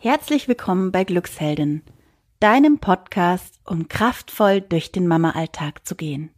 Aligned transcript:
Herzlich 0.00 0.46
willkommen 0.46 0.92
bei 0.92 1.02
Glücksheldin, 1.02 1.82
deinem 2.38 2.78
Podcast, 2.78 3.58
um 3.64 3.88
kraftvoll 3.88 4.60
durch 4.60 4.92
den 4.92 5.08
Mama-Alltag 5.08 5.84
zu 5.84 5.96
gehen. 5.96 6.30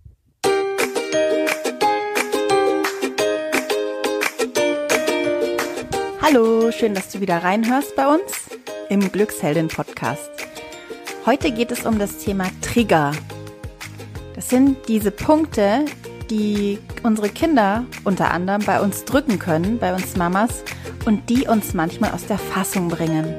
Hallo, 6.23 6.73
schön, 6.73 6.95
dass 6.95 7.11
du 7.11 7.21
wieder 7.21 7.45
reinhörst 7.45 7.95
bei 7.97 8.07
uns 8.07 8.49
im 8.89 9.13
Glücksheldin 9.13 9.69
Podcast. 9.69 10.31
Heute 11.27 11.53
geht 11.53 11.71
es 11.71 11.85
um 11.85 11.99
das 11.99 12.17
Thema 12.17 12.47
Trigger. 12.63 13.13
Das 14.37 14.49
sind 14.49 14.89
diese 14.89 15.11
Punkte, 15.11 15.85
die 16.31 16.79
unsere 17.03 17.29
Kinder 17.29 17.85
unter 18.05 18.31
anderem 18.31 18.65
bei 18.65 18.81
uns 18.81 19.05
drücken 19.05 19.39
können, 19.39 19.79
bei 19.79 19.95
uns 19.95 20.17
Mamas, 20.17 20.65
und 21.05 21.29
die 21.31 21.47
uns 21.47 21.75
manchmal 21.75 22.13
aus 22.13 22.27
der 22.27 22.39
Fassung 22.39 22.89
bringen. 22.89 23.37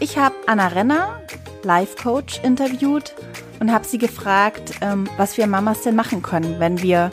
Ich 0.00 0.18
habe 0.18 0.34
Anna 0.46 0.68
Renner, 0.68 1.22
Life 1.62 1.96
Coach, 2.02 2.40
interviewt 2.42 3.14
und 3.60 3.72
habe 3.72 3.84
sie 3.84 3.98
gefragt, 3.98 4.74
ähm, 4.80 5.08
was 5.16 5.36
wir 5.38 5.46
Mamas 5.46 5.82
denn 5.82 5.94
machen 5.94 6.22
können, 6.22 6.58
wenn 6.58 6.82
wir 6.82 7.10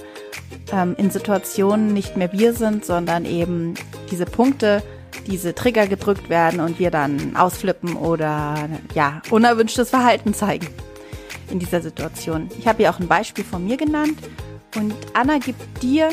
ähm, 0.71 0.95
in 0.97 1.11
Situationen 1.11 1.93
nicht 1.93 2.17
mehr 2.17 2.31
wir 2.33 2.53
sind, 2.53 2.85
sondern 2.85 3.25
eben 3.25 3.75
diese 4.09 4.25
Punkte, 4.25 4.81
diese 5.27 5.53
Trigger 5.53 5.87
gedrückt 5.87 6.29
werden 6.29 6.59
und 6.59 6.79
wir 6.79 6.91
dann 6.91 7.35
ausflippen 7.35 7.95
oder 7.95 8.55
ja, 8.95 9.21
unerwünschtes 9.29 9.89
Verhalten 9.91 10.33
zeigen 10.33 10.67
in 11.51 11.59
dieser 11.59 11.81
Situation. 11.81 12.49
Ich 12.57 12.67
habe 12.67 12.83
ihr 12.83 12.89
auch 12.89 12.99
ein 12.99 13.07
Beispiel 13.07 13.43
von 13.43 13.65
mir 13.65 13.77
genannt 13.77 14.17
und 14.75 14.93
Anna 15.13 15.37
gibt 15.37 15.83
dir 15.83 16.09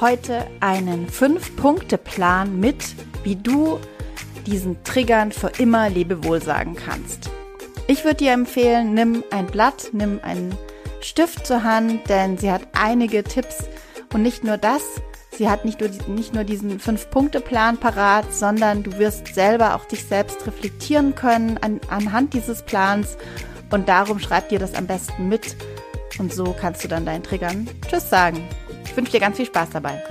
heute 0.00 0.46
einen 0.60 1.08
Fünf-Punkte-Plan 1.08 2.58
mit, 2.58 2.84
wie 3.24 3.36
du 3.36 3.78
diesen 4.46 4.82
Triggern 4.84 5.32
für 5.32 5.48
immer 5.58 5.88
Lebewohl 5.88 6.42
sagen 6.42 6.76
kannst. 6.76 7.30
Ich 7.86 8.04
würde 8.04 8.16
dir 8.16 8.32
empfehlen, 8.32 8.94
nimm 8.94 9.24
ein 9.30 9.46
Blatt, 9.46 9.90
nimm 9.92 10.20
einen 10.22 10.56
Stift 11.00 11.46
zur 11.46 11.62
Hand, 11.62 12.08
denn 12.08 12.36
sie 12.36 12.50
hat 12.50 12.62
einige 12.72 13.22
Tipps 13.24 13.64
und 14.12 14.22
nicht 14.22 14.44
nur 14.44 14.58
das, 14.58 14.82
sie 15.30 15.48
hat 15.48 15.64
nicht 15.64 15.80
nur, 15.80 15.90
nicht 16.08 16.34
nur 16.34 16.44
diesen 16.44 16.78
Fünf-Punkte-Plan 16.78 17.78
parat, 17.78 18.32
sondern 18.34 18.82
du 18.82 18.98
wirst 18.98 19.34
selber 19.34 19.74
auch 19.74 19.84
dich 19.84 20.04
selbst 20.04 20.46
reflektieren 20.46 21.14
können 21.14 21.58
an, 21.58 21.80
anhand 21.88 22.34
dieses 22.34 22.62
Plans 22.62 23.16
und 23.70 23.88
darum 23.88 24.18
schreib 24.18 24.48
dir 24.48 24.58
das 24.58 24.74
am 24.74 24.86
besten 24.86 25.28
mit 25.28 25.56
und 26.18 26.32
so 26.32 26.54
kannst 26.58 26.84
du 26.84 26.88
dann 26.88 27.06
deinen 27.06 27.22
Triggern 27.22 27.68
Tschüss 27.88 28.10
sagen. 28.10 28.48
Ich 28.96 28.98
wünsche 28.98 29.12
dir 29.12 29.20
ganz 29.20 29.36
viel 29.36 29.44
Spaß 29.44 29.68
dabei. 29.74 30.02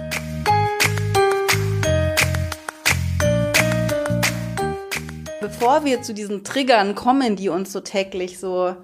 Bevor 5.41 5.85
wir 5.85 6.03
zu 6.03 6.13
diesen 6.13 6.43
Triggern 6.43 6.93
kommen, 6.93 7.35
die 7.35 7.49
uns 7.49 7.73
so 7.73 7.79
täglich 7.79 8.37
so 8.37 8.75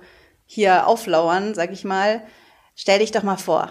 hier 0.47 0.87
auflauern, 0.87 1.53
sag 1.53 1.71
ich 1.71 1.83
mal, 1.83 2.23
stell 2.75 2.97
dich 2.97 3.11
doch 3.11 3.21
mal 3.21 3.37
vor. 3.37 3.69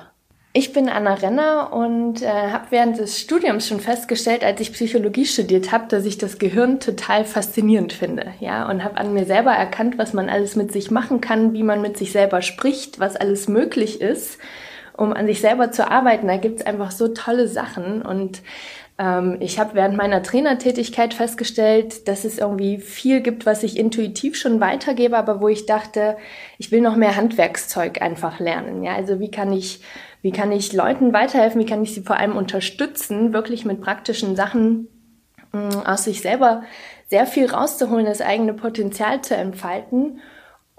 Ich 0.52 0.72
bin 0.72 0.88
Anna 0.88 1.14
Renner 1.14 1.72
und 1.72 2.22
äh, 2.22 2.28
habe 2.28 2.66
während 2.70 2.98
des 2.98 3.18
Studiums 3.18 3.66
schon 3.66 3.80
festgestellt, 3.80 4.44
als 4.44 4.60
ich 4.60 4.72
Psychologie 4.72 5.26
studiert 5.26 5.72
habe, 5.72 5.88
dass 5.88 6.04
ich 6.04 6.16
das 6.16 6.38
Gehirn 6.38 6.78
total 6.78 7.24
faszinierend 7.24 7.92
finde. 7.92 8.34
Ja, 8.38 8.70
und 8.70 8.84
habe 8.84 8.98
an 8.98 9.12
mir 9.12 9.24
selber 9.24 9.50
erkannt, 9.50 9.98
was 9.98 10.12
man 10.12 10.28
alles 10.28 10.54
mit 10.54 10.70
sich 10.70 10.92
machen 10.92 11.20
kann, 11.20 11.54
wie 11.54 11.64
man 11.64 11.82
mit 11.82 11.98
sich 11.98 12.12
selber 12.12 12.40
spricht, 12.40 13.00
was 13.00 13.16
alles 13.16 13.48
möglich 13.48 14.00
ist, 14.00 14.38
um 15.00 15.14
an 15.14 15.26
sich 15.26 15.40
selber 15.40 15.72
zu 15.72 15.90
arbeiten. 15.90 16.26
Da 16.26 16.36
gibt's 16.36 16.64
einfach 16.64 16.90
so 16.90 17.08
tolle 17.08 17.48
Sachen 17.48 18.02
und 18.02 18.42
ähm, 18.98 19.38
ich 19.40 19.58
habe 19.58 19.74
während 19.74 19.96
meiner 19.96 20.22
Trainertätigkeit 20.22 21.14
festgestellt, 21.14 22.06
dass 22.06 22.24
es 22.24 22.38
irgendwie 22.38 22.76
viel 22.76 23.22
gibt, 23.22 23.46
was 23.46 23.62
ich 23.62 23.78
intuitiv 23.78 24.36
schon 24.36 24.60
weitergebe, 24.60 25.16
aber 25.16 25.40
wo 25.40 25.48
ich 25.48 25.64
dachte, 25.64 26.18
ich 26.58 26.70
will 26.70 26.82
noch 26.82 26.96
mehr 26.96 27.16
Handwerkszeug 27.16 28.02
einfach 28.02 28.40
lernen. 28.40 28.84
Ja, 28.84 28.94
also 28.94 29.20
wie 29.20 29.30
kann 29.30 29.54
ich, 29.54 29.80
wie 30.20 30.32
kann 30.32 30.52
ich 30.52 30.74
Leuten 30.74 31.14
weiterhelfen? 31.14 31.62
Wie 31.62 31.66
kann 31.66 31.82
ich 31.82 31.94
sie 31.94 32.02
vor 32.02 32.18
allem 32.18 32.36
unterstützen, 32.36 33.32
wirklich 33.32 33.64
mit 33.64 33.80
praktischen 33.80 34.36
Sachen 34.36 34.86
mh, 35.52 35.60
mm, 35.60 35.86
aus 35.86 36.04
sich 36.04 36.20
selber 36.20 36.62
sehr 37.08 37.26
viel 37.26 37.46
rauszuholen, 37.46 38.04
das 38.04 38.20
eigene 38.20 38.52
Potenzial 38.52 39.22
zu 39.22 39.34
entfalten 39.34 40.20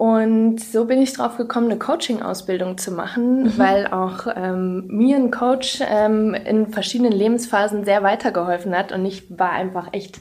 und 0.02 0.58
so 0.58 0.86
bin 0.86 1.00
ich 1.00 1.12
drauf 1.12 1.36
gekommen, 1.36 1.70
eine 1.70 1.78
Coaching-Ausbildung 1.78 2.76
zu 2.76 2.90
machen, 2.90 3.44
mhm. 3.44 3.52
weil 3.56 3.86
auch 3.86 4.26
ähm, 4.34 4.88
mir 4.88 5.14
ein 5.14 5.30
Coach 5.30 5.78
ähm, 5.88 6.34
in 6.34 6.72
verschiedenen 6.72 7.12
Lebensphasen 7.12 7.84
sehr 7.84 8.02
weitergeholfen 8.02 8.76
hat. 8.76 8.90
Und 8.90 9.06
ich 9.06 9.22
war 9.30 9.52
einfach 9.52 9.92
echt 9.92 10.20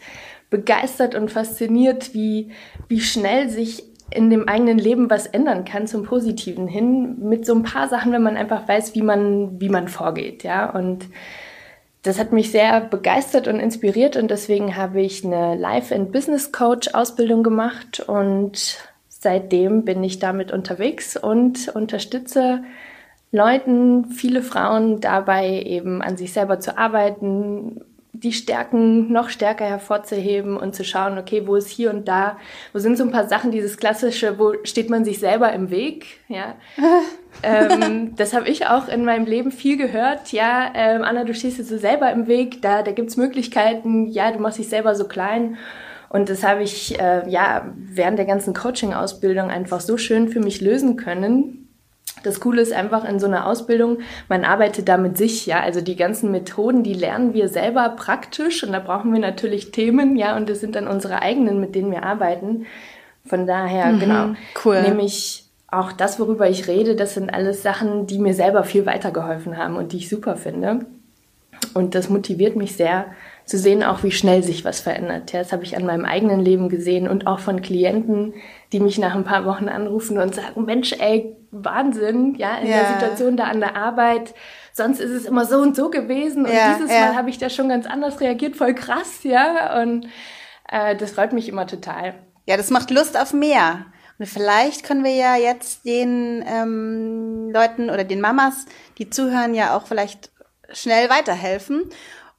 begeistert 0.51 1.15
und 1.15 1.31
fasziniert, 1.31 2.13
wie, 2.13 2.51
wie 2.89 2.99
schnell 2.99 3.49
sich 3.49 3.83
in 4.11 4.29
dem 4.29 4.47
eigenen 4.47 4.77
Leben 4.77 5.09
was 5.09 5.25
ändern 5.25 5.65
kann 5.65 5.87
zum 5.87 6.03
Positiven 6.03 6.67
hin, 6.67 7.17
mit 7.17 7.47
so 7.47 7.55
ein 7.55 7.63
paar 7.63 7.89
Sachen, 7.89 8.11
wenn 8.11 8.21
man 8.21 8.37
einfach 8.37 8.67
weiß, 8.67 8.93
wie 8.93 9.01
man, 9.01 9.59
wie 9.59 9.69
man 9.69 9.87
vorgeht, 9.87 10.43
ja. 10.43 10.69
Und 10.69 11.07
das 12.03 12.19
hat 12.19 12.33
mich 12.33 12.51
sehr 12.51 12.81
begeistert 12.81 13.47
und 13.47 13.59
inspiriert 13.59 14.15
und 14.15 14.29
deswegen 14.29 14.75
habe 14.75 15.01
ich 15.01 15.25
eine 15.25 15.55
Life 15.55 15.95
and 15.95 16.11
Business 16.11 16.51
Coach 16.51 16.93
Ausbildung 16.93 17.41
gemacht 17.41 17.99
und 17.99 18.90
seitdem 19.21 19.85
bin 19.85 20.03
ich 20.03 20.17
damit 20.19 20.51
unterwegs 20.51 21.15
und 21.15 21.69
unterstütze 21.69 22.63
Leuten, 23.31 24.05
viele 24.11 24.41
Frauen 24.41 24.99
dabei 24.99 25.61
eben 25.61 26.01
an 26.01 26.17
sich 26.17 26.33
selber 26.33 26.59
zu 26.59 26.77
arbeiten, 26.77 27.81
die 28.13 28.33
Stärken 28.33 29.11
noch 29.11 29.29
stärker 29.29 29.65
hervorzuheben 29.65 30.57
und 30.57 30.75
zu 30.75 30.83
schauen, 30.83 31.17
okay, 31.17 31.43
wo 31.45 31.55
ist 31.55 31.69
hier 31.69 31.91
und 31.91 32.07
da, 32.07 32.37
wo 32.73 32.79
sind 32.79 32.97
so 32.97 33.03
ein 33.03 33.11
paar 33.11 33.27
Sachen, 33.27 33.51
dieses 33.51 33.77
klassische, 33.77 34.37
wo 34.37 34.53
steht 34.63 34.89
man 34.89 35.05
sich 35.05 35.19
selber 35.19 35.53
im 35.53 35.69
Weg, 35.69 36.19
ja. 36.27 36.55
ähm, 37.43 38.15
das 38.17 38.33
habe 38.33 38.49
ich 38.49 38.67
auch 38.67 38.89
in 38.89 39.05
meinem 39.05 39.25
Leben 39.25 39.51
viel 39.51 39.77
gehört, 39.77 40.33
ja, 40.33 40.71
ähm, 40.73 41.03
Anna, 41.03 41.23
du 41.23 41.33
stehst 41.33 41.59
dir 41.59 41.63
so 41.63 41.77
selber 41.77 42.11
im 42.11 42.27
Weg, 42.27 42.61
da, 42.61 42.81
da 42.81 42.91
gibt's 42.91 43.17
Möglichkeiten, 43.17 44.07
ja, 44.07 44.31
du 44.31 44.39
machst 44.39 44.59
dich 44.59 44.67
selber 44.67 44.93
so 44.93 45.07
klein 45.07 45.57
und 46.11 46.27
das 46.27 46.43
habe 46.43 46.61
ich 46.61 46.99
äh, 46.99 47.29
ja 47.29 47.71
während 47.73 48.19
der 48.19 48.25
ganzen 48.25 48.53
Coaching-Ausbildung 48.53 49.49
einfach 49.49 49.79
so 49.79 49.95
schön 49.97 50.27
für 50.27 50.41
mich 50.41 50.59
lösen 50.59 50.97
können. 50.97 51.69
Das 52.23 52.41
Coole 52.41 52.61
ist 52.61 52.73
einfach 52.73 53.07
in 53.07 53.17
so 53.17 53.27
einer 53.27 53.47
Ausbildung, 53.47 53.99
man 54.27 54.43
arbeitet 54.43 54.89
da 54.89 54.97
mit 54.97 55.17
sich, 55.17 55.45
ja. 55.45 55.61
Also 55.61 55.79
die 55.79 55.95
ganzen 55.95 56.29
Methoden, 56.29 56.83
die 56.83 56.93
lernen 56.93 57.33
wir 57.33 57.47
selber 57.47 57.87
praktisch 57.95 58.61
und 58.63 58.73
da 58.73 58.79
brauchen 58.79 59.13
wir 59.13 59.21
natürlich 59.21 59.71
Themen, 59.71 60.17
ja, 60.17 60.35
und 60.35 60.49
das 60.49 60.59
sind 60.59 60.75
dann 60.75 60.89
unsere 60.89 61.21
eigenen, 61.21 61.61
mit 61.61 61.75
denen 61.75 61.91
wir 61.91 62.03
arbeiten. 62.03 62.65
Von 63.25 63.47
daher, 63.47 63.93
mhm, 63.93 63.99
genau, 63.99 64.25
cool. 64.65 64.81
nehme 64.81 65.03
ich 65.03 65.45
auch 65.67 65.93
das, 65.93 66.19
worüber 66.19 66.49
ich 66.49 66.67
rede, 66.67 66.97
das 66.97 67.13
sind 67.13 67.33
alles 67.33 67.63
Sachen, 67.63 68.05
die 68.05 68.19
mir 68.19 68.33
selber 68.33 68.65
viel 68.65 68.85
weitergeholfen 68.85 69.55
haben 69.55 69.77
und 69.77 69.93
die 69.93 69.97
ich 69.97 70.09
super 70.09 70.35
finde. 70.35 70.85
Und 71.73 71.95
das 71.95 72.09
motiviert 72.09 72.57
mich 72.57 72.75
sehr, 72.75 73.05
zu 73.51 73.57
sehen, 73.57 73.83
auch 73.83 74.01
wie 74.03 74.11
schnell 74.11 74.43
sich 74.43 74.63
was 74.63 74.79
verändert. 74.79 75.33
Ja, 75.33 75.39
das 75.39 75.51
habe 75.51 75.65
ich 75.65 75.75
an 75.75 75.85
meinem 75.85 76.05
eigenen 76.05 76.39
Leben 76.39 76.69
gesehen 76.69 77.09
und 77.09 77.27
auch 77.27 77.39
von 77.39 77.61
Klienten, 77.61 78.33
die 78.71 78.79
mich 78.79 78.97
nach 78.97 79.13
ein 79.13 79.25
paar 79.25 79.45
Wochen 79.45 79.67
anrufen 79.67 80.17
und 80.19 80.33
sagen, 80.33 80.63
Mensch, 80.63 80.93
ey, 80.93 81.35
Wahnsinn, 81.51 82.35
ja, 82.35 82.55
in 82.59 82.69
ja. 82.69 82.77
der 82.77 82.93
Situation 82.93 83.35
da 83.35 83.43
an 83.43 83.59
der 83.59 83.75
Arbeit. 83.75 84.33
Sonst 84.71 85.01
ist 85.01 85.11
es 85.11 85.25
immer 85.25 85.43
so 85.43 85.57
und 85.57 85.75
so 85.75 85.89
gewesen 85.89 86.45
und 86.45 86.53
ja, 86.53 86.75
dieses. 86.75 86.89
Mal 86.89 87.13
habe 87.13 87.29
ich 87.29 87.39
da 87.39 87.49
schon 87.49 87.67
ganz 87.67 87.85
anders 87.85 88.21
reagiert, 88.21 88.55
voll 88.55 88.73
krass, 88.73 89.19
ja. 89.23 89.81
Und 89.81 90.07
äh, 90.69 90.95
das 90.95 91.11
freut 91.11 91.33
mich 91.33 91.49
immer 91.49 91.67
total. 91.67 92.13
Ja, 92.47 92.55
das 92.55 92.69
macht 92.69 92.89
Lust 92.89 93.19
auf 93.19 93.33
mehr. 93.33 93.85
Und 94.17 94.27
vielleicht 94.27 94.85
können 94.85 95.03
wir 95.03 95.13
ja 95.13 95.35
jetzt 95.35 95.83
den 95.83 96.41
ähm, 96.47 97.49
Leuten 97.51 97.89
oder 97.89 98.05
den 98.05 98.21
Mamas, 98.21 98.65
die 98.97 99.09
zuhören, 99.09 99.53
ja 99.53 99.75
auch 99.75 99.87
vielleicht 99.87 100.31
schnell 100.71 101.09
weiterhelfen. 101.09 101.89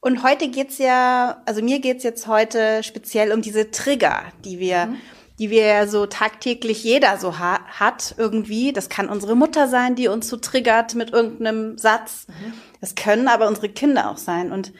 Und 0.03 0.21
heute 0.21 0.49
geht's 0.49 0.79
ja, 0.79 1.41
also 1.45 1.63
mir 1.63 1.79
geht's 1.79 2.03
jetzt 2.03 2.27
heute 2.27 2.83
speziell 2.83 3.31
um 3.31 3.41
diese 3.41 3.71
Trigger, 3.71 4.23
die 4.43 4.59
wir, 4.59 4.87
mhm. 4.87 4.97
die 5.39 5.49
wir 5.49 5.65
ja 5.65 5.87
so 5.87 6.07
tagtäglich 6.07 6.83
jeder 6.83 7.17
so 7.17 7.39
ha 7.39 7.61
hat 7.67 8.13
irgendwie. 8.17 8.73
Das 8.73 8.89
kann 8.89 9.07
unsere 9.07 9.33
Mutter 9.33 9.69
sein, 9.69 9.95
die 9.95 10.09
uns 10.09 10.27
so 10.27 10.35
triggert 10.35 10.93
mit 10.95 11.13
irgendeinem 11.13 11.77
Satz. 11.77 12.27
Mhm. 12.27 12.53
Das 12.81 12.95
können 12.95 13.29
aber 13.29 13.47
unsere 13.47 13.69
Kinder 13.69 14.11
auch 14.11 14.17
sein. 14.17 14.51
Und 14.51 14.73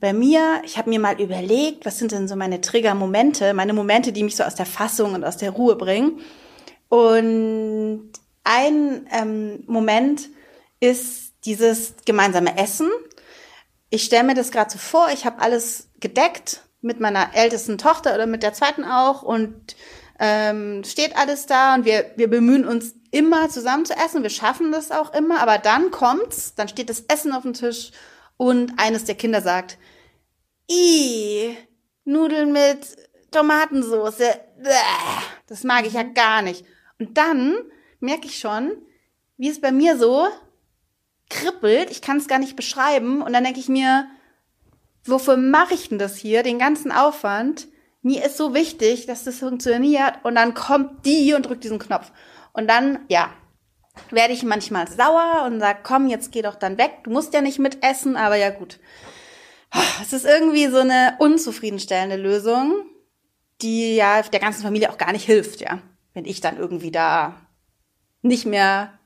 bei 0.00 0.14
mir, 0.14 0.62
ich 0.64 0.78
habe 0.78 0.88
mir 0.88 0.98
mal 0.98 1.20
überlegt, 1.20 1.84
was 1.84 1.98
sind 1.98 2.12
denn 2.12 2.26
so 2.26 2.34
meine 2.34 2.62
Trigger-Momente, 2.62 3.52
meine 3.52 3.74
Momente, 3.74 4.12
die 4.12 4.24
mich 4.24 4.36
so 4.36 4.44
aus 4.44 4.54
der 4.54 4.64
Fassung 4.64 5.12
und 5.12 5.24
aus 5.24 5.36
der 5.36 5.50
Ruhe 5.50 5.76
bringen. 5.76 6.20
Und 6.88 8.12
ein 8.44 9.06
ähm, 9.12 9.62
Moment 9.66 10.30
ist 10.80 11.34
dieses 11.44 11.96
gemeinsame 12.06 12.56
Essen 12.56 12.88
ich 13.90 14.04
stelle 14.04 14.24
mir 14.24 14.34
das 14.34 14.52
gerade 14.52 14.70
so 14.70 14.78
vor, 14.78 15.08
ich 15.12 15.26
habe 15.26 15.40
alles 15.40 15.88
gedeckt 15.98 16.62
mit 16.80 17.00
meiner 17.00 17.34
ältesten 17.34 17.76
Tochter 17.76 18.14
oder 18.14 18.26
mit 18.26 18.42
der 18.42 18.54
zweiten 18.54 18.84
auch 18.84 19.22
und 19.22 19.76
ähm, 20.18 20.84
steht 20.84 21.16
alles 21.16 21.46
da 21.46 21.74
und 21.74 21.84
wir, 21.84 22.12
wir 22.16 22.28
bemühen 22.28 22.66
uns 22.66 22.94
immer 23.10 23.48
zusammen 23.48 23.84
zu 23.84 23.94
essen. 23.94 24.22
Wir 24.22 24.30
schaffen 24.30 24.70
das 24.70 24.90
auch 24.90 25.12
immer, 25.12 25.40
aber 25.40 25.58
dann 25.58 25.90
kommt's, 25.90 26.54
dann 26.54 26.68
steht 26.68 26.88
das 26.88 27.00
Essen 27.08 27.32
auf 27.32 27.42
dem 27.42 27.54
Tisch 27.54 27.90
und 28.36 28.74
eines 28.78 29.04
der 29.04 29.16
Kinder 29.16 29.42
sagt, 29.42 29.76
i 30.70 31.56
Nudeln 32.04 32.52
mit 32.52 32.96
Tomatensauce, 33.30 34.38
das 35.46 35.64
mag 35.64 35.86
ich 35.86 35.94
ja 35.94 36.02
gar 36.02 36.42
nicht. 36.42 36.64
Und 36.98 37.16
dann 37.18 37.56
merke 37.98 38.26
ich 38.26 38.38
schon, 38.38 38.72
wie 39.36 39.48
es 39.48 39.60
bei 39.60 39.72
mir 39.72 39.96
so 39.96 40.28
kribbelt. 41.30 41.90
Ich 41.90 42.02
kann 42.02 42.18
es 42.18 42.28
gar 42.28 42.38
nicht 42.38 42.56
beschreiben. 42.56 43.22
Und 43.22 43.32
dann 43.32 43.44
denke 43.44 43.60
ich 43.60 43.68
mir, 43.68 44.06
wofür 45.04 45.36
mache 45.36 45.74
ich 45.74 45.88
denn 45.88 45.98
das 45.98 46.16
hier, 46.16 46.42
den 46.42 46.58
ganzen 46.58 46.92
Aufwand? 46.92 47.68
Mir 48.02 48.24
ist 48.24 48.36
so 48.36 48.54
wichtig, 48.54 49.06
dass 49.06 49.24
das 49.24 49.38
funktioniert. 49.38 50.14
Und 50.22 50.34
dann 50.34 50.54
kommt 50.54 51.06
die 51.06 51.32
und 51.32 51.46
drückt 51.46 51.64
diesen 51.64 51.78
Knopf. 51.78 52.12
Und 52.52 52.68
dann, 52.68 52.98
ja, 53.08 53.30
werde 54.10 54.32
ich 54.32 54.42
manchmal 54.42 54.88
sauer 54.88 55.44
und 55.46 55.60
sage, 55.60 55.80
komm, 55.82 56.08
jetzt 56.08 56.32
geh 56.32 56.42
doch 56.42 56.56
dann 56.56 56.78
weg. 56.78 56.98
Du 57.04 57.10
musst 57.10 57.34
ja 57.34 57.40
nicht 57.40 57.58
mitessen, 57.58 58.16
aber 58.16 58.36
ja 58.36 58.50
gut. 58.50 58.78
Es 60.02 60.12
ist 60.12 60.24
irgendwie 60.24 60.66
so 60.66 60.78
eine 60.78 61.16
unzufriedenstellende 61.18 62.16
Lösung, 62.16 62.86
die 63.62 63.94
ja 63.94 64.22
der 64.22 64.40
ganzen 64.40 64.62
Familie 64.62 64.90
auch 64.90 64.98
gar 64.98 65.12
nicht 65.12 65.24
hilft, 65.24 65.60
ja. 65.60 65.78
Wenn 66.12 66.24
ich 66.24 66.40
dann 66.40 66.58
irgendwie 66.58 66.90
da 66.90 67.46
nicht 68.22 68.46
mehr 68.46 68.98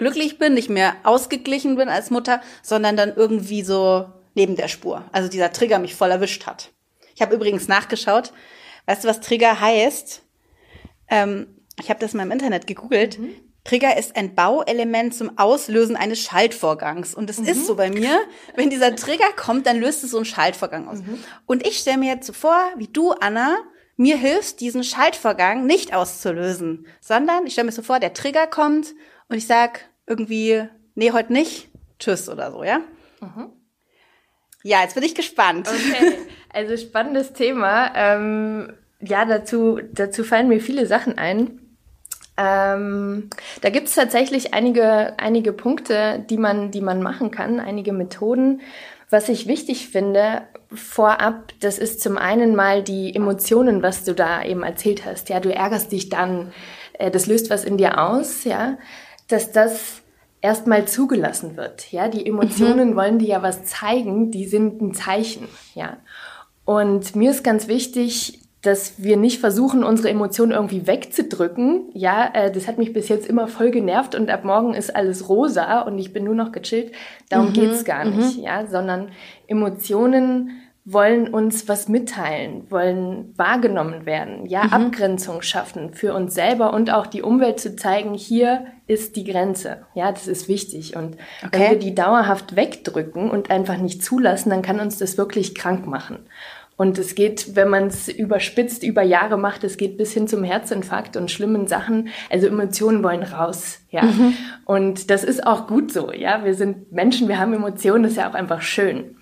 glücklich 0.00 0.38
bin, 0.38 0.54
nicht 0.54 0.70
mehr 0.70 0.96
ausgeglichen 1.04 1.76
bin 1.76 1.90
als 1.90 2.10
Mutter, 2.10 2.40
sondern 2.62 2.96
dann 2.96 3.12
irgendwie 3.14 3.62
so 3.62 4.06
neben 4.34 4.56
der 4.56 4.68
Spur. 4.68 5.04
Also 5.12 5.28
dieser 5.28 5.52
Trigger 5.52 5.78
mich 5.78 5.94
voll 5.94 6.10
erwischt 6.10 6.46
hat. 6.46 6.70
Ich 7.14 7.20
habe 7.20 7.34
übrigens 7.34 7.68
nachgeschaut. 7.68 8.32
Weißt 8.86 9.04
du, 9.04 9.08
was 9.08 9.20
Trigger 9.20 9.60
heißt? 9.60 10.22
Ähm, 11.08 11.48
ich 11.78 11.90
habe 11.90 12.00
das 12.00 12.14
mal 12.14 12.22
im 12.22 12.30
Internet 12.30 12.66
gegoogelt. 12.66 13.18
Mhm. 13.18 13.34
Trigger 13.64 13.98
ist 13.98 14.16
ein 14.16 14.34
Bauelement 14.34 15.14
zum 15.14 15.36
Auslösen 15.36 15.96
eines 15.96 16.20
Schaltvorgangs. 16.20 17.14
Und 17.14 17.28
es 17.28 17.38
mhm. 17.38 17.48
ist 17.48 17.66
so 17.66 17.74
bei 17.74 17.90
mir, 17.90 18.18
wenn 18.56 18.70
dieser 18.70 18.96
Trigger 18.96 19.32
kommt, 19.36 19.66
dann 19.66 19.78
löst 19.78 20.02
es 20.02 20.12
so 20.12 20.16
einen 20.16 20.24
Schaltvorgang 20.24 20.88
aus. 20.88 21.00
Mhm. 21.00 21.22
Und 21.44 21.66
ich 21.66 21.76
stelle 21.76 21.98
mir 21.98 22.14
jetzt 22.14 22.26
so 22.26 22.32
vor, 22.32 22.58
wie 22.78 22.88
du, 22.88 23.12
Anna, 23.12 23.58
mir 23.98 24.16
hilfst, 24.16 24.62
diesen 24.62 24.82
Schaltvorgang 24.82 25.66
nicht 25.66 25.92
auszulösen, 25.94 26.86
sondern 27.02 27.46
ich 27.46 27.52
stelle 27.52 27.66
mir 27.66 27.72
so 27.72 27.82
vor, 27.82 28.00
der 28.00 28.14
Trigger 28.14 28.46
kommt 28.46 28.94
und 29.28 29.36
ich 29.36 29.46
sag 29.46 29.89
irgendwie, 30.10 30.64
nee, 30.94 31.12
heute 31.12 31.32
nicht, 31.32 31.68
tschüss 31.98 32.28
oder 32.28 32.50
so, 32.50 32.64
ja? 32.64 32.80
Mhm. 33.20 33.52
Ja, 34.62 34.82
jetzt 34.82 34.94
bin 34.94 35.04
ich 35.04 35.14
gespannt. 35.14 35.68
Okay, 35.68 36.18
also 36.52 36.76
spannendes 36.76 37.32
Thema. 37.32 37.92
Ähm, 37.94 38.74
ja, 39.00 39.24
dazu, 39.24 39.80
dazu 39.92 40.24
fallen 40.24 40.48
mir 40.48 40.60
viele 40.60 40.86
Sachen 40.86 41.16
ein. 41.16 41.60
Ähm, 42.36 43.30
da 43.60 43.70
gibt 43.70 43.88
es 43.88 43.94
tatsächlich 43.94 44.52
einige, 44.52 45.18
einige 45.18 45.52
Punkte, 45.52 46.24
die 46.28 46.36
man, 46.36 46.70
die 46.70 46.80
man 46.80 47.02
machen 47.02 47.30
kann, 47.30 47.60
einige 47.60 47.92
Methoden. 47.92 48.60
Was 49.08 49.28
ich 49.28 49.46
wichtig 49.46 49.88
finde 49.88 50.42
vorab, 50.72 51.52
das 51.60 51.78
ist 51.78 52.00
zum 52.00 52.18
einen 52.18 52.54
mal 52.54 52.82
die 52.82 53.14
Emotionen, 53.14 53.82
was 53.82 54.04
du 54.04 54.14
da 54.14 54.44
eben 54.44 54.62
erzählt 54.62 55.04
hast. 55.04 55.28
Ja, 55.28 55.40
du 55.40 55.52
ärgerst 55.52 55.92
dich 55.92 56.08
dann, 56.08 56.52
äh, 56.94 57.10
das 57.10 57.26
löst 57.26 57.50
was 57.50 57.64
in 57.64 57.76
dir 57.76 58.00
aus, 58.00 58.44
ja, 58.44 58.78
dass 59.28 59.52
das 59.52 59.99
erstmal 60.40 60.86
zugelassen 60.86 61.56
wird. 61.56 61.92
Ja, 61.92 62.08
die 62.08 62.26
Emotionen 62.26 62.90
mhm. 62.90 62.96
wollen 62.96 63.18
dir 63.18 63.28
ja 63.28 63.42
was 63.42 63.64
zeigen, 63.64 64.30
die 64.30 64.46
sind 64.46 64.80
ein 64.80 64.94
Zeichen, 64.94 65.48
ja. 65.74 65.98
Und 66.64 67.16
mir 67.16 67.30
ist 67.30 67.42
ganz 67.42 67.68
wichtig, 67.68 68.40
dass 68.62 69.02
wir 69.02 69.16
nicht 69.16 69.40
versuchen, 69.40 69.82
unsere 69.82 70.10
Emotionen 70.10 70.52
irgendwie 70.52 70.86
wegzudrücken. 70.86 71.90
Ja, 71.94 72.30
äh, 72.34 72.52
das 72.52 72.68
hat 72.68 72.78
mich 72.78 72.92
bis 72.92 73.08
jetzt 73.08 73.26
immer 73.26 73.48
voll 73.48 73.70
genervt 73.70 74.14
und 74.14 74.28
ab 74.30 74.44
morgen 74.44 74.74
ist 74.74 74.94
alles 74.94 75.28
rosa 75.28 75.80
und 75.80 75.98
ich 75.98 76.12
bin 76.12 76.24
nur 76.24 76.34
noch 76.34 76.52
gechillt. 76.52 76.92
Darum 77.30 77.48
mhm. 77.48 77.52
geht's 77.54 77.84
gar 77.84 78.04
nicht, 78.04 78.38
mhm. 78.38 78.44
ja, 78.44 78.66
sondern 78.66 79.10
Emotionen 79.46 80.50
wollen 80.84 81.28
uns 81.28 81.68
was 81.68 81.88
mitteilen, 81.88 82.70
wollen 82.70 83.32
wahrgenommen 83.36 84.06
werden, 84.06 84.46
ja, 84.46 84.64
mhm. 84.64 84.72
Abgrenzung 84.72 85.40
schaffen 85.42 85.94
für 85.94 86.14
uns 86.14 86.34
selber 86.34 86.72
und 86.72 86.92
auch 86.92 87.06
die 87.06 87.22
Umwelt 87.22 87.60
zu 87.60 87.76
zeigen, 87.76 88.14
hier 88.14 88.66
ist 88.90 89.14
die 89.14 89.24
Grenze. 89.24 89.86
Ja, 89.94 90.10
das 90.10 90.26
ist 90.26 90.48
wichtig. 90.48 90.96
Und 90.96 91.16
okay. 91.46 91.50
wenn 91.52 91.70
wir 91.70 91.78
die 91.78 91.94
dauerhaft 91.94 92.56
wegdrücken 92.56 93.30
und 93.30 93.50
einfach 93.50 93.78
nicht 93.78 94.02
zulassen, 94.02 94.50
dann 94.50 94.62
kann 94.62 94.80
uns 94.80 94.98
das 94.98 95.16
wirklich 95.16 95.54
krank 95.54 95.86
machen. 95.86 96.18
Und 96.76 96.98
es 96.98 97.14
geht, 97.14 97.54
wenn 97.54 97.68
man 97.68 97.88
es 97.88 98.08
überspitzt 98.08 98.82
über 98.82 99.02
Jahre 99.02 99.36
macht, 99.36 99.64
es 99.64 99.76
geht 99.76 99.96
bis 99.96 100.12
hin 100.12 100.26
zum 100.26 100.42
Herzinfarkt 100.42 101.16
und 101.16 101.30
schlimmen 101.30 101.68
Sachen. 101.68 102.08
Also 102.30 102.46
Emotionen 102.46 103.04
wollen 103.04 103.22
raus, 103.22 103.80
ja. 103.90 104.02
Mhm. 104.02 104.34
Und 104.64 105.10
das 105.10 105.22
ist 105.22 105.46
auch 105.46 105.66
gut 105.66 105.92
so, 105.92 106.10
ja. 106.10 106.44
Wir 106.44 106.54
sind 106.54 106.90
Menschen, 106.90 107.28
wir 107.28 107.38
haben 107.38 107.52
Emotionen, 107.52 108.02
das 108.02 108.12
ist 108.12 108.18
ja 108.18 108.30
auch 108.30 108.34
einfach 108.34 108.62
schön. 108.62 109.16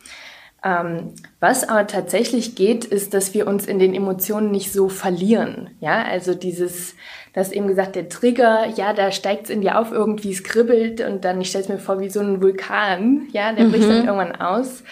Ähm, 0.64 1.14
was 1.38 1.69
aber 1.69 1.87
tatsächlich 1.87 2.56
geht, 2.56 2.84
ist, 2.84 3.14
dass 3.14 3.32
wir 3.32 3.46
uns 3.46 3.66
in 3.66 3.78
den 3.78 3.94
Emotionen 3.94 4.50
nicht 4.50 4.72
so 4.72 4.88
verlieren. 4.88 5.70
Ja, 5.81 6.02
also 6.02 6.34
dieses, 6.34 6.96
das 7.32 7.52
eben 7.52 7.69
gesagt, 7.69 7.94
der 7.94 8.08
Trigger, 8.08 8.66
ja, 8.75 8.93
da 8.93 9.12
steigt 9.12 9.44
es 9.44 9.50
in 9.50 9.60
dir 9.60 9.78
auf, 9.78 9.93
irgendwie 9.93 10.32
es 10.32 10.43
kribbelt 10.43 11.00
und 11.00 11.25
dann, 11.25 11.40
ich 11.40 11.50
stelle 11.50 11.64
es 11.64 11.69
mir 11.69 11.78
vor, 11.78 12.00
wie 12.00 12.10
so 12.10 12.20
ein 12.20 12.43
Vulkan, 12.43 13.28
ja, 13.32 13.52
der 13.52 13.66
bricht 13.66 13.88
dann 13.88 14.02
mhm. 14.02 14.08
irgendwann 14.08 14.37
aus. 14.37 14.82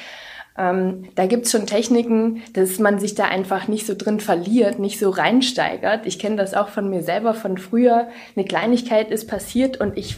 Ähm, 0.58 1.08
da 1.16 1.26
gibt's 1.26 1.50
schon 1.50 1.66
Techniken, 1.66 2.42
dass 2.52 2.78
man 2.78 2.98
sich 2.98 3.14
da 3.14 3.24
einfach 3.24 3.68
nicht 3.68 3.86
so 3.86 3.94
drin 3.94 4.20
verliert, 4.20 4.78
nicht 4.78 4.98
so 4.98 5.10
reinsteigert. 5.10 6.06
Ich 6.06 6.18
kenne 6.18 6.36
das 6.36 6.54
auch 6.54 6.68
von 6.68 6.88
mir 6.88 7.02
selber 7.02 7.34
von 7.34 7.58
früher. 7.58 8.08
Eine 8.36 8.46
Kleinigkeit 8.46 9.10
ist 9.10 9.26
passiert 9.26 9.80
und 9.80 9.98
ich 9.98 10.16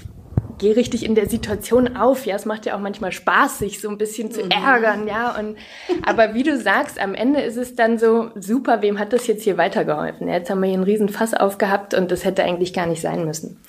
gehe 0.58 0.76
richtig 0.76 1.04
in 1.04 1.14
der 1.14 1.28
Situation 1.28 1.96
auf. 1.96 2.26
Ja, 2.26 2.36
es 2.36 2.44
macht 2.44 2.66
ja 2.66 2.76
auch 2.76 2.80
manchmal 2.80 3.12
Spaß, 3.12 3.58
sich 3.58 3.80
so 3.80 3.88
ein 3.88 3.98
bisschen 3.98 4.30
zu 4.30 4.44
mhm. 4.44 4.50
ärgern, 4.50 5.06
ja. 5.06 5.38
Und 5.38 5.56
aber 6.04 6.34
wie 6.34 6.42
du 6.42 6.58
sagst, 6.58 7.00
am 7.00 7.14
Ende 7.14 7.40
ist 7.40 7.56
es 7.56 7.74
dann 7.74 7.98
so 7.98 8.30
super. 8.34 8.82
Wem 8.82 8.98
hat 8.98 9.12
das 9.12 9.26
jetzt 9.26 9.44
hier 9.44 9.56
weitergeholfen? 9.56 10.28
Ja, 10.28 10.34
jetzt 10.34 10.50
haben 10.50 10.60
wir 10.60 10.66
hier 10.66 10.74
einen 10.74 10.84
riesen 10.84 11.08
Fass 11.08 11.34
aufgehabt 11.34 11.94
und 11.94 12.10
das 12.10 12.24
hätte 12.24 12.44
eigentlich 12.44 12.72
gar 12.72 12.86
nicht 12.86 13.00
sein 13.00 13.24
müssen. 13.24 13.60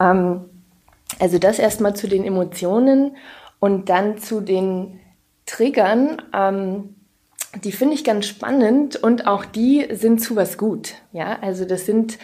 Ähm, 0.00 0.44
also 1.18 1.38
das 1.38 1.58
erstmal 1.58 1.96
zu 1.96 2.08
den 2.08 2.24
Emotionen 2.24 3.16
und 3.60 3.88
dann 3.88 4.18
zu 4.18 4.40
den 4.40 5.00
Triggern, 5.46 6.22
ähm, 6.34 6.94
die 7.64 7.72
finde 7.72 7.94
ich 7.94 8.04
ganz 8.04 8.26
spannend 8.26 8.96
und 8.96 9.26
auch 9.26 9.44
die 9.44 9.88
sind 9.92 10.20
zu 10.20 10.36
was 10.36 10.58
gut. 10.58 10.94
Ja, 11.12 11.38
also 11.40 11.64
das 11.64 11.86
sind 11.86 12.18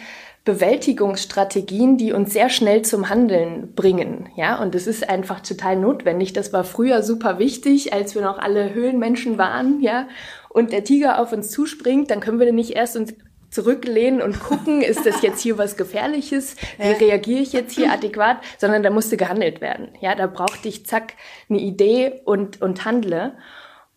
Bewältigungsstrategien, 0.45 1.97
die 1.97 2.13
uns 2.13 2.31
sehr 2.31 2.49
schnell 2.49 2.83
zum 2.83 3.09
Handeln 3.09 3.73
bringen. 3.73 4.29
Ja, 4.35 4.61
und 4.61 4.75
das 4.75 4.85
ist 4.85 5.09
einfach 5.09 5.39
total 5.39 5.75
notwendig. 5.75 6.33
Das 6.33 6.53
war 6.53 6.63
früher 6.63 7.01
super 7.01 7.39
wichtig, 7.39 7.93
als 7.93 8.13
wir 8.13 8.21
noch 8.21 8.37
alle 8.37 8.73
Höhlenmenschen 8.73 9.39
waren. 9.39 9.81
Ja, 9.81 10.07
und 10.49 10.71
der 10.71 10.83
Tiger 10.83 11.19
auf 11.19 11.33
uns 11.33 11.49
zuspringt, 11.49 12.11
dann 12.11 12.19
können 12.19 12.39
wir 12.39 12.53
nicht 12.53 12.71
erst 12.71 12.95
uns 12.95 13.15
zurücklehnen 13.49 14.21
und 14.21 14.39
gucken, 14.39 14.81
ist 14.81 15.05
das 15.05 15.21
jetzt 15.21 15.41
hier 15.41 15.57
was 15.57 15.77
Gefährliches? 15.77 16.55
Wie 16.77 17.05
reagiere 17.05 17.41
ich 17.41 17.53
jetzt 17.53 17.73
hier 17.73 17.91
adäquat? 17.91 18.37
Sondern 18.59 18.83
da 18.83 18.91
musste 18.91 19.17
gehandelt 19.17 19.61
werden. 19.61 19.89
Ja, 19.99 20.13
da 20.13 20.27
brauchte 20.27 20.67
ich 20.67 20.85
zack 20.85 21.13
eine 21.49 21.59
Idee 21.59 22.21
und, 22.25 22.61
und 22.61 22.85
handle. 22.85 23.33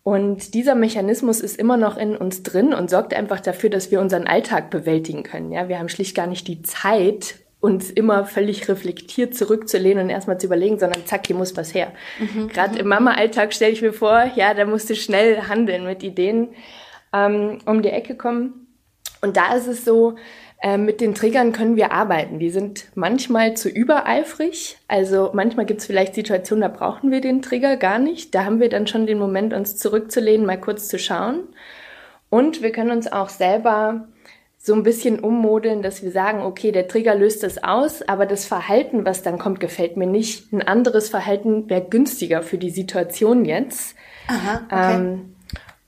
Und 0.03 0.53
dieser 0.53 0.75
Mechanismus 0.75 1.41
ist 1.41 1.59
immer 1.59 1.77
noch 1.77 1.97
in 1.97 2.15
uns 2.15 2.41
drin 2.43 2.73
und 2.73 2.89
sorgt 2.89 3.13
einfach 3.13 3.39
dafür, 3.39 3.69
dass 3.69 3.91
wir 3.91 3.99
unseren 3.99 4.27
Alltag 4.27 4.69
bewältigen 4.69 5.23
können. 5.23 5.51
Ja, 5.51 5.67
wir 5.67 5.77
haben 5.77 5.89
schlicht 5.89 6.15
gar 6.15 6.27
nicht 6.27 6.47
die 6.47 6.61
Zeit, 6.61 7.35
uns 7.59 7.91
immer 7.91 8.25
völlig 8.25 8.69
reflektiert 8.69 9.35
zurückzulehnen 9.35 10.05
und 10.05 10.09
erstmal 10.09 10.39
zu 10.39 10.47
überlegen, 10.47 10.79
sondern 10.79 11.05
zack, 11.05 11.27
hier 11.27 11.35
muss 11.35 11.57
was 11.57 11.73
her. 11.73 11.91
Mhm. 12.19 12.47
Gerade 12.47 12.75
mhm. 12.75 12.79
im 12.79 12.87
Mama-Alltag 12.87 13.53
stelle 13.53 13.73
ich 13.73 13.81
mir 13.81 13.91
vor, 13.91 14.31
ja, 14.35 14.53
da 14.53 14.65
musst 14.65 14.89
du 14.89 14.95
schnell 14.95 15.43
handeln 15.43 15.85
mit 15.85 16.01
Ideen 16.01 16.49
ähm, 17.13 17.59
um 17.65 17.81
die 17.81 17.89
Ecke 17.89 18.15
kommen. 18.15 18.67
Und 19.21 19.35
da 19.35 19.53
ist 19.55 19.67
es 19.67 19.83
so, 19.83 20.15
äh, 20.61 20.77
mit 20.77 20.99
den 20.99 21.15
Triggern 21.15 21.53
können 21.53 21.75
wir 21.77 21.91
arbeiten. 21.91 22.39
Die 22.39 22.49
sind 22.49 22.87
manchmal 22.95 23.55
zu 23.55 23.69
übereifrig. 23.69 24.77
Also 24.87 25.31
manchmal 25.33 25.65
gibt 25.65 25.79
es 25.79 25.85
vielleicht 25.85 26.15
Situationen, 26.15 26.61
da 26.61 26.67
brauchen 26.67 27.11
wir 27.11 27.21
den 27.21 27.41
Trigger 27.41 27.77
gar 27.77 27.99
nicht. 27.99 28.35
Da 28.35 28.43
haben 28.43 28.59
wir 28.59 28.69
dann 28.69 28.87
schon 28.87 29.07
den 29.07 29.19
Moment, 29.19 29.53
uns 29.53 29.77
zurückzulehnen, 29.77 30.45
mal 30.45 30.59
kurz 30.59 30.87
zu 30.87 30.99
schauen. 30.99 31.43
Und 32.29 32.61
wir 32.61 32.71
können 32.71 32.91
uns 32.91 33.11
auch 33.11 33.29
selber 33.29 34.07
so 34.57 34.73
ein 34.73 34.83
bisschen 34.83 35.19
ummodeln, 35.19 35.81
dass 35.81 36.03
wir 36.03 36.11
sagen, 36.11 36.41
okay, 36.41 36.73
der 36.73 36.89
Trigger 36.89 37.15
löst 37.15 37.43
das 37.43 37.63
aus, 37.63 38.01
aber 38.01 38.25
das 38.25 38.45
Verhalten, 38.45 39.05
was 39.05 39.23
dann 39.23 39.39
kommt, 39.39 39.61
gefällt 39.61 39.95
mir 39.95 40.05
nicht. 40.05 40.51
Ein 40.51 40.61
anderes 40.61 41.07
Verhalten 41.07 41.69
wäre 41.69 41.85
günstiger 41.89 42.41
für 42.43 42.57
die 42.57 42.69
Situation 42.69 43.45
jetzt. 43.45 43.95
Aha, 44.27 44.61
okay. 44.65 44.95
Ähm, 44.95 45.35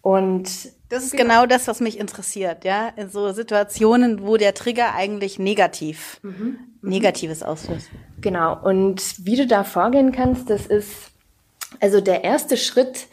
und 0.02 0.50
das 0.92 1.06
ist 1.06 1.12
genau. 1.12 1.42
genau. 1.42 1.46
das, 1.46 1.68
was 1.68 1.80
mich 1.80 2.00
interessiert, 2.00 2.66
ja. 2.66 2.90
In 2.90 3.10
so 3.10 3.32
Situationen, 3.32 4.28
wo 4.28 4.38
der 4.38 4.54
Trigger 4.54 4.94
eigentlich 4.94 5.40
negativ, 5.40 6.20
mhm. 6.22 6.58
mhm. 6.82 6.90
Negatives 6.90 7.42
auslöst. 7.42 7.90
Genau. 8.20 8.62
Und 8.62 9.26
wie 9.26 9.38
du 9.38 9.48
da 9.48 9.64
vorgehen 9.64 10.12
kannst, 10.12 10.50
das 10.50 10.68
ist, 10.68 10.92
also 11.80 12.02
der 12.02 12.24
erste 12.24 12.58
Schritt 12.58 13.08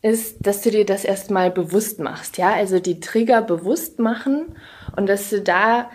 ist, 0.00 0.46
dass 0.46 0.62
du 0.62 0.70
dir 0.70 0.86
das 0.86 1.04
erstmal 1.04 1.50
bewusst 1.50 1.98
machst, 1.98 2.38
ja. 2.38 2.52
Also 2.52 2.78
die 2.78 3.00
Trigger 3.00 3.42
bewusst 3.42 3.98
machen 3.98 4.56
und 4.96 5.08
dass 5.08 5.28
du 5.30 5.42
da 5.42 5.90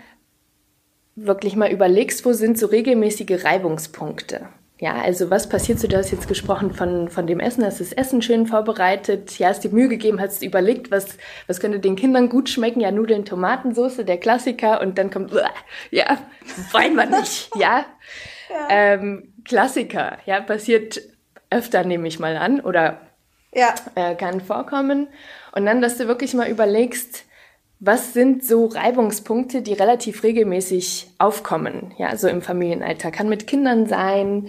wirklich 1.16 1.56
mal 1.56 1.70
überlegst, 1.70 2.24
wo 2.26 2.32
sind 2.32 2.58
so 2.58 2.66
regelmäßige 2.66 3.44
Reibungspunkte. 3.44 4.48
Ja, 4.80 4.94
also 4.94 5.30
was 5.30 5.48
passiert 5.48 5.78
so? 5.78 5.86
Du 5.86 5.96
hast 5.96 6.10
jetzt 6.10 6.26
gesprochen 6.26 6.74
von, 6.74 7.08
von 7.08 7.28
dem 7.28 7.38
Essen, 7.38 7.64
hast 7.64 7.80
das 7.80 7.92
Essen 7.92 8.22
schön 8.22 8.48
vorbereitet, 8.48 9.38
ja, 9.38 9.48
hast 9.48 9.62
dir 9.62 9.70
Mühe 9.70 9.88
gegeben, 9.88 10.20
hast 10.20 10.42
überlegt, 10.42 10.90
was, 10.90 11.16
was 11.46 11.60
könnte 11.60 11.78
den 11.78 11.94
Kindern 11.94 12.28
gut 12.28 12.48
schmecken? 12.48 12.80
Ja, 12.80 12.90
Nudeln, 12.90 13.24
Tomatensoße, 13.24 14.04
der 14.04 14.18
Klassiker 14.18 14.80
und 14.80 14.98
dann 14.98 15.10
kommt, 15.10 15.32
ja, 15.90 16.18
wollen 16.72 16.96
wir 16.96 17.06
nicht, 17.06 17.50
ja. 17.56 17.86
ja. 18.50 18.68
Ähm, 18.68 19.34
Klassiker, 19.44 20.18
ja, 20.26 20.40
passiert 20.40 21.00
öfter, 21.50 21.84
nehme 21.84 22.08
ich 22.08 22.18
mal 22.18 22.36
an, 22.36 22.60
oder 22.60 23.00
ja. 23.54 23.74
äh, 23.94 24.16
kann 24.16 24.40
vorkommen. 24.40 25.06
Und 25.52 25.66
dann, 25.66 25.82
dass 25.82 25.98
du 25.98 26.08
wirklich 26.08 26.34
mal 26.34 26.48
überlegst, 26.48 27.26
was 27.84 28.14
sind 28.14 28.44
so 28.44 28.66
Reibungspunkte, 28.66 29.60
die 29.60 29.74
relativ 29.74 30.22
regelmäßig 30.22 31.10
aufkommen, 31.18 31.92
ja, 31.98 32.16
so 32.16 32.28
im 32.28 32.40
Familienalltag? 32.40 33.12
Kann 33.12 33.28
mit 33.28 33.46
Kindern 33.46 33.86
sein, 33.86 34.48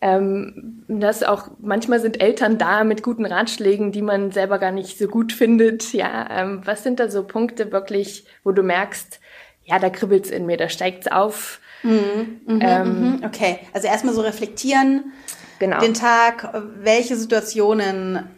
ähm, 0.00 0.84
das 0.88 1.22
auch 1.22 1.48
manchmal 1.58 2.00
sind 2.00 2.20
Eltern 2.20 2.58
da 2.58 2.84
mit 2.84 3.02
guten 3.02 3.24
Ratschlägen, 3.24 3.92
die 3.92 4.02
man 4.02 4.30
selber 4.30 4.58
gar 4.58 4.70
nicht 4.70 4.98
so 4.98 5.08
gut 5.08 5.32
findet. 5.32 5.92
Ja, 5.92 6.28
ähm, 6.30 6.60
was 6.64 6.82
sind 6.82 7.00
da 7.00 7.10
so 7.10 7.24
Punkte 7.24 7.72
wirklich, 7.72 8.26
wo 8.44 8.52
du 8.52 8.62
merkst, 8.62 9.20
ja, 9.64 9.78
da 9.78 9.90
kribbelt's 9.90 10.30
in 10.30 10.46
mir, 10.46 10.56
da 10.56 10.68
steigt's 10.68 11.08
auf. 11.08 11.60
Mhm, 11.82 12.40
mh, 12.46 12.64
ähm, 12.64 13.20
mh. 13.20 13.26
Okay, 13.26 13.58
also 13.72 13.88
erstmal 13.88 14.14
so 14.14 14.20
reflektieren, 14.20 15.12
genau. 15.58 15.80
den 15.80 15.94
Tag, 15.94 16.52
welche 16.78 17.16
Situationen 17.16 18.30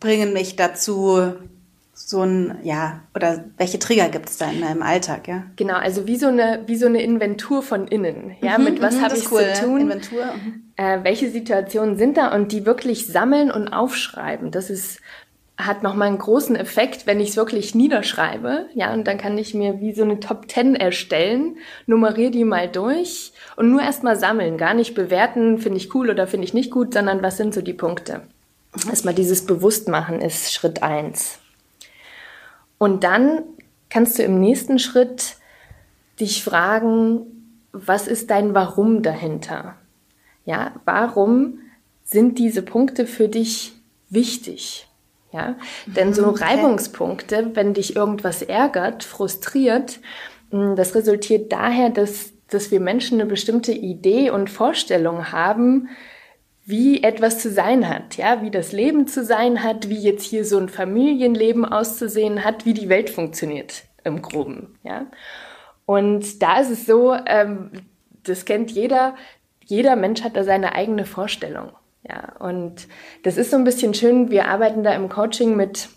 bringen 0.00 0.32
mich 0.32 0.56
dazu, 0.56 1.34
so 2.12 2.22
ein, 2.22 2.58
ja, 2.62 3.00
oder 3.16 3.44
welche 3.56 3.78
Trigger 3.80 4.08
gibt 4.08 4.28
es 4.28 4.36
da 4.36 4.50
in 4.50 4.60
deinem 4.60 4.82
Alltag, 4.82 5.26
ja? 5.26 5.44
Genau, 5.56 5.74
also 5.74 6.06
wie 6.06 6.16
so 6.16 6.28
eine, 6.28 6.60
wie 6.66 6.76
so 6.76 6.86
eine 6.86 7.02
Inventur 7.02 7.62
von 7.62 7.88
innen, 7.88 8.36
ja, 8.40 8.58
mhm, 8.58 8.64
mit 8.64 8.82
was 8.82 8.96
mhm, 8.96 9.02
habe 9.02 9.16
ich 9.16 9.32
cool. 9.32 9.42
zu 9.54 9.64
tun? 9.64 9.80
Inventur. 9.80 10.26
Mhm. 10.26 10.62
Äh, 10.76 10.98
welche 11.02 11.30
Situationen 11.30 11.96
sind 11.96 12.16
da 12.16 12.32
und 12.32 12.52
die 12.52 12.64
wirklich 12.66 13.06
sammeln 13.06 13.50
und 13.50 13.68
aufschreiben. 13.68 14.50
Das 14.50 14.70
ist, 14.70 15.00
hat 15.56 15.82
nochmal 15.82 16.08
einen 16.08 16.18
großen 16.18 16.54
Effekt, 16.54 17.06
wenn 17.06 17.18
ich 17.18 17.30
es 17.30 17.36
wirklich 17.36 17.74
niederschreibe, 17.74 18.66
ja, 18.74 18.92
und 18.92 19.06
dann 19.08 19.16
kann 19.16 19.36
ich 19.38 19.54
mir 19.54 19.80
wie 19.80 19.94
so 19.94 20.04
eine 20.04 20.20
Top 20.20 20.48
Ten 20.48 20.76
erstellen, 20.76 21.56
nummeriere 21.86 22.30
die 22.30 22.44
mal 22.44 22.68
durch 22.68 23.32
und 23.56 23.70
nur 23.70 23.80
erstmal 23.82 24.16
sammeln, 24.16 24.58
gar 24.58 24.74
nicht 24.74 24.94
bewerten, 24.94 25.58
finde 25.58 25.78
ich 25.78 25.94
cool 25.94 26.10
oder 26.10 26.26
finde 26.26 26.46
ich 26.46 26.54
nicht 26.54 26.70
gut, 26.70 26.92
sondern 26.92 27.22
was 27.22 27.38
sind 27.38 27.54
so 27.54 27.62
die 27.62 27.72
Punkte. 27.72 28.20
Mhm. 28.74 28.90
Erstmal 28.90 29.14
dieses 29.14 29.46
Bewusstmachen 29.46 30.20
ist 30.20 30.52
Schritt 30.52 30.82
eins. 30.82 31.38
Und 32.82 33.04
dann 33.04 33.44
kannst 33.90 34.18
du 34.18 34.24
im 34.24 34.40
nächsten 34.40 34.80
Schritt 34.80 35.36
dich 36.18 36.42
fragen, 36.42 37.60
was 37.70 38.08
ist 38.08 38.28
dein 38.28 38.56
Warum 38.56 39.04
dahinter? 39.04 39.76
Ja, 40.44 40.72
warum 40.84 41.60
sind 42.02 42.40
diese 42.40 42.62
Punkte 42.62 43.06
für 43.06 43.28
dich 43.28 43.74
wichtig? 44.10 44.88
Ja, 45.30 45.54
denn 45.86 46.12
so 46.12 46.26
mhm, 46.26 46.34
Reibungspunkte, 46.34 47.52
wenn 47.54 47.72
dich 47.72 47.94
irgendwas 47.94 48.42
ärgert, 48.42 49.04
frustriert, 49.04 50.00
hm, 50.50 50.74
das 50.74 50.96
resultiert 50.96 51.52
daher, 51.52 51.88
dass, 51.88 52.32
dass 52.48 52.72
wir 52.72 52.80
Menschen 52.80 53.20
eine 53.20 53.30
bestimmte 53.30 53.70
Idee 53.70 54.30
und 54.30 54.50
Vorstellung 54.50 55.30
haben, 55.30 55.88
wie 56.64 57.02
etwas 57.02 57.38
zu 57.38 57.50
sein 57.50 57.88
hat, 57.88 58.16
ja, 58.16 58.42
wie 58.42 58.50
das 58.50 58.72
Leben 58.72 59.06
zu 59.06 59.24
sein 59.24 59.62
hat, 59.62 59.88
wie 59.88 59.98
jetzt 59.98 60.24
hier 60.24 60.44
so 60.44 60.58
ein 60.58 60.68
Familienleben 60.68 61.64
auszusehen 61.64 62.44
hat, 62.44 62.64
wie 62.64 62.74
die 62.74 62.88
Welt 62.88 63.10
funktioniert 63.10 63.84
im 64.04 64.22
Groben, 64.22 64.78
ja. 64.82 65.06
Und 65.86 66.42
da 66.42 66.60
ist 66.60 66.70
es 66.70 66.86
so, 66.86 67.14
ähm, 67.26 67.70
das 68.22 68.44
kennt 68.44 68.70
jeder, 68.70 69.16
jeder 69.64 69.96
Mensch 69.96 70.22
hat 70.22 70.36
da 70.36 70.44
seine 70.44 70.74
eigene 70.74 71.04
Vorstellung, 71.04 71.72
ja. 72.08 72.36
Und 72.38 72.86
das 73.24 73.36
ist 73.36 73.50
so 73.50 73.56
ein 73.56 73.64
bisschen 73.64 73.94
schön. 73.94 74.30
Wir 74.30 74.46
arbeiten 74.46 74.84
da 74.84 74.94
im 74.94 75.08
Coaching 75.08 75.56
mit 75.56 75.88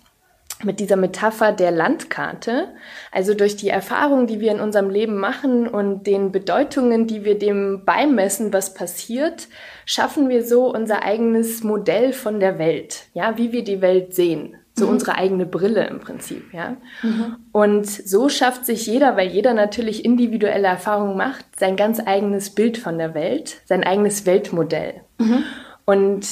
mit 0.63 0.79
dieser 0.79 0.95
Metapher 0.95 1.51
der 1.51 1.71
Landkarte, 1.71 2.69
also 3.11 3.33
durch 3.33 3.55
die 3.55 3.69
Erfahrungen, 3.69 4.27
die 4.27 4.39
wir 4.39 4.51
in 4.51 4.61
unserem 4.61 4.89
Leben 4.89 5.17
machen 5.17 5.67
und 5.67 6.07
den 6.07 6.31
Bedeutungen, 6.31 7.07
die 7.07 7.25
wir 7.25 7.37
dem 7.37 7.83
beimessen, 7.83 8.53
was 8.53 8.73
passiert, 8.73 9.47
schaffen 9.85 10.29
wir 10.29 10.45
so 10.45 10.73
unser 10.73 11.03
eigenes 11.03 11.63
Modell 11.63 12.13
von 12.13 12.39
der 12.39 12.57
Welt, 12.57 13.07
ja, 13.13 13.37
wie 13.37 13.51
wir 13.51 13.63
die 13.63 13.81
Welt 13.81 14.15
sehen, 14.15 14.55
so 14.73 14.85
mhm. 14.85 14.93
unsere 14.93 15.15
eigene 15.15 15.45
Brille 15.45 15.87
im 15.87 15.99
Prinzip, 15.99 16.53
ja. 16.53 16.77
Mhm. 17.03 17.35
Und 17.51 17.87
so 17.87 18.29
schafft 18.29 18.65
sich 18.65 18.87
jeder, 18.87 19.17
weil 19.17 19.27
jeder 19.27 19.53
natürlich 19.53 20.05
individuelle 20.05 20.67
Erfahrungen 20.67 21.17
macht, 21.17 21.45
sein 21.59 21.75
ganz 21.75 21.99
eigenes 21.99 22.49
Bild 22.49 22.77
von 22.77 22.97
der 22.97 23.13
Welt, 23.13 23.61
sein 23.65 23.83
eigenes 23.83 24.25
Weltmodell. 24.25 25.01
Mhm. 25.17 25.43
Und 25.85 26.25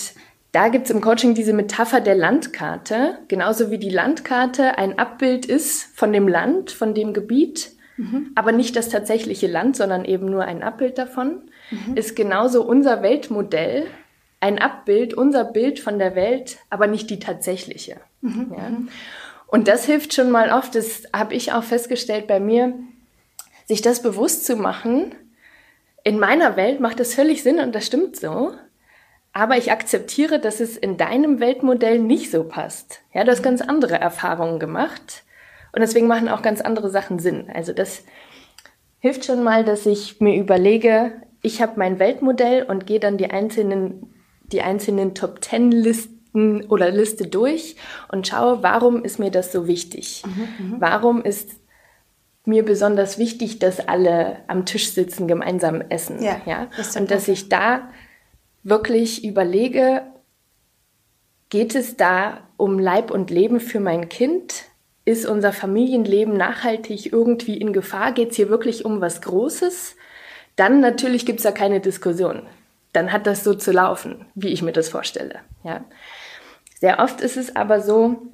da 0.53 0.69
gibt's 0.69 0.91
im 0.91 1.01
Coaching 1.01 1.33
diese 1.33 1.51
Metapher 1.51 1.99
der 1.99 2.13
Landkarte, 2.13 3.17
genauso 3.27 3.71
wie 3.71 3.79
die 3.79 3.89
Landkarte 3.89 4.77
ein 4.77 4.99
Abbild 4.99 5.47
ist 5.47 5.97
von 5.97 6.13
dem 6.13 6.27
Land, 6.27 6.69
von 6.69 6.93
dem 6.93 7.11
Gebiet, 7.13 7.71
mhm. 7.97 8.31
aber 8.35 8.51
nicht 8.51 8.75
das 8.75 8.87
tatsächliche 8.87 9.47
Land, 9.47 9.75
sondern 9.75 10.05
eben 10.05 10.27
nur 10.27 10.45
ein 10.45 10.61
Abbild 10.61 10.99
davon, 10.99 11.41
mhm. 11.71 11.97
ist 11.97 12.15
genauso 12.15 12.63
unser 12.63 13.01
Weltmodell 13.01 13.87
ein 14.41 14.59
Abbild, 14.59 15.15
unser 15.15 15.43
Bild 15.43 15.79
von 15.79 15.97
der 15.97 16.15
Welt, 16.15 16.57
aber 16.69 16.85
nicht 16.85 17.09
die 17.09 17.19
tatsächliche. 17.19 17.97
Mhm. 18.21 18.53
Ja? 18.55 18.71
Und 19.47 19.67
das 19.67 19.85
hilft 19.85 20.13
schon 20.13 20.29
mal 20.29 20.51
oft, 20.51 20.75
das 20.75 21.03
habe 21.11 21.33
ich 21.33 21.51
auch 21.51 21.63
festgestellt 21.63 22.27
bei 22.27 22.39
mir, 22.39 22.75
sich 23.65 23.81
das 23.81 24.03
bewusst 24.03 24.45
zu 24.45 24.55
machen. 24.55 25.15
In 26.03 26.19
meiner 26.19 26.57
Welt 26.57 26.79
macht 26.79 26.99
das 26.99 27.15
völlig 27.15 27.41
Sinn 27.41 27.59
und 27.59 27.73
das 27.73 27.87
stimmt 27.87 28.17
so. 28.17 28.53
Aber 29.33 29.57
ich 29.57 29.71
akzeptiere, 29.71 30.39
dass 30.39 30.59
es 30.59 30.77
in 30.77 30.95
deinem 30.97 31.39
Weltmodell 31.39 31.99
nicht 31.99 32.29
so 32.29 32.43
passt. 32.43 33.01
Ja, 33.13 33.23
du 33.23 33.31
hast 33.31 33.41
ganz 33.41 33.61
andere 33.61 33.95
Erfahrungen 33.95 34.59
gemacht 34.59 35.23
und 35.73 35.81
deswegen 35.81 36.07
machen 36.07 36.29
auch 36.29 36.43
ganz 36.43 36.61
andere 36.61 36.89
Sachen 36.89 37.17
Sinn. 37.17 37.49
Also 37.51 37.73
das 37.73 38.03
hilft 38.99 39.25
schon 39.25 39.43
mal, 39.43 39.65
dass 39.65 39.87
ich 39.87 40.21
mir 40.21 40.35
überlege, 40.35 41.13
ich 41.41 41.61
habe 41.61 41.73
mein 41.77 41.97
Weltmodell 41.97 42.63
und 42.63 42.85
gehe 42.85 42.99
dann 42.99 43.17
die 43.17 43.31
einzelnen, 43.31 44.13
die 44.45 44.61
einzelnen 44.61 45.15
Top 45.15 45.41
Ten 45.41 45.71
Listen 45.71 46.65
oder 46.69 46.91
Liste 46.91 47.27
durch 47.27 47.75
und 48.11 48.27
schaue, 48.27 48.61
warum 48.61 49.03
ist 49.03 49.17
mir 49.19 49.31
das 49.31 49.51
so 49.51 49.67
wichtig? 49.67 50.23
Mhm, 50.25 50.65
mhm. 50.65 50.75
warum 50.79 51.23
ist 51.23 51.49
mir 52.45 52.63
besonders 52.63 53.17
wichtig, 53.17 53.59
dass 53.59 53.87
alle 53.87 54.37
am 54.47 54.65
Tisch 54.65 54.91
sitzen, 54.91 55.27
gemeinsam 55.27 55.81
essen. 55.81 56.21
Ja, 56.21 56.41
ja? 56.45 56.67
Das 56.75 56.95
und 56.95 57.09
dass 57.09 57.27
ich 57.27 57.49
da 57.49 57.89
wirklich 58.63 59.23
überlege, 59.23 60.03
geht 61.49 61.75
es 61.75 61.97
da 61.97 62.47
um 62.57 62.79
Leib 62.79 63.11
und 63.11 63.29
Leben 63.29 63.59
für 63.59 63.79
mein 63.79 64.09
Kind? 64.09 64.65
Ist 65.05 65.25
unser 65.25 65.51
Familienleben 65.51 66.35
nachhaltig 66.35 67.11
irgendwie 67.11 67.57
in 67.57 67.73
Gefahr? 67.73 68.13
Geht 68.13 68.31
es 68.31 68.37
hier 68.37 68.49
wirklich 68.49 68.85
um 68.85 69.01
was 69.01 69.21
Großes? 69.21 69.95
Dann 70.55 70.79
natürlich 70.79 71.25
gibt 71.25 71.39
es 71.39 71.43
da 71.43 71.51
keine 71.51 71.81
Diskussion. 71.81 72.43
Dann 72.93 73.11
hat 73.11 73.27
das 73.27 73.43
so 73.43 73.53
zu 73.53 73.71
laufen, 73.71 74.25
wie 74.35 74.49
ich 74.49 74.61
mir 74.61 74.71
das 74.71 74.89
vorstelle. 74.89 75.39
Ja. 75.63 75.83
Sehr 76.79 76.99
oft 76.99 77.21
ist 77.21 77.37
es 77.37 77.55
aber 77.55 77.81
so, 77.81 78.27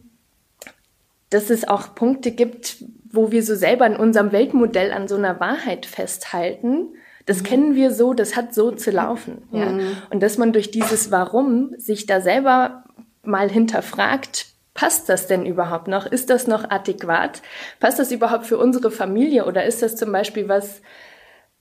dass 1.30 1.50
es 1.50 1.68
auch 1.68 1.96
Punkte 1.96 2.32
gibt, 2.32 2.84
wo 3.12 3.32
wir 3.32 3.44
so 3.44 3.56
selber 3.56 3.86
in 3.86 3.96
unserem 3.96 4.32
Weltmodell 4.32 4.92
an 4.92 5.08
so 5.08 5.16
einer 5.16 5.40
Wahrheit 5.40 5.86
festhalten 5.86 6.90
das 7.30 7.42
mhm. 7.42 7.44
kennen 7.44 7.76
wir 7.76 7.92
so, 7.94 8.16
das 8.16 8.36
hat 8.36 8.56
so 8.56 8.72
zu 8.72 8.90
laufen. 8.90 9.44
Ja? 9.52 9.68
Mhm. 9.68 9.98
Und 10.10 10.24
dass 10.24 10.40
man 10.40 10.52
durch 10.52 10.72
dieses 10.72 11.12
Warum 11.12 11.76
sich 11.78 12.08
da 12.08 12.22
selber 12.22 12.86
mal 13.22 13.52
hinterfragt, 13.52 14.48
passt 14.74 15.10
das 15.10 15.28
denn 15.28 15.46
überhaupt 15.46 15.88
noch? 15.88 16.08
Ist 16.08 16.32
das 16.32 16.48
noch 16.48 16.72
adäquat? 16.72 17.44
Passt 17.80 18.00
das 18.00 18.12
überhaupt 18.12 18.48
für 18.48 18.58
unsere 18.58 18.90
Familie 18.90 19.46
oder 19.46 19.64
ist 19.64 19.84
das 19.84 19.96
zum 19.96 20.12
Beispiel 20.12 20.50
was, 20.50 20.82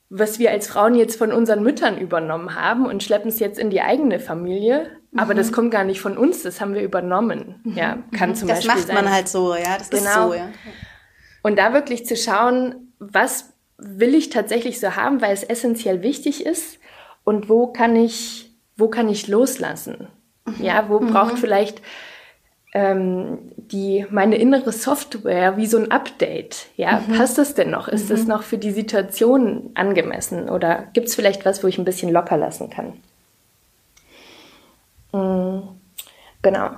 was 0.08 0.38
wir 0.38 0.52
als 0.52 0.68
Frauen 0.68 0.94
jetzt 0.94 1.18
von 1.18 1.32
unseren 1.32 1.62
Müttern 1.62 1.98
übernommen 1.98 2.54
haben 2.54 2.86
und 2.86 3.02
schleppen 3.02 3.28
es 3.28 3.38
jetzt 3.38 3.58
in 3.58 3.68
die 3.68 3.82
eigene 3.82 4.20
Familie? 4.20 4.86
Aber 5.18 5.34
das 5.34 5.50
mhm. 5.50 5.54
kommt 5.54 5.70
gar 5.70 5.84
nicht 5.84 6.00
von 6.00 6.16
uns, 6.16 6.44
das 6.44 6.62
haben 6.62 6.72
wir 6.72 6.82
übernommen. 6.82 7.60
Mhm. 7.64 7.76
Ja, 7.76 7.98
kann 8.16 8.34
zum 8.34 8.48
das 8.48 8.58
Beispiel 8.64 8.70
sein. 8.70 8.86
Das 8.86 8.94
macht 8.94 9.04
man 9.04 9.12
halt 9.12 9.28
so, 9.28 9.54
ja, 9.54 9.76
das 9.76 9.90
genau. 9.90 10.06
ist 10.06 10.14
so, 10.14 10.34
ja. 10.34 10.48
Und 11.42 11.58
da 11.58 11.74
wirklich 11.74 12.06
zu 12.06 12.16
schauen, 12.16 12.94
was 12.98 13.52
will 13.78 14.14
ich 14.14 14.30
tatsächlich 14.30 14.80
so 14.80 14.96
haben, 14.96 15.20
weil 15.20 15.32
es 15.32 15.44
essentiell 15.44 16.02
wichtig 16.02 16.44
ist 16.44 16.78
und 17.24 17.48
wo 17.48 17.68
kann 17.68 17.96
ich, 17.96 18.50
wo 18.76 18.88
kann 18.88 19.08
ich 19.08 19.28
loslassen? 19.28 20.08
Mhm. 20.44 20.64
Ja, 20.64 20.88
wo 20.88 21.00
mhm. 21.00 21.12
braucht 21.12 21.38
vielleicht 21.38 21.80
ähm, 22.74 23.38
die, 23.56 24.06
meine 24.10 24.36
innere 24.36 24.72
Software 24.72 25.56
wie 25.56 25.66
so 25.66 25.78
ein 25.78 25.90
Update? 25.90 26.66
Ja, 26.76 27.02
mhm. 27.06 27.16
passt 27.16 27.38
das 27.38 27.54
denn 27.54 27.70
noch? 27.70 27.88
Ist 27.88 28.10
das 28.10 28.22
mhm. 28.22 28.28
noch 28.28 28.42
für 28.42 28.58
die 28.58 28.72
Situation 28.72 29.70
angemessen? 29.74 30.50
Oder 30.50 30.88
gibt 30.92 31.08
es 31.08 31.14
vielleicht 31.14 31.44
was, 31.44 31.62
wo 31.62 31.68
ich 31.68 31.78
ein 31.78 31.84
bisschen 31.84 32.12
locker 32.12 32.36
lassen 32.36 32.70
kann? 32.70 32.94
Mhm. 35.12 35.62
Genau. 36.42 36.70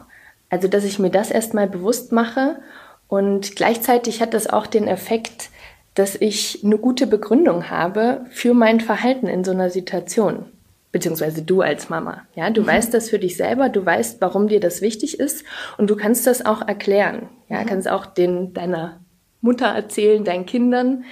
Also, 0.49 0.69
dass 0.69 0.85
ich 0.85 0.99
mir 0.99 1.11
das 1.11 1.31
erstmal 1.31 1.69
bewusst 1.69 2.13
mache 2.13 2.61
und 3.09 3.57
gleichzeitig 3.57 4.21
hat 4.21 4.35
das 4.35 4.49
auch 4.49 4.67
den 4.67 4.89
Effekt, 4.89 5.51
dass 5.95 6.15
ich 6.15 6.63
eine 6.65 6.79
gute 6.79 7.07
Begründung 7.07 7.69
habe 7.71 8.27
für 8.31 8.55
mein 8.55 8.81
Verhalten 8.81 9.27
in 9.27 9.45
so 9.45 9.51
einer 9.51 9.71
Situation. 9.71 10.47
beziehungsweise 10.93 11.43
du 11.43 11.61
als 11.61 11.89
Mama. 11.89 12.23
Ja, 12.35 12.51
du 12.51 12.63
mhm. 12.63 12.67
weißt 12.67 12.93
das 12.93 13.11
für 13.11 13.21
dich 13.21 13.37
selber, 13.37 13.69
du 13.69 13.87
weißt, 13.87 14.21
warum 14.21 14.49
dir 14.49 14.59
das 14.59 14.83
wichtig 14.83 15.21
ist 15.21 15.45
und 15.79 15.89
du 15.89 15.95
kannst 15.95 16.27
das 16.27 16.45
auch 16.45 16.67
erklären. 16.67 17.29
Ja, 17.49 17.61
mhm. 17.61 17.67
kannst 17.67 17.89
auch 17.89 18.07
den 18.07 18.55
deiner 18.55 18.99
Mutter 19.41 19.67
erzählen, 19.67 20.25
deinen 20.25 20.47
Kindern. 20.47 21.05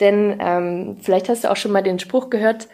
Denn 0.00 0.38
ähm, 0.40 0.96
vielleicht 1.00 1.28
hast 1.28 1.44
du 1.44 1.50
auch 1.50 1.56
schon 1.56 1.70
mal 1.70 1.82
den 1.82 2.00
Spruch 2.00 2.30
gehört, 2.30 2.68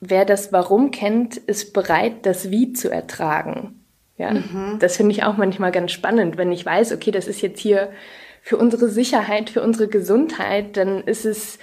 wer 0.00 0.24
das 0.24 0.52
Warum 0.52 0.90
kennt, 0.90 1.36
ist 1.36 1.72
bereit, 1.74 2.24
das 2.24 2.50
Wie 2.50 2.72
zu 2.72 2.90
ertragen. 2.90 3.84
Ja, 4.16 4.30
mhm. 4.30 4.78
das 4.80 4.96
finde 4.96 5.12
ich 5.12 5.24
auch 5.24 5.36
manchmal 5.36 5.72
ganz 5.72 5.92
spannend, 5.92 6.38
wenn 6.38 6.50
ich 6.50 6.64
weiß, 6.64 6.92
okay, 6.92 7.10
das 7.10 7.28
ist 7.28 7.42
jetzt 7.42 7.60
hier 7.60 7.90
für 8.46 8.58
unsere 8.58 8.88
Sicherheit, 8.88 9.50
für 9.50 9.60
unsere 9.60 9.88
Gesundheit, 9.88 10.76
dann 10.76 11.02
ist 11.02 11.24
es, 11.24 11.58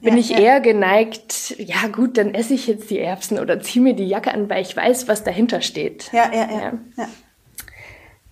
bin 0.00 0.12
ja, 0.14 0.20
ich 0.20 0.28
ja. 0.28 0.38
eher 0.38 0.60
geneigt, 0.60 1.56
ja 1.58 1.88
gut, 1.88 2.16
dann 2.16 2.32
esse 2.32 2.54
ich 2.54 2.68
jetzt 2.68 2.90
die 2.90 3.00
Erbsen 3.00 3.40
oder 3.40 3.60
ziehe 3.60 3.82
mir 3.82 3.94
die 3.94 4.06
Jacke 4.06 4.32
an, 4.32 4.48
weil 4.48 4.62
ich 4.62 4.76
weiß, 4.76 5.08
was 5.08 5.24
dahinter 5.24 5.62
steht. 5.62 6.12
Ja, 6.12 6.32
ja, 6.32 6.48
ja. 6.48 6.72
ja. 6.96 7.08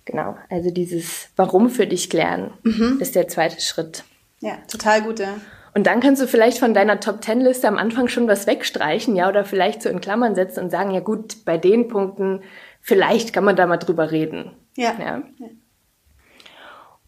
Genau, 0.05 0.37
also 0.49 0.71
dieses 0.71 1.31
Warum 1.35 1.69
für 1.69 1.85
dich 1.85 2.09
klären 2.09 2.53
mhm. 2.63 2.97
ist 3.01 3.13
der 3.13 3.27
zweite 3.27 3.59
Schritt. 3.59 4.05
Ja, 4.39 4.55
total 4.71 5.01
gut, 5.01 5.19
ja. 5.19 5.33
Und 5.73 5.85
dann 5.85 5.99
kannst 5.99 6.21
du 6.21 6.27
vielleicht 6.27 6.59
von 6.59 6.73
deiner 6.73 7.01
Top 7.01 7.19
Ten 7.19 7.41
Liste 7.41 7.67
am 7.67 7.77
Anfang 7.77 8.07
schon 8.07 8.25
was 8.29 8.47
wegstreichen, 8.47 9.17
ja, 9.17 9.27
oder 9.27 9.43
vielleicht 9.43 9.81
so 9.81 9.89
in 9.89 9.99
Klammern 9.99 10.33
setzen 10.33 10.63
und 10.63 10.69
sagen, 10.69 10.91
ja 10.91 11.01
gut, 11.01 11.43
bei 11.43 11.57
den 11.57 11.89
Punkten, 11.89 12.41
vielleicht 12.79 13.33
kann 13.33 13.43
man 13.43 13.57
da 13.57 13.67
mal 13.67 13.75
drüber 13.75 14.11
reden. 14.11 14.53
Ja. 14.77 14.95
ja. 14.97 15.23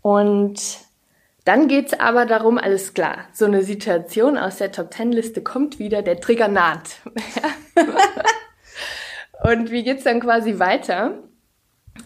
Und 0.01 0.88
dann 1.49 1.67
geht's 1.67 1.99
aber 1.99 2.27
darum, 2.27 2.59
alles 2.59 2.93
klar, 2.93 3.25
so 3.33 3.45
eine 3.45 3.63
Situation 3.63 4.37
aus 4.37 4.57
der 4.57 4.71
Top 4.71 4.91
Ten 4.91 5.11
Liste 5.11 5.41
kommt 5.41 5.79
wieder, 5.79 6.03
der 6.03 6.19
Trigger 6.19 6.47
naht. 6.47 6.97
und 9.43 9.71
wie 9.71 9.81
geht's 9.83 10.03
dann 10.03 10.19
quasi 10.19 10.59
weiter? 10.59 11.23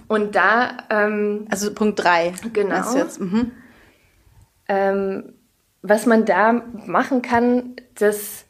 Und 0.08 0.36
da... 0.36 0.78
Ähm, 0.90 1.46
also 1.52 1.74
Punkt 1.74 2.02
drei. 2.02 2.34
Genau. 2.54 2.96
Jetzt? 2.96 3.20
Mhm. 3.20 3.52
Ähm, 4.70 5.34
was 5.82 6.06
man 6.06 6.24
da 6.24 6.54
machen 6.54 7.22
kann, 7.22 7.76
dass 7.96 8.46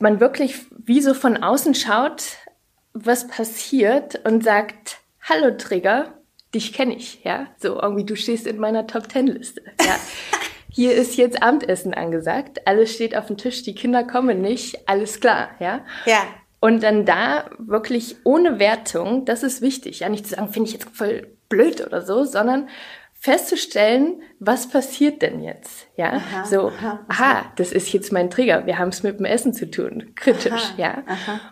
man 0.00 0.20
wirklich 0.20 0.66
wie 0.84 1.00
so 1.00 1.14
von 1.14 1.42
außen 1.42 1.74
schaut, 1.74 2.24
was 2.92 3.26
passiert 3.26 4.20
und 4.28 4.44
sagt, 4.44 4.98
hallo 5.22 5.52
Trigger, 5.56 6.12
dich 6.54 6.72
kenne 6.72 6.94
ich, 6.96 7.22
ja. 7.24 7.46
So 7.58 7.80
irgendwie, 7.80 8.04
du 8.04 8.16
stehst 8.16 8.46
in 8.46 8.58
meiner 8.58 8.86
Top 8.86 9.08
Ten 9.08 9.26
Liste, 9.26 9.62
ja. 9.80 9.96
Hier 10.74 10.94
ist 10.94 11.16
jetzt 11.16 11.42
Abendessen 11.42 11.92
angesagt, 11.92 12.66
alles 12.66 12.94
steht 12.94 13.14
auf 13.14 13.26
dem 13.26 13.36
Tisch, 13.36 13.62
die 13.62 13.74
Kinder 13.74 14.04
kommen 14.04 14.40
nicht, 14.40 14.88
alles 14.88 15.20
klar, 15.20 15.50
ja. 15.60 15.84
Ja. 16.06 16.24
Und 16.60 16.82
dann 16.82 17.04
da 17.04 17.50
wirklich 17.58 18.16
ohne 18.24 18.58
Wertung, 18.58 19.24
das 19.24 19.42
ist 19.42 19.60
wichtig, 19.60 20.00
ja, 20.00 20.08
nicht 20.08 20.26
zu 20.26 20.34
sagen, 20.34 20.52
finde 20.52 20.68
ich 20.68 20.74
jetzt 20.74 20.88
voll 20.96 21.36
blöd 21.48 21.86
oder 21.86 22.00
so, 22.00 22.24
sondern 22.24 22.68
festzustellen, 23.12 24.22
was 24.40 24.68
passiert 24.68 25.22
denn 25.22 25.42
jetzt? 25.42 25.86
Ja, 25.96 26.14
aha, 26.14 26.44
so, 26.44 26.68
aha, 26.68 27.00
aha, 27.08 27.52
das 27.56 27.70
ist 27.70 27.92
jetzt 27.92 28.10
mein 28.10 28.30
Trigger. 28.30 28.66
Wir 28.66 28.78
haben 28.78 28.88
es 28.88 29.02
mit 29.02 29.18
dem 29.18 29.26
Essen 29.26 29.52
zu 29.52 29.70
tun, 29.70 30.12
kritisch, 30.16 30.52
aha, 30.52 30.74
ja. 30.76 31.04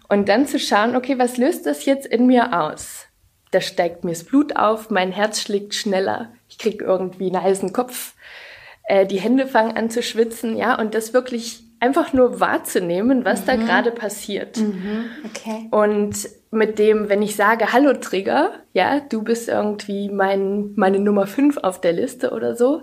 Und 0.09 0.29
dann 0.29 0.47
zu 0.47 0.59
schauen, 0.59 0.97
okay, 0.97 1.19
was 1.19 1.37
löst 1.37 1.67
das 1.67 1.85
jetzt 1.85 2.07
in 2.07 2.27
mir 2.27 2.59
aus? 2.61 3.07
Da 3.51 3.61
steigt 3.61 4.05
mir 4.05 4.13
das 4.13 4.25
Blut 4.25 4.57
auf, 4.57 4.91
mein 4.91 5.13
Herz 5.13 5.41
schlägt 5.41 5.75
schneller, 5.75 6.33
ich 6.49 6.59
krieg 6.59 6.83
irgendwie 6.83 7.27
einen 7.27 7.43
heißen 7.43 7.73
Kopf, 7.73 8.15
äh, 8.85 9.07
die 9.07 9.21
Hände 9.21 9.47
fangen 9.47 9.77
an 9.77 9.91
zu 9.91 10.03
schwitzen, 10.03 10.57
ja, 10.57 10.79
und 10.79 10.95
das 10.95 11.13
wirklich 11.13 11.63
einfach 11.81 12.13
nur 12.13 12.41
wahrzunehmen, 12.41 13.25
was 13.25 13.43
mhm. 13.43 13.47
da 13.47 13.57
gerade 13.57 13.91
passiert. 13.91 14.59
Mhm. 14.59 15.07
Okay. 15.25 15.69
Und 15.71 16.29
mit 16.51 16.79
dem, 16.79 17.09
wenn 17.09 17.23
ich 17.23 17.37
sage, 17.37 17.73
hallo 17.73 17.95
Trigger, 17.95 18.53
ja, 18.73 19.01
du 19.01 19.23
bist 19.23 19.49
irgendwie 19.49 20.11
mein, 20.11 20.73
meine 20.77 20.99
Nummer 20.99 21.27
fünf 21.27 21.57
auf 21.57 21.81
der 21.81 21.93
Liste 21.93 22.31
oder 22.33 22.55
so, 22.55 22.83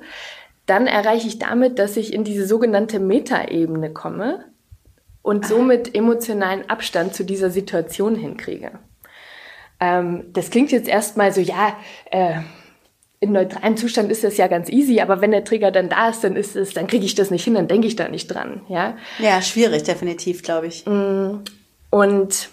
dann 0.65 0.87
erreiche 0.87 1.27
ich 1.27 1.39
damit, 1.39 1.79
dass 1.79 1.95
ich 1.95 2.11
in 2.13 2.23
diese 2.23 2.45
sogenannte 2.45 2.99
Metaebene 2.99 3.91
komme 3.93 4.45
und 5.21 5.45
somit 5.45 5.93
emotionalen 5.95 6.69
Abstand 6.69 7.13
zu 7.13 7.23
dieser 7.23 7.49
Situation 7.49 8.15
hinkriege. 8.15 8.71
Ähm, 9.79 10.25
das 10.33 10.49
klingt 10.49 10.71
jetzt 10.71 10.87
erstmal 10.87 11.31
so, 11.31 11.41
ja, 11.41 11.77
äh, 12.11 12.39
im 13.19 13.31
neutralen 13.31 13.77
Zustand 13.77 14.11
ist 14.11 14.23
das 14.23 14.37
ja 14.37 14.47
ganz 14.47 14.69
easy, 14.69 14.99
aber 14.99 15.21
wenn 15.21 15.31
der 15.31 15.43
Trigger 15.43 15.71
dann 15.71 15.89
da 15.89 16.09
ist, 16.09 16.23
dann 16.23 16.35
ist 16.35 16.55
es, 16.55 16.73
dann 16.73 16.87
kriege 16.87 17.05
ich 17.05 17.15
das 17.15 17.31
nicht 17.31 17.43
hin, 17.43 17.55
dann 17.55 17.67
denke 17.67 17.87
ich 17.87 17.95
da 17.95 18.07
nicht 18.09 18.27
dran, 18.27 18.61
ja. 18.67 18.95
Ja, 19.17 19.41
schwierig, 19.41 19.83
definitiv, 19.83 20.43
glaube 20.43 20.67
ich. 20.67 20.85
Mm, 20.85 21.39
und 21.89 22.49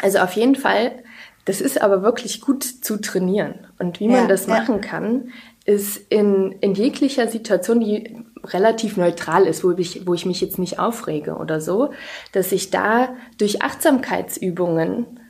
also 0.00 0.18
auf 0.18 0.32
jeden 0.32 0.56
Fall, 0.56 1.02
das 1.44 1.60
ist 1.60 1.80
aber 1.80 2.02
wirklich 2.02 2.40
gut 2.40 2.64
zu 2.64 3.00
trainieren. 3.00 3.66
Und 3.78 4.00
wie 4.00 4.08
man 4.08 4.28
das 4.28 4.46
machen 4.46 4.76
ja. 4.76 4.80
kann, 4.80 5.32
ist 5.64 5.98
in, 6.08 6.52
in 6.60 6.74
jeglicher 6.74 7.28
Situation, 7.28 7.80
die 7.80 8.16
relativ 8.44 8.96
neutral 8.96 9.46
ist, 9.46 9.62
wo 9.62 9.70
ich, 9.72 10.06
wo 10.06 10.14
ich 10.14 10.26
mich 10.26 10.40
jetzt 10.40 10.58
nicht 10.58 10.78
aufrege 10.78 11.36
oder 11.36 11.60
so, 11.60 11.92
dass 12.32 12.50
ich 12.50 12.70
da 12.70 13.14
durch 13.38 13.62
Achtsamkeitsübungen 13.62 15.20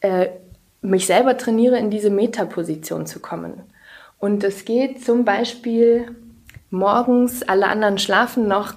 äh, 0.00 0.28
mich 0.80 1.06
selber 1.06 1.36
trainiere, 1.36 1.78
in 1.78 1.90
diese 1.90 2.10
Metaposition 2.10 3.06
zu 3.06 3.20
kommen. 3.20 3.62
Und 4.18 4.44
es 4.44 4.64
geht 4.64 5.04
zum 5.04 5.24
Beispiel 5.24 6.14
morgens, 6.70 7.42
alle 7.42 7.68
anderen 7.68 7.98
schlafen 7.98 8.48
noch, 8.48 8.74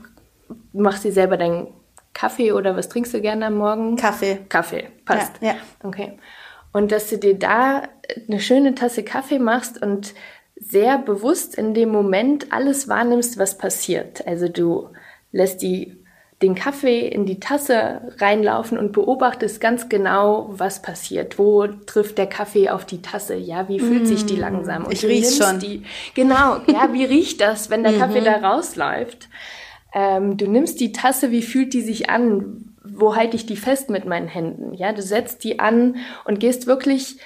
machst 0.74 1.04
dir 1.04 1.12
selber 1.12 1.38
deinen 1.38 1.68
Kaffee 2.14 2.52
oder 2.52 2.76
was 2.76 2.90
trinkst 2.90 3.14
du 3.14 3.22
gerne 3.22 3.48
am 3.48 3.56
Morgen? 3.56 3.96
Kaffee. 3.96 4.40
Kaffee, 4.50 4.88
passt. 5.06 5.34
Ja, 5.42 5.50
ja. 5.50 5.56
Okay. 5.84 6.18
Und 6.74 6.92
dass 6.92 7.10
du 7.10 7.18
dir 7.18 7.38
da 7.38 7.84
eine 8.28 8.40
schöne 8.40 8.76
Tasse 8.76 9.04
Kaffee 9.04 9.40
machst 9.40 9.82
und 9.82 10.14
sehr 10.56 10.98
bewusst 10.98 11.56
in 11.56 11.74
dem 11.74 11.90
Moment 11.90 12.52
alles 12.52 12.88
wahrnimmst, 12.90 13.38
was 13.38 13.58
passiert. 13.58 14.28
Also 14.28 14.50
du 14.50 14.90
lässt 15.32 15.62
die 15.62 15.99
den 16.42 16.56
Kaffee 16.56 17.08
in 17.08 17.26
die 17.26 17.40
Tasse 17.40 18.02
reinlaufen 18.18 18.78
und 18.78 18.94
beobachtest 18.94 19.60
ganz 19.60 19.90
genau, 19.90 20.50
was 20.52 20.82
passiert. 20.82 21.38
Wo 21.38 21.68
trifft 21.68 22.18
der 22.18 22.28
Kaffee 22.28 22.70
auf 22.70 22.86
die 22.86 23.02
Tasse? 23.02 23.36
Ja, 23.36 23.68
wie 23.68 23.80
fühlt 23.80 24.04
mm, 24.04 24.06
sich 24.06 24.26
die 24.26 24.38
mm, 24.38 24.40
langsam? 24.40 24.86
Und 24.86 24.94
ich 24.94 25.06
riech's 25.06 25.38
schon. 25.38 25.60
Die, 25.60 25.84
genau, 26.14 26.62
ja, 26.68 26.94
wie 26.94 27.04
riecht 27.04 27.42
das, 27.42 27.70
wenn 27.70 27.84
der 27.84 27.98
Kaffee 27.98 28.22
da 28.22 28.38
rausläuft? 28.38 29.28
Ähm, 29.94 30.38
du 30.38 30.48
nimmst 30.48 30.80
die 30.80 30.94
Tasse, 30.94 31.32
wie 31.32 31.42
fühlt 31.42 31.74
die 31.74 31.82
sich 31.82 32.10
an? 32.10 32.76
Wo 32.84 33.16
halte 33.16 33.36
ich 33.36 33.46
die 33.46 33.58
fest 33.58 33.90
mit 33.90 34.06
meinen 34.06 34.28
Händen? 34.28 34.74
Ja, 34.74 34.94
du 34.94 35.02
setzt 35.02 35.44
die 35.44 35.60
an 35.60 35.98
und 36.24 36.40
gehst 36.40 36.68
wirklich 36.68 37.18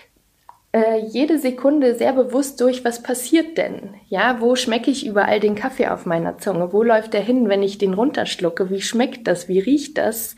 äh, 0.74 1.06
jede 1.06 1.38
Sekunde 1.38 1.96
sehr 1.96 2.14
bewusst 2.14 2.60
durch, 2.60 2.84
was 2.84 3.04
passiert 3.04 3.58
denn? 3.58 3.94
Ja, 4.10 4.42
wo 4.42 4.56
schmecke 4.56 4.90
ich 4.90 5.06
überall 5.06 5.40
den 5.40 5.56
Kaffee 5.56 5.88
auf 5.88 6.06
meiner 6.06 6.40
Zunge? 6.40 6.74
Wo 6.74 6.82
läuft 6.84 7.14
der 7.14 7.22
hin, 7.22 7.48
wenn 7.48 7.62
ich 7.62 7.78
den 7.78 7.94
runterschlucke? 7.94 8.70
Wie 8.70 8.82
schmeckt 8.82 9.28
das? 9.28 9.48
Wie 9.48 9.60
riecht 9.60 9.98
das? 10.00 10.36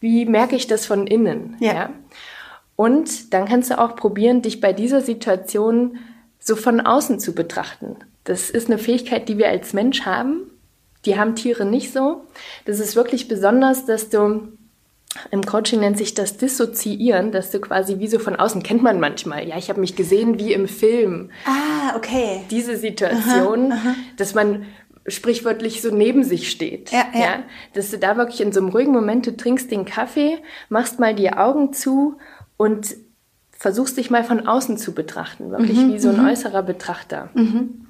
Wie 0.00 0.24
merke 0.24 0.56
ich 0.56 0.66
das 0.66 0.86
von 0.86 1.06
innen? 1.06 1.56
Ja. 1.60 1.72
ja? 1.74 1.92
Und 2.76 3.34
dann 3.34 3.46
kannst 3.46 3.70
du 3.70 3.78
auch 3.78 3.94
probieren, 3.94 4.40
dich 4.40 4.60
bei 4.60 4.72
dieser 4.72 5.02
Situation 5.02 5.98
so 6.38 6.56
von 6.56 6.80
außen 6.80 7.20
zu 7.20 7.34
betrachten. 7.34 7.96
Das 8.24 8.50
ist 8.50 8.70
eine 8.70 8.78
Fähigkeit, 8.78 9.28
die 9.28 9.36
wir 9.36 9.48
als 9.48 9.74
Mensch 9.74 10.06
haben. 10.06 10.50
Die 11.04 11.18
haben 11.18 11.34
Tiere 11.34 11.66
nicht 11.66 11.92
so. 11.92 12.22
Das 12.64 12.80
ist 12.80 12.96
wirklich 12.96 13.28
besonders, 13.28 13.84
dass 13.84 14.08
du 14.08 14.48
im 15.30 15.42
Coaching 15.44 15.80
nennt 15.80 15.96
sich 15.96 16.14
das 16.14 16.36
Dissoziieren, 16.36 17.32
dass 17.32 17.50
du 17.50 17.60
quasi 17.60 17.98
wie 17.98 18.08
so 18.08 18.18
von 18.18 18.36
außen 18.36 18.62
kennt 18.62 18.82
man 18.82 19.00
manchmal. 19.00 19.48
Ja, 19.48 19.56
ich 19.56 19.70
habe 19.70 19.80
mich 19.80 19.96
gesehen 19.96 20.38
wie 20.38 20.52
im 20.52 20.68
Film. 20.68 21.30
Ah, 21.46 21.96
okay. 21.96 22.42
Diese 22.50 22.76
Situation, 22.76 23.72
aha, 23.72 23.90
aha. 23.90 23.94
dass 24.16 24.34
man 24.34 24.66
sprichwörtlich 25.06 25.80
so 25.80 25.90
neben 25.90 26.24
sich 26.24 26.50
steht. 26.50 26.92
Ja, 26.92 27.06
ja. 27.14 27.20
ja, 27.20 27.42
dass 27.72 27.90
du 27.90 27.98
da 27.98 28.16
wirklich 28.16 28.42
in 28.42 28.52
so 28.52 28.60
einem 28.60 28.68
ruhigen 28.68 28.92
Moment, 28.92 29.26
du 29.26 29.36
trinkst 29.36 29.70
den 29.70 29.86
Kaffee, 29.86 30.38
machst 30.68 30.98
mal 30.98 31.14
die 31.14 31.32
Augen 31.32 31.72
zu 31.72 32.18
und 32.58 32.94
versuchst 33.52 33.96
dich 33.96 34.10
mal 34.10 34.24
von 34.24 34.46
außen 34.46 34.76
zu 34.76 34.92
betrachten, 34.92 35.50
wirklich 35.50 35.78
mhm, 35.78 35.94
wie 35.94 35.98
so 35.98 36.10
ein 36.10 36.20
mhm. 36.20 36.28
äußerer 36.28 36.62
Betrachter. 36.62 37.30
Mhm. 37.34 37.87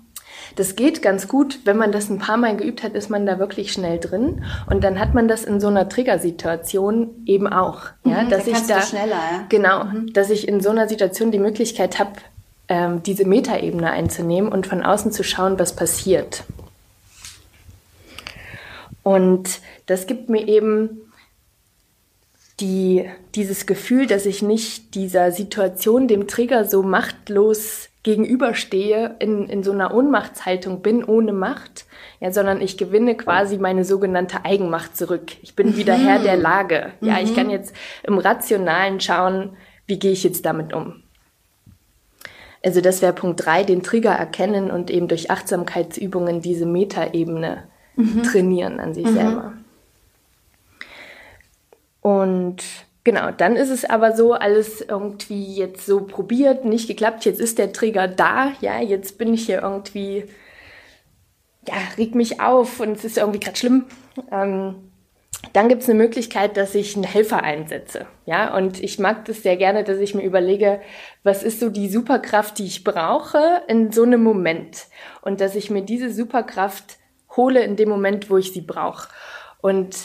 Das 0.56 0.76
geht 0.76 1.02
ganz 1.02 1.28
gut, 1.28 1.61
wenn 1.64 1.76
man 1.76 1.92
das 1.92 2.08
ein 2.11 2.18
paar 2.18 2.37
Mal 2.37 2.56
geübt 2.56 2.82
hat, 2.82 2.94
ist 2.94 3.11
man 3.11 3.26
da 3.26 3.38
wirklich 3.38 3.72
schnell 3.72 3.98
drin. 3.98 4.44
Und 4.68 4.82
dann 4.84 4.98
hat 4.98 5.14
man 5.14 5.28
das 5.28 5.44
in 5.44 5.61
so 5.61 5.68
einer 5.68 5.88
Triggersituation 5.88 7.22
eben 7.26 7.46
auch. 7.46 7.82
Ja, 8.04 8.22
mhm, 8.22 8.30
dass 8.30 8.44
da 8.44 8.50
ich 8.50 8.66
da, 8.66 8.82
schneller, 8.82 9.11
ja. 9.11 9.46
genau, 9.48 9.84
mhm. 9.84 10.12
dass 10.12 10.30
ich 10.30 10.48
in 10.48 10.61
so 10.61 10.70
einer 10.70 10.88
Situation 10.88 11.30
die 11.30 11.38
Möglichkeit 11.38 11.98
habe, 11.98 12.12
ähm, 12.68 13.02
diese 13.02 13.24
Metaebene 13.24 13.90
einzunehmen 13.90 14.52
und 14.52 14.66
von 14.66 14.82
außen 14.82 15.12
zu 15.12 15.22
schauen, 15.22 15.58
was 15.58 15.74
passiert. 15.74 16.44
Und 19.02 19.61
das 19.87 20.06
gibt 20.06 20.28
mir 20.28 20.46
eben 20.46 21.00
die, 22.61 23.08
dieses 23.34 23.66
Gefühl, 23.66 24.06
dass 24.06 24.26
ich 24.26 24.42
nicht 24.42 24.94
dieser 24.94 25.32
Situation, 25.32 26.08
dem 26.08 26.26
Trigger 26.26 26.64
so 26.64 26.82
machtlos 26.82 27.88
gegenüberstehe, 28.09 29.16
in, 29.18 29.51
in 29.51 29.62
so 29.62 29.71
einer 29.71 29.92
Ohnmachtshaltung 29.92 30.81
bin, 30.81 31.05
ohne 31.05 31.35
Macht, 31.35 31.85
ja, 32.21 32.33
sondern 32.33 32.62
ich 32.62 32.79
gewinne 32.79 33.14
quasi 33.14 33.59
meine 33.59 33.85
sogenannte 33.85 34.47
Eigenmacht 34.47 34.97
zurück. 34.97 35.33
Ich 35.42 35.55
bin 35.55 35.77
wieder 35.77 35.99
mhm. 35.99 36.07
Herr 36.07 36.18
der 36.18 36.38
Lage. 36.38 36.92
Ja, 37.03 37.18
mhm. 37.18 37.25
ich 37.25 37.37
kann 37.37 37.51
jetzt 37.51 37.75
im 38.05 38.16
Rationalen 38.16 38.99
schauen, 39.01 39.59
wie 39.87 39.99
gehe 39.99 40.12
ich 40.12 40.25
jetzt 40.25 40.47
damit 40.47 40.73
um. 40.73 41.03
Also 42.64 42.81
das 42.81 43.03
wäre 43.03 43.12
Punkt 43.12 43.44
drei, 43.44 43.62
den 43.62 43.83
Trigger 43.83 44.12
erkennen 44.12 44.71
und 44.71 44.90
eben 44.90 45.07
durch 45.07 45.31
Achtsamkeitsübungen 45.31 46.40
diese 46.40 46.64
Metaebene 46.64 47.64
mhm. 47.94 48.23
trainieren 48.23 48.81
an 48.81 48.94
sich 48.94 49.05
mhm. 49.05 49.14
selber. 49.14 49.53
Und 52.01 52.64
genau, 53.04 53.30
dann 53.30 53.56
ist 53.56 53.70
es 53.70 53.84
aber 53.84 54.14
so, 54.16 54.32
alles 54.32 54.80
irgendwie 54.80 55.54
jetzt 55.54 55.87
so 55.87 56.00
probiert, 56.00 56.64
nicht 56.64 56.88
geklappt, 56.88 57.24
jetzt 57.24 57.40
ist 57.40 57.58
der 57.58 57.72
Trigger 57.72 58.08
da, 58.08 58.52
ja, 58.61 58.80
jetzt 58.80 59.18
bin 59.18 59.34
ich 59.34 59.46
hier 59.46 59.62
irgendwie, 59.62 60.24
ja, 61.66 61.74
regt 61.96 62.14
mich 62.14 62.40
auf 62.40 62.80
und 62.80 62.96
es 62.96 63.04
ist 63.04 63.18
irgendwie 63.18 63.40
gerade 63.40 63.56
schlimm. 63.56 63.87
Ähm, 64.32 64.88
dann 65.52 65.68
gibt 65.68 65.82
es 65.82 65.88
eine 65.88 65.98
Möglichkeit, 65.98 66.56
dass 66.56 66.74
ich 66.74 66.94
einen 66.96 67.04
Helfer 67.04 67.42
einsetze. 67.42 68.06
Ja, 68.26 68.56
und 68.56 68.82
ich 68.82 68.98
mag 68.98 69.24
das 69.26 69.42
sehr 69.42 69.56
gerne, 69.56 69.84
dass 69.84 69.98
ich 69.98 70.14
mir 70.14 70.22
überlege, 70.22 70.80
was 71.22 71.42
ist 71.42 71.61
so 71.61 71.70
die 71.70 71.88
Superkraft, 71.88 72.58
die 72.58 72.66
ich 72.66 72.82
brauche 72.82 73.62
in 73.68 73.92
so 73.92 74.02
einem 74.02 74.22
Moment. 74.22 74.87
Und 75.22 75.40
dass 75.40 75.54
ich 75.54 75.70
mir 75.70 75.82
diese 75.82 76.12
Superkraft 76.12 76.98
hole 77.37 77.62
in 77.62 77.76
dem 77.76 77.88
Moment, 77.88 78.30
wo 78.30 78.37
ich 78.37 78.52
sie 78.52 78.62
brauche. 78.62 79.08
Und 79.61 79.96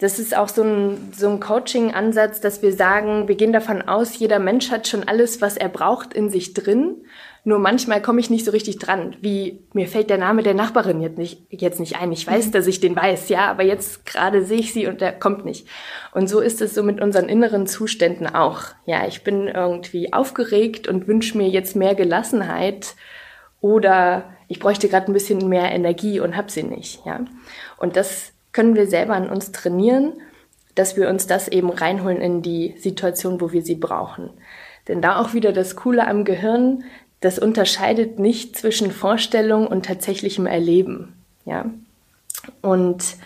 das 0.00 0.18
ist 0.18 0.34
auch 0.34 0.48
so 0.48 0.62
ein, 0.62 1.12
so 1.14 1.28
ein 1.28 1.40
Coaching-Ansatz, 1.40 2.40
dass 2.40 2.62
wir 2.62 2.72
sagen, 2.72 3.28
wir 3.28 3.34
gehen 3.34 3.52
davon 3.52 3.82
aus, 3.82 4.18
jeder 4.18 4.38
Mensch 4.38 4.70
hat 4.70 4.88
schon 4.88 5.06
alles, 5.06 5.42
was 5.42 5.58
er 5.58 5.68
braucht, 5.68 6.14
in 6.14 6.30
sich 6.30 6.54
drin. 6.54 7.04
Nur 7.44 7.58
manchmal 7.58 8.00
komme 8.00 8.18
ich 8.20 8.30
nicht 8.30 8.46
so 8.46 8.50
richtig 8.50 8.78
dran. 8.78 9.16
Wie 9.20 9.60
mir 9.74 9.88
fällt 9.88 10.08
der 10.08 10.16
Name 10.16 10.42
der 10.42 10.54
Nachbarin 10.54 11.02
jetzt 11.02 11.18
nicht, 11.18 11.42
jetzt 11.50 11.80
nicht 11.80 12.00
ein. 12.00 12.12
Ich 12.12 12.26
weiß, 12.26 12.46
mhm. 12.46 12.52
dass 12.52 12.66
ich 12.66 12.80
den 12.80 12.96
weiß, 12.96 13.28
ja, 13.28 13.50
aber 13.50 13.62
jetzt 13.62 14.06
gerade 14.06 14.42
sehe 14.42 14.60
ich 14.60 14.72
sie 14.72 14.86
und 14.86 15.02
der 15.02 15.12
kommt 15.12 15.44
nicht. 15.44 15.66
Und 16.12 16.28
so 16.28 16.40
ist 16.40 16.62
es 16.62 16.74
so 16.74 16.82
mit 16.82 17.00
unseren 17.02 17.28
inneren 17.28 17.66
Zuständen 17.66 18.26
auch. 18.26 18.62
Ja, 18.86 19.06
ich 19.06 19.22
bin 19.22 19.48
irgendwie 19.48 20.14
aufgeregt 20.14 20.88
und 20.88 21.08
wünsche 21.08 21.36
mir 21.36 21.48
jetzt 21.48 21.76
mehr 21.76 21.94
Gelassenheit 21.94 22.94
oder 23.60 24.24
ich 24.48 24.60
bräuchte 24.60 24.88
gerade 24.88 25.10
ein 25.10 25.14
bisschen 25.14 25.46
mehr 25.46 25.72
Energie 25.72 26.20
und 26.20 26.38
hab 26.38 26.50
sie 26.50 26.62
nicht. 26.62 27.04
Ja, 27.04 27.20
und 27.76 27.96
das 27.96 28.32
können 28.52 28.74
wir 28.74 28.86
selber 28.86 29.14
an 29.14 29.28
uns 29.28 29.52
trainieren, 29.52 30.14
dass 30.74 30.96
wir 30.96 31.08
uns 31.08 31.26
das 31.26 31.48
eben 31.48 31.70
reinholen 31.70 32.20
in 32.20 32.42
die 32.42 32.74
Situation, 32.78 33.40
wo 33.40 33.52
wir 33.52 33.62
sie 33.62 33.74
brauchen. 33.74 34.30
Denn 34.88 35.02
da 35.02 35.20
auch 35.20 35.34
wieder 35.34 35.52
das 35.52 35.76
Coole 35.76 36.06
am 36.06 36.24
Gehirn, 36.24 36.84
das 37.20 37.38
unterscheidet 37.38 38.18
nicht 38.18 38.56
zwischen 38.56 38.90
Vorstellung 38.90 39.66
und 39.66 39.84
tatsächlichem 39.84 40.46
Erleben. 40.46 41.14
Ja? 41.44 41.66
Und 42.62 43.16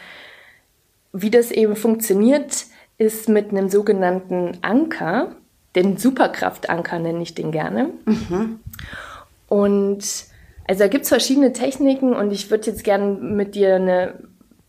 wie 1.12 1.30
das 1.30 1.52
eben 1.52 1.76
funktioniert, 1.76 2.66
ist 2.98 3.28
mit 3.28 3.50
einem 3.50 3.68
sogenannten 3.68 4.58
Anker, 4.62 5.36
den 5.76 5.96
Superkraftanker 5.96 6.98
nenne 6.98 7.22
ich 7.22 7.34
den 7.34 7.52
gerne. 7.52 7.90
Mhm. 8.04 8.60
Und 9.48 10.04
also 10.66 10.78
da 10.78 10.88
gibt 10.88 11.04
es 11.04 11.08
verschiedene 11.08 11.52
Techniken 11.52 12.14
und 12.14 12.32
ich 12.32 12.50
würde 12.50 12.70
jetzt 12.70 12.84
gerne 12.84 13.12
mit 13.14 13.54
dir 13.54 13.76
eine 13.76 14.14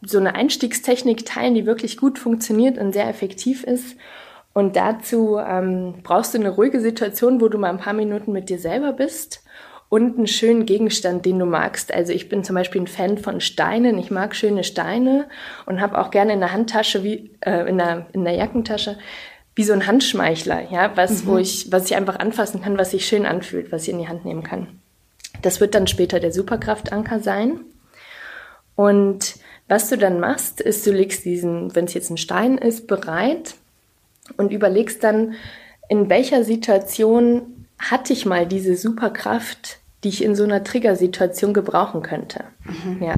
so 0.02 0.18
eine 0.18 0.36
Einstiegstechnik 0.36 1.26
teilen, 1.26 1.56
die 1.56 1.66
wirklich 1.66 1.98
gut 1.98 2.20
funktioniert 2.20 2.78
und 2.78 2.94
sehr 2.94 3.08
effektiv 3.08 3.64
ist. 3.64 3.98
Und 4.54 4.76
dazu 4.76 5.38
ähm, 5.38 5.96
brauchst 6.04 6.34
du 6.34 6.38
eine 6.38 6.50
ruhige 6.50 6.80
Situation, 6.80 7.42
wo 7.42 7.50
du 7.50 7.58
mal 7.58 7.70
ein 7.70 7.78
paar 7.78 7.94
Minuten 7.94 8.32
mit 8.32 8.50
dir 8.50 8.60
selber 8.60 8.94
bist 8.94 9.44
und 9.90 10.18
einen 10.18 10.28
schönen 10.28 10.66
Gegenstand, 10.66 11.26
den 11.26 11.40
du 11.40 11.46
magst. 11.46 11.94
Also 11.94 12.14
ich 12.14 12.30
bin 12.30 12.44
zum 12.44 12.56
Beispiel 12.56 12.82
ein 12.82 12.88
Fan 12.88 13.18
von 13.18 13.42
Steinen. 13.42 13.98
Ich 13.98 14.12
mag 14.12 14.36
schöne 14.36 14.64
Steine 14.64 15.28
und 15.66 15.82
habe 15.82 16.00
auch 16.00 16.10
gerne 16.10 16.34
in 16.34 16.40
der 16.40 16.54
Handtasche, 16.54 17.04
wie 17.04 17.32
äh, 17.42 17.68
in, 17.68 17.78
der, 17.78 18.08
in 18.14 18.24
der 18.24 18.34
Jackentasche, 18.34 18.98
wie 19.56 19.64
so 19.64 19.74
ein 19.74 19.88
Handschmeichler, 19.88 20.70
ja, 20.72 20.92
was, 20.96 21.24
mhm. 21.24 21.28
wo 21.28 21.38
ich, 21.38 21.72
was 21.72 21.86
ich 21.86 21.96
einfach 21.96 22.20
anfassen 22.20 22.62
kann, 22.62 22.78
was 22.78 22.92
sich 22.92 23.06
schön 23.06 23.26
anfühlt, 23.26 23.72
was 23.72 23.84
ich 23.84 23.90
in 23.90 24.00
die 24.00 24.08
Hand 24.08 24.26
nehmen 24.26 24.44
kann. 24.44 24.68
Das 25.42 25.62
wird 25.62 25.76
dann 25.76 25.88
später 25.88 26.20
der 26.20 26.32
Superkraftanker 26.32 27.20
sein. 27.20 27.62
Und 28.76 29.36
was 29.68 29.90
du 29.90 29.98
dann 29.98 30.20
machst, 30.20 30.62
ist, 30.62 30.86
du 30.86 30.92
legst 30.92 31.26
diesen, 31.26 31.76
wenn 31.76 31.86
es 31.86 31.94
jetzt 31.94 32.10
ein 32.10 32.18
Stein 32.18 32.58
ist, 32.58 32.88
bereit 32.88 33.56
und 34.38 34.52
überlegst 34.52 35.04
dann, 35.04 35.34
in 35.90 36.10
welcher 36.10 36.44
Situation 36.44 37.68
hatte 37.78 38.14
ich 38.14 38.26
mal 38.26 38.46
diese 38.46 38.76
Superkraft, 38.76 39.80
die 40.04 40.10
ich 40.10 40.24
in 40.24 40.36
so 40.36 40.44
einer 40.44 40.64
Triggersituation 40.64 41.54
gebrauchen 41.54 42.02
könnte. 42.02 42.46
Mhm. 42.64 43.04
Ja. 43.04 43.16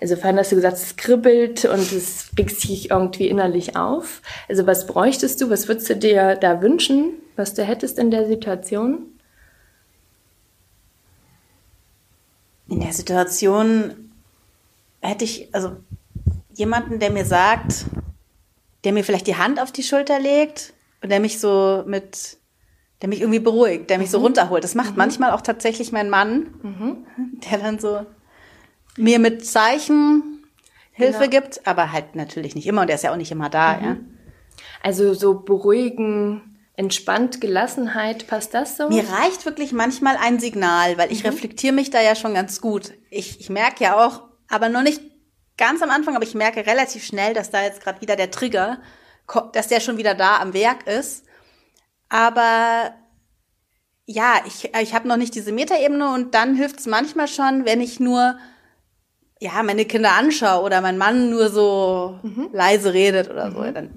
Also 0.00 0.16
vorhin 0.16 0.38
hast 0.38 0.50
du 0.50 0.56
gesagt, 0.56 0.76
es 0.76 0.96
kribbelt 0.96 1.64
und 1.64 1.92
es 1.92 2.30
regt 2.38 2.60
sich 2.60 2.90
irgendwie 2.90 3.28
innerlich 3.28 3.76
auf. 3.76 4.22
Also 4.48 4.66
was 4.66 4.86
bräuchtest 4.86 5.40
du, 5.40 5.50
was 5.50 5.68
würdest 5.68 5.88
du 5.90 5.96
dir 5.96 6.34
da 6.36 6.62
wünschen, 6.62 7.12
was 7.36 7.54
du 7.54 7.62
hättest 7.62 7.98
in 7.98 8.10
der 8.10 8.26
Situation? 8.26 9.06
In 12.68 12.80
der 12.80 12.92
Situation 12.92 14.05
hätte 15.06 15.24
ich, 15.24 15.54
also 15.54 15.76
jemanden, 16.54 16.98
der 16.98 17.10
mir 17.10 17.24
sagt, 17.24 17.86
der 18.84 18.92
mir 18.92 19.04
vielleicht 19.04 19.26
die 19.26 19.36
Hand 19.36 19.60
auf 19.60 19.72
die 19.72 19.82
Schulter 19.82 20.18
legt 20.18 20.72
und 21.02 21.10
der 21.10 21.20
mich 21.20 21.40
so 21.40 21.84
mit, 21.86 22.38
der 23.02 23.08
mich 23.08 23.20
irgendwie 23.20 23.40
beruhigt, 23.40 23.90
der 23.90 23.98
mich 23.98 24.08
mhm. 24.08 24.12
so 24.12 24.18
runterholt. 24.20 24.64
Das 24.64 24.74
macht 24.74 24.92
mhm. 24.92 24.98
manchmal 24.98 25.30
auch 25.32 25.40
tatsächlich 25.40 25.92
mein 25.92 26.10
Mann, 26.10 26.54
mhm. 26.62 27.06
der 27.50 27.58
dann 27.58 27.78
so 27.78 28.06
mir 28.96 29.18
mit 29.18 29.46
Zeichen 29.46 30.44
Hilfe 30.92 31.28
genau. 31.28 31.42
gibt, 31.42 31.66
aber 31.66 31.92
halt 31.92 32.16
natürlich 32.16 32.54
nicht 32.54 32.66
immer 32.66 32.80
und 32.82 32.86
der 32.86 32.96
ist 32.96 33.02
ja 33.02 33.12
auch 33.12 33.16
nicht 33.16 33.32
immer 33.32 33.50
da, 33.50 33.72
ja. 33.72 33.94
Mhm. 33.94 34.12
Also 34.82 35.14
so 35.14 35.40
beruhigen, 35.40 36.56
entspannt, 36.76 37.40
Gelassenheit, 37.40 38.26
passt 38.26 38.54
das 38.54 38.76
so? 38.76 38.88
Mir 38.88 39.04
reicht 39.08 39.44
wirklich 39.44 39.72
manchmal 39.72 40.16
ein 40.16 40.38
Signal, 40.38 40.96
weil 40.96 41.10
ich 41.10 41.24
mhm. 41.24 41.30
reflektiere 41.30 41.74
mich 41.74 41.90
da 41.90 42.00
ja 42.00 42.14
schon 42.14 42.34
ganz 42.34 42.60
gut. 42.60 42.92
Ich, 43.10 43.40
ich 43.40 43.50
merke 43.50 43.84
ja 43.84 44.06
auch, 44.06 44.22
aber 44.48 44.68
noch 44.68 44.82
nicht 44.82 45.00
ganz 45.56 45.82
am 45.82 45.90
Anfang, 45.90 46.16
aber 46.16 46.24
ich 46.24 46.34
merke 46.34 46.66
relativ 46.66 47.04
schnell, 47.04 47.34
dass 47.34 47.50
da 47.50 47.62
jetzt 47.62 47.82
gerade 47.82 48.00
wieder 48.00 48.16
der 48.16 48.30
Trigger, 48.30 48.78
dass 49.52 49.68
der 49.68 49.80
schon 49.80 49.98
wieder 49.98 50.14
da 50.14 50.38
am 50.38 50.52
Werk 50.52 50.86
ist. 50.86 51.24
Aber 52.08 52.94
ja, 54.04 54.40
ich, 54.46 54.70
ich 54.80 54.94
habe 54.94 55.08
noch 55.08 55.16
nicht 55.16 55.34
diese 55.34 55.52
Metaebene 55.52 56.12
und 56.12 56.34
dann 56.34 56.54
hilft 56.54 56.78
es 56.78 56.86
manchmal 56.86 57.26
schon, 57.26 57.64
wenn 57.64 57.80
ich 57.80 57.98
nur 57.98 58.38
ja, 59.38 59.62
meine 59.62 59.84
Kinder 59.84 60.12
anschaue 60.12 60.64
oder 60.64 60.80
mein 60.80 60.96
Mann 60.96 61.28
nur 61.30 61.50
so 61.50 62.18
mhm. 62.22 62.48
leise 62.52 62.94
redet 62.94 63.28
oder 63.30 63.50
so, 63.50 63.58
mhm. 63.58 63.74
dann 63.74 63.90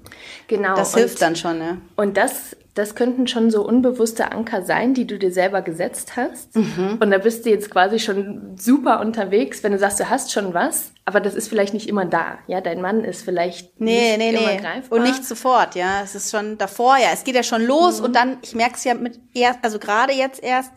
genau. 0.48 0.74
das 0.74 0.94
hilft 0.94 1.14
und, 1.14 1.22
dann 1.22 1.36
schon, 1.36 1.60
ja. 1.60 1.78
Und 1.96 2.16
das 2.16 2.56
das 2.74 2.94
könnten 2.94 3.26
schon 3.26 3.50
so 3.50 3.66
unbewusste 3.66 4.30
Anker 4.30 4.62
sein, 4.62 4.94
die 4.94 5.06
du 5.06 5.18
dir 5.18 5.32
selber 5.32 5.60
gesetzt 5.60 6.16
hast. 6.16 6.54
Mhm. 6.54 6.98
Und 7.00 7.10
da 7.10 7.18
bist 7.18 7.44
du 7.44 7.50
jetzt 7.50 7.70
quasi 7.70 7.98
schon 7.98 8.56
super 8.56 9.00
unterwegs, 9.00 9.62
wenn 9.64 9.72
du 9.72 9.78
sagst, 9.78 9.98
du 9.98 10.08
hast 10.08 10.32
schon 10.32 10.54
was, 10.54 10.92
aber 11.04 11.20
das 11.20 11.34
ist 11.34 11.48
vielleicht 11.48 11.74
nicht 11.74 11.88
immer 11.88 12.04
da. 12.04 12.38
Ja, 12.46 12.60
dein 12.60 12.80
Mann 12.80 13.04
ist 13.04 13.22
vielleicht 13.22 13.80
nee, 13.80 14.16
nicht 14.16 14.18
nee, 14.18 14.30
immer 14.30 14.52
nee. 14.52 14.60
greifbar. 14.60 14.98
Und 14.98 15.04
nicht 15.04 15.24
sofort, 15.24 15.74
ja. 15.74 16.02
Es 16.02 16.14
ist 16.14 16.30
schon 16.30 16.58
davor, 16.58 16.96
ja. 16.96 17.08
Es 17.12 17.24
geht 17.24 17.34
ja 17.34 17.42
schon 17.42 17.64
los 17.64 17.98
mhm. 17.98 18.04
und 18.06 18.16
dann, 18.16 18.38
ich 18.42 18.54
merke 18.54 18.76
es 18.76 18.84
ja 18.84 18.94
mit 18.94 19.18
erst, 19.34 19.58
also 19.62 19.78
gerade 19.80 20.12
jetzt 20.12 20.42
erst, 20.42 20.72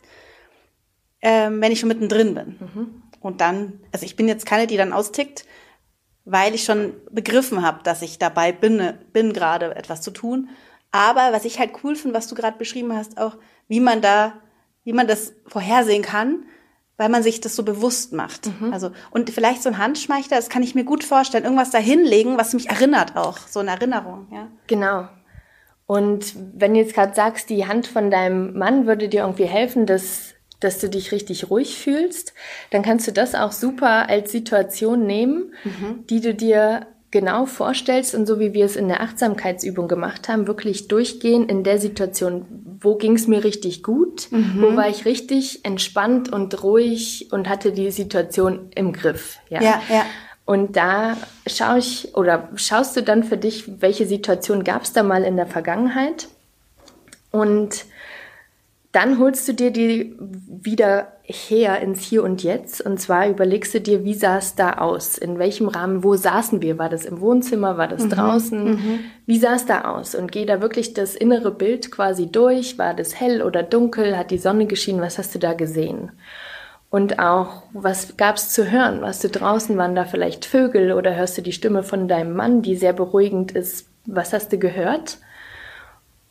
ähm, 1.21 1.61
wenn 1.61 1.71
ich 1.71 1.79
schon 1.79 1.89
mittendrin 1.89 2.33
bin. 2.33 2.59
Mhm. 2.59 3.03
Und 3.19 3.39
dann, 3.39 3.81
also 3.91 4.05
ich 4.05 4.15
bin 4.15 4.27
jetzt 4.27 4.45
keine, 4.45 4.65
die 4.65 4.77
dann 4.77 4.93
austickt, 4.93 5.45
weil 6.25 6.55
ich 6.55 6.63
schon 6.63 6.93
begriffen 7.11 7.61
habe, 7.61 7.83
dass 7.83 8.01
ich 8.01 8.17
dabei 8.17 8.51
bin, 8.51 8.93
bin 9.11 9.31
gerade 9.33 9.75
etwas 9.75 10.01
zu 10.01 10.11
tun 10.11 10.49
aber 10.93 11.33
was 11.33 11.43
ich 11.43 11.59
halt 11.59 11.71
cool 11.83 11.95
finde, 11.95 12.15
was 12.15 12.27
du 12.27 12.35
gerade 12.35 12.57
beschrieben 12.57 12.95
hast, 12.95 13.17
auch 13.17 13.35
wie 13.67 13.79
man 13.79 13.99
da, 14.01 14.33
wie 14.83 14.93
man 14.93 15.07
das 15.07 15.33
vorhersehen 15.47 16.03
kann, 16.03 16.45
weil 16.97 17.09
man 17.09 17.23
sich 17.23 17.41
das 17.41 17.55
so 17.55 17.63
bewusst 17.63 18.13
macht. 18.13 18.49
Mhm. 18.61 18.71
Also 18.71 18.91
und 19.09 19.31
vielleicht 19.31 19.63
so 19.63 19.69
ein 19.69 19.79
Handschmeichler, 19.79 20.37
das 20.37 20.49
kann 20.49 20.61
ich 20.61 20.75
mir 20.75 20.83
gut 20.83 21.03
vorstellen, 21.03 21.45
irgendwas 21.45 21.71
da 21.71 21.79
hinlegen, 21.79 22.37
was 22.37 22.53
mich 22.53 22.69
erinnert 22.69 23.17
auch, 23.17 23.39
so 23.39 23.59
eine 23.59 23.71
Erinnerung, 23.71 24.27
ja. 24.31 24.47
Genau. 24.67 25.07
Und 25.87 26.35
wenn 26.53 26.75
du 26.75 26.79
jetzt 26.79 26.93
gerade 26.93 27.15
sagst, 27.15 27.49
die 27.49 27.65
Hand 27.67 27.87
von 27.87 28.11
deinem 28.11 28.55
Mann 28.55 28.85
würde 28.85 29.09
dir 29.09 29.21
irgendwie 29.21 29.45
helfen, 29.45 29.87
dass, 29.87 30.35
dass 30.59 30.77
du 30.77 30.89
dich 30.89 31.11
richtig 31.11 31.49
ruhig 31.49 31.77
fühlst, 31.79 32.35
dann 32.69 32.83
kannst 32.83 33.07
du 33.07 33.11
das 33.11 33.33
auch 33.33 33.51
super 33.51 34.07
als 34.09 34.31
Situation 34.31 35.07
nehmen, 35.07 35.53
mhm. 35.63 36.05
die 36.07 36.21
du 36.21 36.35
dir 36.35 36.85
genau 37.13 37.45
vorstellst 37.45 38.15
und 38.15 38.25
so 38.25 38.39
wie 38.39 38.53
wir 38.53 38.65
es 38.65 38.75
in 38.75 38.87
der 38.87 39.01
Achtsamkeitsübung 39.01 39.87
gemacht 39.87 40.27
haben, 40.27 40.47
wirklich 40.47 40.87
durchgehen 40.87 41.47
in 41.47 41.63
der 41.63 41.77
Situation, 41.77 42.45
wo 42.81 42.95
ging 42.95 43.15
es 43.15 43.27
mir 43.27 43.43
richtig 43.43 43.83
gut, 43.83 44.29
mhm. 44.31 44.55
wo 44.59 44.75
war 44.75 44.89
ich 44.89 45.05
richtig 45.05 45.63
entspannt 45.63 46.33
und 46.33 46.63
ruhig 46.63 47.27
und 47.31 47.47
hatte 47.47 47.71
die 47.71 47.91
Situation 47.91 48.71
im 48.73 48.93
Griff. 48.93 49.37
Ja, 49.49 49.61
ja. 49.61 49.81
ja. 49.89 50.05
Und 50.45 50.75
da 50.75 51.15
schaue 51.45 51.77
ich 51.77 52.17
oder 52.17 52.49
schaust 52.55 52.97
du 52.97 53.03
dann 53.03 53.23
für 53.23 53.37
dich, 53.37 53.81
welche 53.81 54.07
Situation 54.07 54.63
gab 54.63 54.81
es 54.81 54.91
da 54.91 55.03
mal 55.03 55.23
in 55.23 55.37
der 55.37 55.45
Vergangenheit 55.45 56.27
und 57.29 57.85
dann 58.93 59.17
holst 59.17 59.47
du 59.47 59.53
dir 59.55 59.71
die 59.71 60.15
wieder 60.19 61.13
her 61.23 61.81
ins 61.81 62.01
Hier 62.01 62.23
und 62.23 62.43
Jetzt. 62.43 62.79
Und 62.79 62.99
zwar 62.99 63.27
überlegst 63.27 63.73
du 63.73 63.81
dir, 63.81 64.03
wie 64.03 64.13
sah 64.13 64.37
es 64.37 64.53
da 64.53 64.73
aus? 64.73 65.17
In 65.17 65.39
welchem 65.39 65.67
Rahmen? 65.67 66.03
Wo 66.03 66.15
saßen 66.15 66.61
wir? 66.61 66.77
War 66.77 66.89
das 66.89 67.03
im 67.03 67.19
Wohnzimmer? 67.19 67.77
War 67.77 67.87
das 67.87 68.03
mhm. 68.03 68.09
draußen? 68.09 68.63
Mhm. 68.63 68.99
Wie 69.25 69.39
sah 69.39 69.55
es 69.55 69.65
da 69.65 69.85
aus? 69.85 70.13
Und 70.13 70.31
geh 70.31 70.45
da 70.45 70.61
wirklich 70.61 70.93
das 70.93 71.15
innere 71.15 71.49
Bild 71.49 71.89
quasi 71.89 72.31
durch. 72.31 72.77
War 72.77 72.93
das 72.93 73.19
hell 73.19 73.41
oder 73.41 73.63
dunkel? 73.63 74.15
Hat 74.15 74.29
die 74.29 74.37
Sonne 74.37 74.67
geschienen? 74.67 75.01
Was 75.01 75.17
hast 75.17 75.33
du 75.33 75.39
da 75.39 75.53
gesehen? 75.53 76.11
Und 76.91 77.17
auch, 77.17 77.63
was 77.73 78.15
gab's 78.15 78.49
zu 78.49 78.69
hören? 78.69 79.01
Warst 79.01 79.23
du 79.23 79.29
draußen? 79.29 79.75
Waren 79.75 79.95
da 79.95 80.05
vielleicht 80.05 80.45
Vögel? 80.45 80.91
Oder 80.91 81.15
hörst 81.15 81.35
du 81.35 81.41
die 81.41 81.51
Stimme 81.51 81.81
von 81.81 82.07
deinem 82.07 82.35
Mann, 82.35 82.61
die 82.61 82.75
sehr 82.75 82.93
beruhigend 82.93 83.53
ist? 83.53 83.87
Was 84.05 84.33
hast 84.33 84.53
du 84.53 84.59
gehört? 84.59 85.17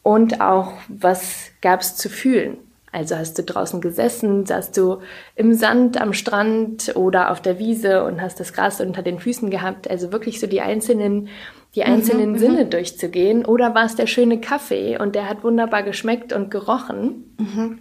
Und 0.02 0.40
auch, 0.40 0.72
was 0.88 1.50
gab's 1.60 1.96
zu 1.96 2.08
fühlen. 2.08 2.58
Also 2.92 3.16
hast 3.16 3.38
du 3.38 3.42
draußen 3.42 3.80
gesessen, 3.80 4.44
saßt 4.44 4.76
du 4.76 4.98
im 5.34 5.54
Sand 5.54 5.98
am 5.98 6.12
Strand 6.12 6.94
oder 6.94 7.30
auf 7.30 7.40
der 7.40 7.58
Wiese 7.58 8.04
und 8.04 8.20
hast 8.20 8.38
das 8.38 8.52
Gras 8.52 8.82
unter 8.82 9.02
den 9.02 9.18
Füßen 9.18 9.48
gehabt. 9.48 9.88
Also 9.90 10.12
wirklich 10.12 10.40
so 10.40 10.46
die 10.46 10.60
einzelnen, 10.60 11.28
die 11.74 11.84
einzelnen 11.84 12.32
mhm, 12.32 12.34
mhm. 12.34 12.38
Sinne 12.38 12.66
durchzugehen. 12.66 13.46
Oder 13.46 13.74
war 13.74 13.86
es 13.86 13.96
der 13.96 14.06
schöne 14.06 14.40
Kaffee 14.42 14.98
und 14.98 15.14
der 15.14 15.26
hat 15.26 15.42
wunderbar 15.42 15.82
geschmeckt 15.82 16.34
und 16.34 16.50
gerochen. 16.50 17.34
Mhm. 17.38 17.78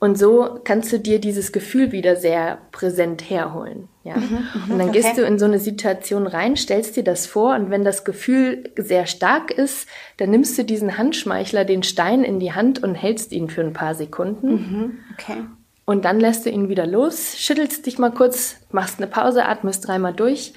Und 0.00 0.16
so 0.16 0.60
kannst 0.62 0.92
du 0.92 1.00
dir 1.00 1.20
dieses 1.20 1.50
Gefühl 1.50 1.90
wieder 1.90 2.14
sehr 2.14 2.58
präsent 2.70 3.28
herholen. 3.28 3.88
Ja? 4.04 4.16
Mhm, 4.16 4.22
mhm 4.22 4.70
und 4.70 4.78
dann 4.78 4.90
okay. 4.90 5.00
gehst 5.00 5.18
du 5.18 5.22
in 5.22 5.40
so 5.40 5.44
eine 5.44 5.58
Situation 5.58 6.28
rein, 6.28 6.56
stellst 6.56 6.96
dir 6.96 7.02
das 7.02 7.26
vor 7.26 7.56
und 7.56 7.70
wenn 7.70 7.84
das 7.84 8.04
Gefühl 8.04 8.70
sehr 8.76 9.06
stark 9.06 9.50
ist, 9.50 9.88
dann 10.18 10.30
nimmst 10.30 10.56
du 10.56 10.64
diesen 10.64 10.98
Handschmeichler, 10.98 11.64
den 11.64 11.82
Stein 11.82 12.22
in 12.22 12.38
die 12.38 12.52
Hand 12.52 12.82
und 12.82 12.94
hältst 12.94 13.32
ihn 13.32 13.48
für 13.48 13.62
ein 13.62 13.72
paar 13.72 13.96
Sekunden. 13.96 14.50
Mhm, 14.50 14.98
okay. 15.14 15.38
Und 15.84 16.04
dann 16.04 16.20
lässt 16.20 16.46
du 16.46 16.50
ihn 16.50 16.68
wieder 16.68 16.86
los, 16.86 17.36
schüttelst 17.38 17.86
dich 17.86 17.98
mal 17.98 18.12
kurz, 18.12 18.56
machst 18.70 18.98
eine 18.98 19.08
Pause, 19.08 19.46
atmest 19.46 19.88
dreimal 19.88 20.12
durch 20.12 20.52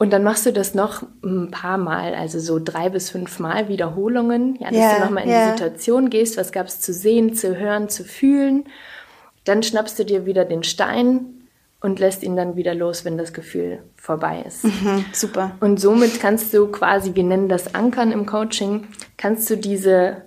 und 0.00 0.14
dann 0.14 0.24
machst 0.24 0.46
du 0.46 0.52
das 0.52 0.72
noch 0.72 1.02
ein 1.22 1.50
paar 1.50 1.76
Mal, 1.76 2.14
also 2.14 2.40
so 2.40 2.58
drei 2.58 2.88
bis 2.88 3.10
fünf 3.10 3.38
Mal 3.38 3.68
Wiederholungen, 3.68 4.56
ja, 4.58 4.68
dass 4.70 4.78
yeah, 4.78 4.94
du 4.94 5.04
nochmal 5.04 5.24
in 5.24 5.28
yeah. 5.28 5.44
die 5.44 5.58
Situation 5.58 6.08
gehst, 6.08 6.38
was 6.38 6.52
gab 6.52 6.68
es 6.68 6.80
zu 6.80 6.94
sehen, 6.94 7.34
zu 7.34 7.58
hören, 7.58 7.90
zu 7.90 8.04
fühlen. 8.04 8.64
Dann 9.44 9.62
schnappst 9.62 9.98
du 9.98 10.06
dir 10.06 10.24
wieder 10.24 10.46
den 10.46 10.62
Stein 10.62 11.44
und 11.82 11.98
lässt 11.98 12.22
ihn 12.22 12.34
dann 12.34 12.56
wieder 12.56 12.74
los, 12.74 13.04
wenn 13.04 13.18
das 13.18 13.34
Gefühl 13.34 13.82
vorbei 13.94 14.42
ist. 14.46 14.64
Mhm, 14.64 15.04
super. 15.12 15.52
Und 15.60 15.78
somit 15.78 16.18
kannst 16.18 16.54
du 16.54 16.68
quasi, 16.68 17.14
wir 17.14 17.24
nennen 17.24 17.50
das 17.50 17.74
Ankern 17.74 18.10
im 18.10 18.24
Coaching, 18.24 18.86
kannst 19.18 19.50
du 19.50 19.56
diese 19.56 20.22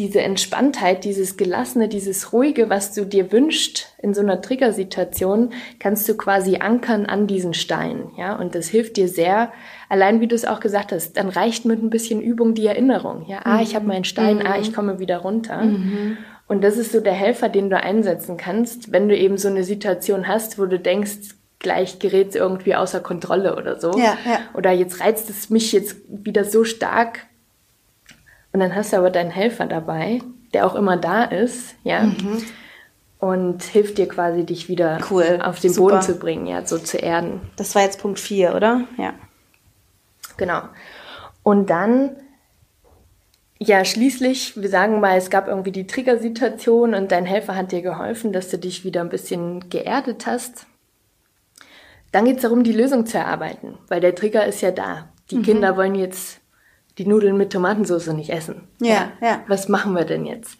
diese 0.00 0.22
Entspanntheit, 0.22 1.04
dieses 1.04 1.36
Gelassene, 1.36 1.86
dieses 1.86 2.32
Ruhige, 2.32 2.70
was 2.70 2.94
du 2.94 3.04
dir 3.04 3.32
wünschst 3.32 3.94
in 4.00 4.14
so 4.14 4.22
einer 4.22 4.40
Triggersituation, 4.40 5.50
kannst 5.78 6.08
du 6.08 6.16
quasi 6.16 6.56
ankern 6.56 7.04
an 7.04 7.26
diesen 7.26 7.52
Stein, 7.52 8.10
ja, 8.16 8.34
und 8.34 8.54
das 8.54 8.68
hilft 8.68 8.96
dir 8.96 9.08
sehr. 9.08 9.52
Allein 9.90 10.22
wie 10.22 10.26
du 10.26 10.34
es 10.34 10.46
auch 10.46 10.60
gesagt 10.60 10.92
hast, 10.92 11.18
dann 11.18 11.28
reicht 11.28 11.66
mit 11.66 11.82
ein 11.82 11.90
bisschen 11.90 12.22
Übung 12.22 12.54
die 12.54 12.66
Erinnerung, 12.66 13.26
ja, 13.28 13.40
ah, 13.44 13.60
ich 13.60 13.74
habe 13.76 13.86
meinen 13.86 14.04
Stein, 14.04 14.38
mhm. 14.38 14.46
ah, 14.46 14.58
ich 14.58 14.72
komme 14.72 15.00
wieder 15.00 15.18
runter. 15.18 15.64
Mhm. 15.64 16.16
Und 16.48 16.64
das 16.64 16.78
ist 16.78 16.92
so 16.92 17.00
der 17.00 17.12
Helfer, 17.12 17.50
den 17.50 17.68
du 17.68 17.76
einsetzen 17.76 18.38
kannst, 18.38 18.92
wenn 18.92 19.06
du 19.06 19.14
eben 19.14 19.36
so 19.36 19.48
eine 19.48 19.64
Situation 19.64 20.28
hast, 20.28 20.58
wo 20.58 20.64
du 20.64 20.78
denkst, 20.78 21.34
gleich 21.58 21.98
gerät 21.98 22.30
es 22.30 22.36
irgendwie 22.36 22.74
außer 22.74 23.00
Kontrolle 23.00 23.54
oder 23.54 23.78
so. 23.78 23.90
Ja, 23.98 24.16
ja. 24.24 24.40
Oder 24.54 24.72
jetzt 24.72 25.00
reizt 25.00 25.28
es 25.28 25.50
mich 25.50 25.72
jetzt 25.72 25.96
wieder 26.08 26.44
so 26.44 26.64
stark, 26.64 27.26
und 28.52 28.60
dann 28.60 28.74
hast 28.74 28.92
du 28.92 28.96
aber 28.96 29.10
deinen 29.10 29.30
Helfer 29.30 29.66
dabei, 29.66 30.20
der 30.52 30.66
auch 30.66 30.74
immer 30.74 30.96
da 30.96 31.24
ist, 31.24 31.74
ja. 31.84 32.02
Mhm. 32.02 32.42
Und 33.18 33.62
hilft 33.62 33.98
dir 33.98 34.08
quasi, 34.08 34.46
dich 34.46 34.68
wieder 34.68 34.98
cool. 35.10 35.40
auf 35.42 35.60
den 35.60 35.72
Super. 35.72 35.96
Boden 35.96 36.02
zu 36.02 36.18
bringen, 36.18 36.46
ja, 36.46 36.64
so 36.64 36.78
zu 36.78 36.96
erden. 36.96 37.42
Das 37.56 37.74
war 37.74 37.82
jetzt 37.82 38.00
Punkt 38.00 38.18
4, 38.18 38.54
oder? 38.54 38.86
Ja. 38.96 39.12
Genau. 40.38 40.62
Und 41.42 41.68
dann, 41.68 42.16
ja, 43.58 43.84
schließlich, 43.84 44.60
wir 44.60 44.70
sagen 44.70 45.00
mal, 45.00 45.18
es 45.18 45.28
gab 45.28 45.48
irgendwie 45.48 45.70
die 45.70 45.86
Triggersituation 45.86 46.94
und 46.94 47.12
dein 47.12 47.26
Helfer 47.26 47.56
hat 47.56 47.72
dir 47.72 47.82
geholfen, 47.82 48.32
dass 48.32 48.48
du 48.48 48.58
dich 48.58 48.84
wieder 48.84 49.02
ein 49.02 49.10
bisschen 49.10 49.68
geerdet 49.68 50.26
hast. 50.26 50.66
Dann 52.12 52.24
geht 52.24 52.36
es 52.36 52.42
darum, 52.42 52.64
die 52.64 52.72
Lösung 52.72 53.04
zu 53.04 53.18
erarbeiten, 53.18 53.78
weil 53.88 54.00
der 54.00 54.14
Trigger 54.14 54.46
ist 54.46 54.62
ja 54.62 54.70
da. 54.70 55.10
Die 55.30 55.36
mhm. 55.36 55.42
Kinder 55.42 55.76
wollen 55.76 55.94
jetzt 55.94 56.39
die 57.00 57.06
Nudeln 57.06 57.38
mit 57.38 57.50
Tomatensauce 57.50 58.08
nicht 58.08 58.28
essen. 58.28 58.68
Ja, 58.78 58.88
ja. 58.88 59.12
ja. 59.22 59.44
Was 59.46 59.70
machen 59.70 59.94
wir 59.94 60.04
denn 60.04 60.26
jetzt? 60.26 60.58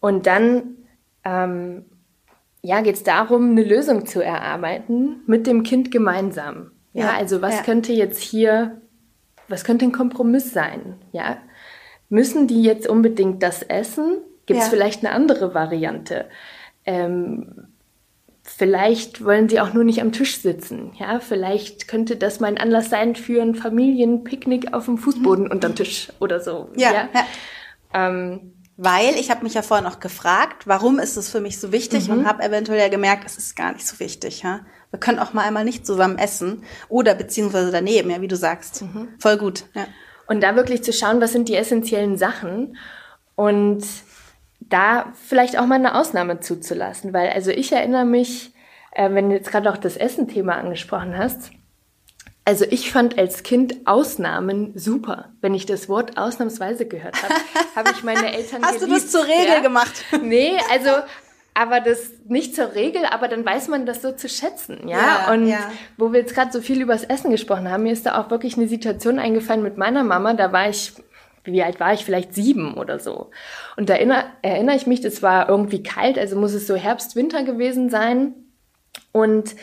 Und 0.00 0.26
dann 0.26 0.76
ähm, 1.24 1.86
ja, 2.60 2.82
geht 2.82 2.96
es 2.96 3.02
darum, 3.04 3.52
eine 3.52 3.64
Lösung 3.64 4.04
zu 4.04 4.22
erarbeiten 4.22 5.22
mit 5.26 5.46
dem 5.46 5.62
Kind 5.62 5.90
gemeinsam. 5.90 6.72
Ja, 6.92 7.06
ja 7.06 7.16
also 7.16 7.40
was 7.40 7.56
ja. 7.56 7.62
könnte 7.62 7.94
jetzt 7.94 8.20
hier, 8.20 8.82
was 9.48 9.64
könnte 9.64 9.86
ein 9.86 9.92
Kompromiss 9.92 10.52
sein? 10.52 10.96
Ja, 11.12 11.38
müssen 12.10 12.48
die 12.48 12.62
jetzt 12.62 12.86
unbedingt 12.86 13.42
das 13.42 13.62
essen? 13.62 14.18
Gibt 14.44 14.60
es 14.60 14.68
vielleicht 14.68 15.04
eine 15.04 15.14
andere 15.14 15.54
Variante? 15.54 16.26
Ähm, 16.84 17.68
Vielleicht 18.48 19.24
wollen 19.24 19.48
sie 19.48 19.60
auch 19.60 19.74
nur 19.74 19.84
nicht 19.84 20.00
am 20.00 20.12
Tisch 20.12 20.40
sitzen. 20.40 20.92
Ja, 20.98 21.20
vielleicht 21.20 21.88
könnte 21.88 22.16
das 22.16 22.40
mal 22.40 22.46
ein 22.46 22.58
Anlass 22.58 22.88
sein 22.88 23.16
für 23.16 23.42
ein 23.42 23.54
Familienpicknick 23.54 24.72
auf 24.72 24.84
dem 24.84 24.98
Fußboden 24.98 25.46
mhm. 25.46 25.50
unterm 25.50 25.74
Tisch 25.74 26.12
oder 26.20 26.40
so. 26.40 26.70
Ja. 26.76 26.92
ja. 26.92 27.08
ja. 27.12 27.26
Ähm, 27.92 28.52
weil 28.76 29.14
ich 29.16 29.30
habe 29.30 29.42
mich 29.42 29.54
ja 29.54 29.62
vorhin 29.62 29.86
auch 29.86 30.00
gefragt, 30.00 30.66
warum 30.66 30.98
ist 30.98 31.16
es 31.16 31.30
für 31.30 31.40
mich 31.40 31.58
so 31.58 31.72
wichtig 31.72 32.08
mhm. 32.08 32.18
und 32.18 32.26
habe 32.26 32.42
eventuell 32.42 32.78
ja 32.78 32.88
gemerkt, 32.88 33.24
es 33.26 33.36
ist 33.36 33.56
gar 33.56 33.72
nicht 33.72 33.86
so 33.86 33.98
wichtig. 33.98 34.42
Ja? 34.42 34.60
Wir 34.90 35.00
können 35.00 35.18
auch 35.18 35.32
mal 35.32 35.42
einmal 35.42 35.64
nicht 35.64 35.86
zusammen 35.86 36.18
essen 36.18 36.62
oder 36.88 37.14
beziehungsweise 37.14 37.72
daneben, 37.72 38.10
ja, 38.10 38.20
wie 38.20 38.28
du 38.28 38.36
sagst. 38.36 38.82
Mhm. 38.82 39.08
Voll 39.18 39.38
gut. 39.38 39.64
Ja. 39.74 39.86
Und 40.28 40.42
da 40.42 40.56
wirklich 40.56 40.84
zu 40.84 40.92
schauen, 40.92 41.20
was 41.20 41.32
sind 41.32 41.48
die 41.48 41.56
essentiellen 41.56 42.18
Sachen 42.18 42.76
und 43.34 43.84
da 44.68 45.12
vielleicht 45.14 45.58
auch 45.58 45.66
mal 45.66 45.76
eine 45.76 45.94
Ausnahme 45.94 46.40
zuzulassen, 46.40 47.12
weil 47.12 47.30
also 47.30 47.50
ich 47.50 47.72
erinnere 47.72 48.04
mich, 48.04 48.52
äh, 48.92 49.12
wenn 49.12 49.28
du 49.28 49.36
jetzt 49.36 49.50
gerade 49.50 49.70
auch 49.70 49.76
das 49.76 49.96
Essen-Thema 49.96 50.54
angesprochen 50.54 51.16
hast, 51.16 51.50
also 52.44 52.64
ich 52.70 52.92
fand 52.92 53.18
als 53.18 53.42
Kind 53.42 53.86
Ausnahmen 53.86 54.70
super. 54.76 55.32
Wenn 55.40 55.52
ich 55.52 55.66
das 55.66 55.88
Wort 55.88 56.16
ausnahmsweise 56.16 56.86
gehört 56.86 57.20
habe, 57.22 57.34
habe 57.74 57.90
ich 57.90 58.04
meine 58.04 58.32
Eltern 58.32 58.62
Hast 58.62 58.80
geliebt, 58.80 58.90
du 58.90 58.94
das 58.94 59.10
zur 59.10 59.24
Regel 59.24 59.48
ja? 59.48 59.60
gemacht? 59.60 60.04
Nee, 60.22 60.52
also 60.72 60.90
aber 61.54 61.80
das 61.80 62.12
nicht 62.28 62.54
zur 62.54 62.74
Regel, 62.74 63.04
aber 63.06 63.28
dann 63.28 63.44
weiß 63.44 63.68
man 63.68 63.86
das 63.86 64.02
so 64.02 64.12
zu 64.12 64.28
schätzen, 64.28 64.86
ja. 64.86 64.98
ja 64.98 65.32
und 65.32 65.48
ja. 65.48 65.72
wo 65.96 66.12
wir 66.12 66.20
jetzt 66.20 66.34
gerade 66.34 66.52
so 66.52 66.60
viel 66.60 66.82
über 66.82 66.92
das 66.92 67.02
Essen 67.02 67.30
gesprochen 67.30 67.70
haben, 67.70 67.82
mir 67.82 67.92
ist 67.92 68.04
da 68.04 68.20
auch 68.20 68.30
wirklich 68.30 68.58
eine 68.58 68.68
Situation 68.68 69.18
eingefallen 69.18 69.62
mit 69.62 69.78
meiner 69.78 70.04
Mama. 70.04 70.34
Da 70.34 70.52
war 70.52 70.68
ich 70.68 70.92
wie 71.52 71.62
alt 71.62 71.80
war 71.80 71.92
ich? 71.92 72.04
Vielleicht 72.04 72.34
sieben 72.34 72.74
oder 72.74 72.98
so. 72.98 73.30
Und 73.76 73.88
da 73.88 73.94
erinnere, 73.94 74.24
erinnere 74.42 74.76
ich 74.76 74.86
mich, 74.86 75.00
das 75.00 75.22
war 75.22 75.48
irgendwie 75.48 75.82
kalt, 75.82 76.18
also 76.18 76.36
muss 76.36 76.52
es 76.52 76.66
so 76.66 76.76
Herbst, 76.76 77.16
Winter 77.16 77.42
gewesen 77.44 77.90
sein. 77.90 78.34
Und 79.12 79.56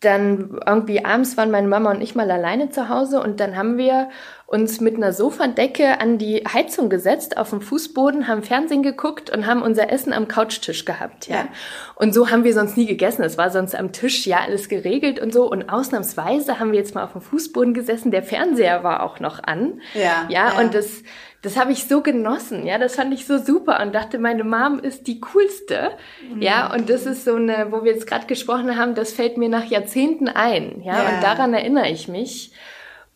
dann 0.00 0.60
irgendwie 0.64 1.04
abends 1.04 1.36
waren 1.36 1.50
meine 1.50 1.68
Mama 1.68 1.90
und 1.90 2.00
ich 2.00 2.14
mal 2.14 2.30
alleine 2.30 2.70
zu 2.70 2.88
Hause 2.88 3.20
und 3.20 3.40
dann 3.40 3.56
haben 3.56 3.78
wir 3.78 4.10
uns 4.48 4.80
mit 4.80 4.96
einer 4.96 5.12
Sofadecke 5.12 6.00
an 6.00 6.16
die 6.16 6.42
Heizung 6.50 6.88
gesetzt, 6.88 7.36
auf 7.36 7.50
dem 7.50 7.60
Fußboden, 7.60 8.28
haben 8.28 8.42
Fernsehen 8.42 8.82
geguckt 8.82 9.28
und 9.28 9.46
haben 9.46 9.60
unser 9.60 9.92
Essen 9.92 10.14
am 10.14 10.26
Couchtisch 10.26 10.86
gehabt, 10.86 11.28
ja. 11.28 11.36
ja. 11.36 11.48
Und 11.96 12.14
so 12.14 12.30
haben 12.30 12.44
wir 12.44 12.54
sonst 12.54 12.78
nie 12.78 12.86
gegessen. 12.86 13.22
Es 13.22 13.36
war 13.36 13.50
sonst 13.50 13.74
am 13.74 13.92
Tisch 13.92 14.26
ja 14.26 14.38
alles 14.38 14.70
geregelt 14.70 15.20
und 15.20 15.34
so. 15.34 15.50
Und 15.50 15.68
ausnahmsweise 15.68 16.58
haben 16.58 16.72
wir 16.72 16.78
jetzt 16.78 16.94
mal 16.94 17.04
auf 17.04 17.12
dem 17.12 17.20
Fußboden 17.20 17.74
gesessen. 17.74 18.10
Der 18.10 18.22
Fernseher 18.22 18.82
war 18.82 19.02
auch 19.02 19.20
noch 19.20 19.42
an. 19.44 19.82
Ja. 19.92 20.26
Ja, 20.30 20.54
ja. 20.54 20.58
und 20.58 20.74
das, 20.74 21.02
das 21.42 21.58
habe 21.58 21.72
ich 21.72 21.86
so 21.86 22.00
genossen, 22.00 22.66
ja, 22.66 22.78
das 22.78 22.96
fand 22.96 23.12
ich 23.12 23.26
so 23.26 23.36
super 23.36 23.82
und 23.82 23.94
dachte, 23.94 24.18
meine 24.18 24.44
Mom 24.44 24.78
ist 24.80 25.06
die 25.06 25.20
coolste, 25.20 25.90
mhm. 26.32 26.40
ja, 26.40 26.72
und 26.72 26.88
das 26.88 27.04
ist 27.04 27.26
so 27.26 27.34
eine, 27.34 27.68
wo 27.70 27.84
wir 27.84 27.92
jetzt 27.92 28.06
gerade 28.06 28.26
gesprochen 28.26 28.78
haben, 28.78 28.94
das 28.94 29.12
fällt 29.12 29.36
mir 29.36 29.50
nach 29.50 29.66
Jahrzehnten 29.66 30.28
ein, 30.28 30.80
ja, 30.82 31.02
ja, 31.02 31.08
und 31.10 31.22
daran 31.22 31.52
erinnere 31.52 31.90
ich 31.90 32.08
mich. 32.08 32.52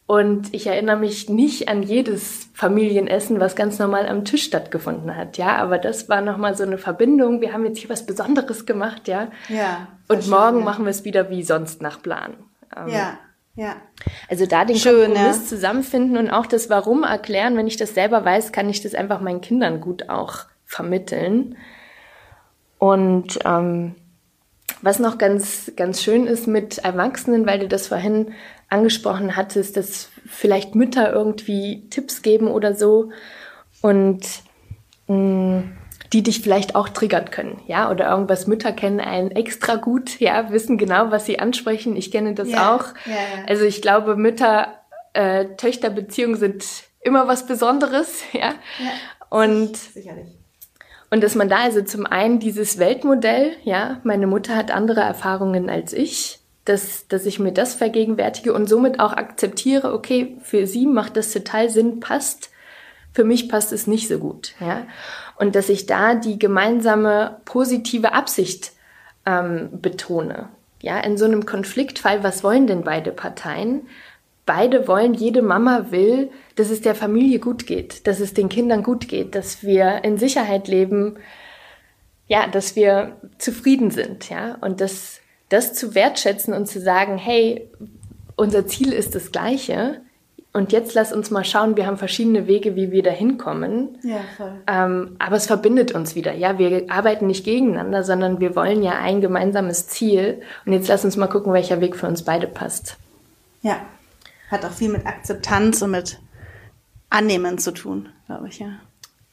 Und 0.07 0.53
ich 0.53 0.67
erinnere 0.67 0.97
mich 0.97 1.29
nicht 1.29 1.69
an 1.69 1.83
jedes 1.83 2.51
Familienessen, 2.55 3.41
was 3.41 3.57
ganz 3.57 3.79
normal 3.79 4.09
am 4.09 4.25
Tisch 4.25 4.45
stattgefunden 4.45 5.17
hat, 5.17 5.39
ja. 5.39 5.57
Aber 5.57 5.79
das 5.79 6.09
war 6.09 6.21
nochmal 6.21 6.57
so 6.57 6.65
eine 6.65 6.77
Verbindung. 6.77 7.41
Wir 7.41 7.53
haben 7.53 7.65
jetzt 7.65 7.79
hier 7.79 7.89
was 7.89 8.05
Besonderes 8.05 8.67
gemacht, 8.67 9.09
ja. 9.09 9.31
Ja. 9.49 9.89
Und 10.09 10.29
morgen 10.29 10.59
ja. 10.59 10.65
machen 10.65 10.85
wir 10.85 10.91
es 10.91 11.05
wieder 11.05 11.31
wie 11.31 11.43
sonst 11.43 11.81
nach 11.81 12.03
Plan. 12.03 12.35
Ähm, 12.77 12.89
ja. 12.89 13.19
Ja. 13.55 13.77
Also 14.31 14.47
da 14.47 14.65
den 14.65 14.77
Schön, 14.77 15.13
Kompromiss 15.13 15.43
ja. 15.43 15.45
zusammenfinden 15.45 16.17
und 16.17 16.31
auch 16.31 16.47
das 16.47 16.71
Warum 16.71 17.05
erklären. 17.05 17.57
Wenn 17.57 17.67
ich 17.67 17.77
das 17.77 17.95
selber 17.95 18.25
weiß, 18.25 18.53
kann 18.53 18.69
ich 18.71 18.81
das 18.81 18.95
einfach 18.95 19.21
meinen 19.21 19.43
Kindern 19.43 19.81
gut 19.81 20.09
auch 20.09 20.47
vermitteln. 20.65 21.57
Und 22.79 23.39
ähm, 23.45 23.95
was 24.81 24.99
noch 24.99 25.19
ganz, 25.19 25.73
ganz 25.77 26.03
schön 26.03 26.27
ist 26.27 26.47
mit 26.47 26.79
Erwachsenen, 26.79 27.47
weil 27.47 27.59
du 27.59 27.69
das 27.69 27.87
vorhin 27.87 28.33
angesprochen 28.69 29.37
hattest, 29.37 29.77
dass 29.77 30.09
vielleicht 30.27 30.75
Mütter 30.75 31.13
irgendwie 31.13 31.89
Tipps 31.91 32.23
geben 32.23 32.49
oder 32.49 32.75
so. 32.75 33.11
Und 33.81 34.27
mh, 35.09 35.17
mm, 35.17 35.73
die 36.13 36.23
dich 36.23 36.41
vielleicht 36.43 36.75
auch 36.75 36.91
triggern 36.91 37.31
können, 37.31 37.61
ja, 37.67 37.91
oder 37.91 38.11
irgendwas 38.11 38.47
Mütter 38.47 38.73
kennen 38.73 39.01
einen 39.01 39.31
extra 39.31 39.77
gut, 39.77 40.21
ja, 40.21 40.51
wissen 40.51 40.77
genau, 40.77 41.11
was 41.11 41.25
sie 41.25 41.39
ansprechen. 41.39 41.97
Ich 41.97 42.11
kenne 42.11 42.35
das 42.35 42.51
ja, 42.51 42.75
auch. 42.75 42.85
Ja, 43.07 43.13
ja. 43.13 43.45
Also 43.49 43.65
ich 43.65 43.81
glaube, 43.81 44.17
Mütter, 44.17 44.69
äh, 45.15 45.47
sind 46.35 46.65
immer 47.01 47.29
was 47.29 47.47
Besonderes, 47.47 48.23
ja. 48.33 48.55
Und 49.31 49.77
sicherlich. 49.77 50.42
Und 51.13 51.23
dass 51.23 51.35
man 51.35 51.51
da 51.51 51.59
also 51.59 51.83
zum 51.83 52.07
einen 52.07 52.39
dieses 52.39 52.79
Weltmodell, 52.79 53.53
ja, 53.65 54.01
meine 54.03 54.27
Mutter 54.27 54.57
hat 54.57 54.71
andere 54.71 55.03
Erfahrungen 55.03 55.69
als 55.69 55.93
ich, 55.93 56.39
dass, 56.65 57.07
dass 57.07 57.27
ich 57.27 57.39
mir 57.39 57.53
das 57.53 57.75
vergegenwärtige 57.75 58.55
und 58.55 58.67
somit 58.67 58.99
auch 58.99 59.13
akzeptiere, 59.13 59.93
okay, 59.93 60.39
für 60.43 60.67
sie 60.67 60.87
macht 60.87 61.19
das 61.19 61.31
total 61.31 61.69
Sinn, 61.69 62.01
passt, 62.01 62.49
für 63.13 63.25
mich 63.25 63.51
passt 63.51 63.75
es 63.75 63.87
nicht 63.87 64.09
so 64.09 64.19
gut, 64.19 64.55
ja. 64.59 64.87
Und 65.37 65.55
dass 65.55 65.69
ich 65.69 65.85
da 65.85 66.15
die 66.15 66.39
gemeinsame 66.39 67.43
positive 67.45 68.15
Absicht 68.15 68.73
ähm, 69.27 69.69
betone. 69.83 70.49
Ja, 70.81 70.99
in 70.99 71.19
so 71.19 71.27
einem 71.27 71.45
Konfliktfall, 71.45 72.25
was 72.25 72.43
wollen 72.43 72.67
denn 72.67 72.85
beide 72.85 73.13
Parteien? 73.13 73.83
Beide 74.45 74.89
wollen, 74.89 75.15
jede 75.15 75.43
Mama 75.43 75.87
will, 75.91 76.31
dass 76.57 76.71
es 76.71 76.81
der 76.81 76.95
Familie 76.95 77.39
gut 77.39 77.67
geht, 77.67 78.07
dass 78.07 78.21
es 78.21 78.35
den 78.35 78.49
Kindern 78.49 78.83
gut 78.83 79.09
geht, 79.09 79.35
dass 79.35 79.63
wir 79.63 80.03
in 80.05 80.19
Sicherheit 80.19 80.67
leben, 80.69 81.17
ja, 82.27 82.47
dass 82.49 82.75
wir 82.75 83.17
zufrieden 83.39 83.91
sind, 83.91 84.31
ja, 84.31 84.57
und 84.61 84.81
das, 84.81 85.21
das 85.49 85.75
zu 85.75 85.95
wertschätzen 85.95 86.55
und 86.55 86.67
zu 86.67 86.81
sagen, 86.81 87.19
hey, 87.19 87.71
unser 88.37 88.67
Ziel 88.67 88.93
ist 88.93 89.15
das 89.15 89.31
gleiche, 89.31 90.01
und 90.55 90.71
jetzt 90.71 90.93
lass 90.93 91.15
uns 91.15 91.31
mal 91.31 91.45
schauen, 91.45 91.77
wir 91.79 91.87
haben 91.87 91.97
verschiedene 91.97 92.47
Wege, 92.47 92.77
wie 92.77 92.93
wir 92.93 93.03
da 93.03 93.11
hinkommen. 93.11 93.97
Ja. 94.03 94.21
Ähm, 94.67 95.17
aber 95.19 95.37
es 95.37 95.47
verbindet 95.47 95.93
uns 95.93 96.15
wieder. 96.15 96.35
Ja, 96.35 96.59
wir 96.59 96.85
arbeiten 96.91 97.27
nicht 97.27 97.45
gegeneinander, 97.45 98.05
sondern 98.05 98.39
wir 98.39 98.55
wollen 98.55 98.83
ja 98.83 98.99
ein 98.99 99.23
gemeinsames 99.23 99.89
Ziel. 99.89 100.43
Und 100.67 100.75
jetzt 100.75 100.89
lass 100.89 101.07
uns 101.07 101.17
mal 101.17 101.29
gucken, 101.29 101.55
welcher 101.55 101.81
Weg 101.81 101.97
für 101.97 102.07
uns 102.07 102.23
beide 102.23 102.47
passt. 102.47 102.99
Ja, 103.63 103.81
hat 104.53 104.65
auch 104.65 104.73
viel 104.73 104.91
mit 104.91 105.07
Akzeptanz 105.07 105.83
und 105.83 105.91
mit 105.91 106.21
Annehmen 107.11 107.59
zu 107.59 107.73
tun, 107.73 108.09
glaube 108.27 108.49
ich, 108.49 108.61
ja. 108.61 108.79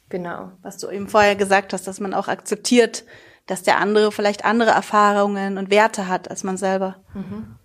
Genau. 0.08 0.50
Was 0.62 0.78
du 0.78 0.90
eben 0.90 1.08
vorher 1.08 1.36
gesagt 1.36 1.72
hast, 1.72 1.86
dass 1.86 2.00
man 2.00 2.14
auch 2.14 2.26
akzeptiert, 2.26 3.04
dass 3.46 3.62
der 3.62 3.78
andere 3.78 4.10
vielleicht 4.10 4.44
andere 4.44 4.70
Erfahrungen 4.70 5.56
und 5.56 5.70
Werte 5.70 6.08
hat 6.08 6.30
als 6.30 6.42
man 6.42 6.56
selber. 6.56 6.96
Mhm. 7.14 7.56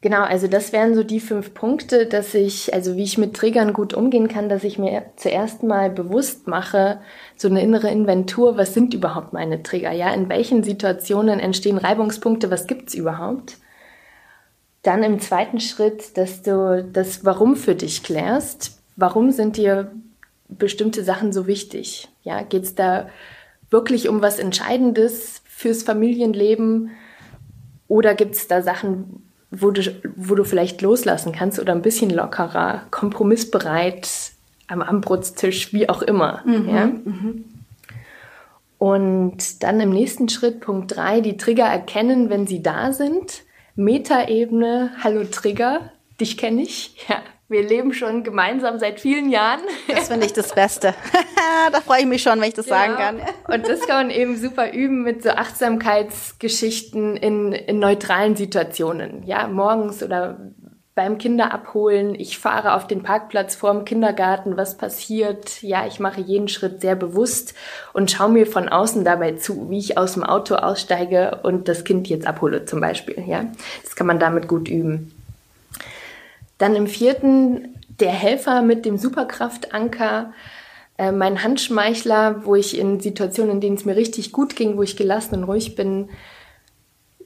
Genau, 0.00 0.22
also 0.22 0.48
das 0.48 0.72
wären 0.72 0.96
so 0.96 1.04
die 1.04 1.20
fünf 1.20 1.54
Punkte, 1.54 2.06
dass 2.06 2.34
ich, 2.34 2.74
also 2.74 2.96
wie 2.96 3.04
ich 3.04 3.18
mit 3.18 3.34
Triggern 3.34 3.72
gut 3.72 3.94
umgehen 3.94 4.26
kann, 4.26 4.48
dass 4.48 4.64
ich 4.64 4.76
mir 4.76 5.04
zuerst 5.14 5.62
mal 5.62 5.90
bewusst 5.90 6.48
mache, 6.48 7.00
so 7.36 7.46
eine 7.46 7.62
innere 7.62 7.88
Inventur, 7.88 8.56
was 8.56 8.74
sind 8.74 8.94
überhaupt 8.94 9.32
meine 9.32 9.62
Trigger? 9.62 9.92
Ja, 9.92 10.12
in 10.12 10.28
welchen 10.28 10.64
Situationen 10.64 11.38
entstehen 11.38 11.78
Reibungspunkte? 11.78 12.50
Was 12.50 12.66
gibt's 12.66 12.94
überhaupt? 12.94 13.58
Dann 14.82 15.02
im 15.02 15.20
zweiten 15.20 15.60
Schritt, 15.60 16.16
dass 16.16 16.42
du 16.42 16.84
das 16.92 17.24
Warum 17.24 17.56
für 17.56 17.74
dich 17.74 18.02
klärst. 18.02 18.80
Warum 18.96 19.30
sind 19.30 19.56
dir 19.56 19.92
bestimmte 20.48 21.04
Sachen 21.04 21.32
so 21.32 21.46
wichtig? 21.46 22.08
Ja, 22.24 22.42
geht's 22.42 22.74
da 22.74 23.08
wirklich 23.70 24.08
um 24.08 24.22
was 24.22 24.38
Entscheidendes 24.38 25.42
fürs 25.44 25.82
Familienleben? 25.82 26.90
Oder 27.88 28.14
gibt's 28.14 28.48
da 28.48 28.62
Sachen, 28.62 29.22
wo 29.50 29.70
du, 29.70 29.82
wo 30.16 30.34
du 30.34 30.44
vielleicht 30.44 30.82
loslassen 30.82 31.32
kannst 31.32 31.60
oder 31.60 31.72
ein 31.72 31.82
bisschen 31.82 32.10
lockerer, 32.10 32.82
kompromissbereit 32.90 34.08
am 34.66 34.82
Ambrotstisch, 34.82 35.72
wie 35.72 35.88
auch 35.88 36.02
immer. 36.02 36.42
Mhm, 36.44 36.68
ja? 36.68 36.86
Mhm. 36.86 37.44
Und 38.78 39.62
dann 39.62 39.80
im 39.80 39.90
nächsten 39.90 40.28
Schritt, 40.28 40.60
Punkt 40.60 40.96
3, 40.96 41.20
die 41.20 41.36
Trigger 41.36 41.66
erkennen, 41.66 42.30
wenn 42.30 42.46
sie 42.48 42.62
da 42.62 42.92
sind. 42.92 43.44
Metaebene, 43.74 44.90
hallo 45.02 45.24
Trigger, 45.24 45.92
dich 46.20 46.36
kenne 46.36 46.62
ich. 46.62 46.94
Ja, 47.08 47.22
wir 47.48 47.62
leben 47.62 47.94
schon 47.94 48.22
gemeinsam 48.22 48.78
seit 48.78 49.00
vielen 49.00 49.30
Jahren. 49.30 49.60
Das 49.88 50.08
finde 50.08 50.26
ich 50.26 50.32
das 50.32 50.54
Beste. 50.54 50.94
da 51.72 51.80
freue 51.80 52.00
ich 52.00 52.06
mich 52.06 52.22
schon, 52.22 52.40
wenn 52.40 52.48
ich 52.48 52.54
das 52.54 52.66
ja. 52.66 52.76
sagen 52.76 52.96
kann. 52.96 53.20
Und 53.54 53.68
das 53.68 53.80
kann 53.86 54.08
man 54.08 54.10
eben 54.10 54.36
super 54.36 54.72
üben 54.72 55.02
mit 55.02 55.22
so 55.22 55.30
Achtsamkeitsgeschichten 55.30 57.16
in, 57.16 57.52
in 57.52 57.78
neutralen 57.78 58.36
Situationen. 58.36 59.22
Ja, 59.24 59.48
morgens 59.48 60.02
oder 60.02 60.52
beim 60.94 61.16
Kinderabholen. 61.16 62.14
Ich 62.14 62.38
fahre 62.38 62.74
auf 62.74 62.86
den 62.86 63.02
Parkplatz 63.02 63.54
vorm 63.54 63.84
Kindergarten. 63.84 64.56
Was 64.56 64.76
passiert? 64.76 65.62
Ja, 65.62 65.86
ich 65.86 66.00
mache 66.00 66.20
jeden 66.20 66.48
Schritt 66.48 66.80
sehr 66.80 66.96
bewusst 66.96 67.54
und 67.92 68.10
schaue 68.10 68.30
mir 68.30 68.46
von 68.46 68.68
außen 68.68 69.04
dabei 69.04 69.32
zu, 69.32 69.70
wie 69.70 69.78
ich 69.78 69.96
aus 69.96 70.14
dem 70.14 70.24
Auto 70.24 70.56
aussteige 70.56 71.40
und 71.42 71.68
das 71.68 71.84
Kind 71.84 72.08
jetzt 72.08 72.26
abhole 72.26 72.66
zum 72.66 72.80
Beispiel. 72.80 73.24
Ja, 73.26 73.46
das 73.82 73.96
kann 73.96 74.06
man 74.06 74.18
damit 74.18 74.48
gut 74.48 74.68
üben. 74.68 75.12
Dann 76.58 76.76
im 76.76 76.86
vierten 76.86 77.80
der 77.98 78.12
Helfer 78.12 78.62
mit 78.62 78.84
dem 78.84 78.98
Superkraftanker, 78.98 80.32
äh, 80.98 81.10
mein 81.10 81.42
Handschmeichler, 81.42 82.44
wo 82.44 82.54
ich 82.54 82.78
in 82.78 83.00
Situationen, 83.00 83.52
in 83.52 83.60
denen 83.60 83.76
es 83.76 83.84
mir 83.84 83.96
richtig 83.96 84.32
gut 84.32 84.56
ging, 84.56 84.76
wo 84.76 84.82
ich 84.82 84.96
gelassen 84.96 85.36
und 85.36 85.44
ruhig 85.44 85.74
bin, 85.74 86.10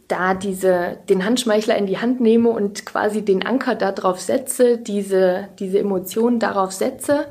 da 0.08 0.34
diese, 0.34 0.98
den 1.08 1.24
Handschmeichler 1.24 1.76
in 1.76 1.86
die 1.86 1.98
Hand 1.98 2.20
nehme 2.20 2.50
und 2.50 2.86
quasi 2.86 3.22
den 3.22 3.44
Anker 3.44 3.74
darauf 3.74 4.20
setze, 4.20 4.78
diese, 4.78 5.48
diese 5.58 5.78
Emotionen 5.78 6.38
darauf 6.38 6.72
setze 6.72 7.26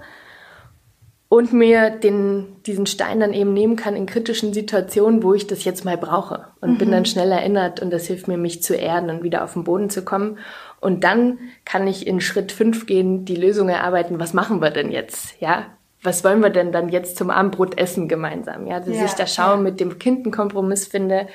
und 1.28 1.54
mir 1.54 1.90
den, 1.90 2.62
diesen 2.66 2.86
Stein 2.86 3.20
dann 3.20 3.34
eben 3.34 3.54
nehmen 3.54 3.76
kann 3.76 3.96
in 3.96 4.06
kritischen 4.06 4.54
Situationen, 4.54 5.24
wo 5.24 5.34
ich 5.34 5.48
das 5.48 5.64
jetzt 5.64 5.86
mal 5.86 5.98
brauche 5.98 6.48
und 6.62 6.74
mhm. 6.74 6.78
bin 6.78 6.92
dann 6.92 7.06
schnell 7.06 7.32
erinnert 7.32 7.82
und 7.82 7.92
das 7.92 8.08
hilft 8.08 8.28
mir, 8.28 8.38
mich 8.38 8.62
zu 8.62 8.76
erden 8.76 9.10
und 9.10 9.24
wieder 9.24 9.44
auf 9.44 9.54
den 9.54 9.64
Boden 9.64 9.90
zu 9.90 10.04
kommen 10.04 10.38
und 10.82 11.04
dann 11.04 11.40
kann 11.64 11.88
ich 11.88 12.06
in 12.06 12.22
Schritt 12.22 12.52
fünf 12.52 12.86
gehen, 12.86 13.26
die 13.26 13.36
Lösung 13.36 13.70
erarbeiten. 13.70 14.20
Was 14.20 14.34
machen 14.34 14.62
wir 14.62 14.70
denn 14.70 14.92
jetzt? 14.92 15.40
Ja, 15.42 15.66
was 16.04 16.24
wollen 16.24 16.42
wir 16.42 16.52
denn 16.52 16.72
dann 16.72 16.90
jetzt 16.90 17.18
zum 17.18 17.32
Abendbrot 17.32 17.78
essen 17.80 18.08
gemeinsam? 18.08 18.68
Ja, 18.68 18.80
dass 18.80 18.96
ja, 18.96 19.06
ich 19.06 19.14
da 19.14 19.26
schaue, 19.26 19.56
ja. 19.56 19.62
mit 19.62 19.80
dem 19.80 19.98
Kind 19.98 20.26
einen 20.26 20.32
Kompromiss 20.32 20.86
finde 20.86 21.28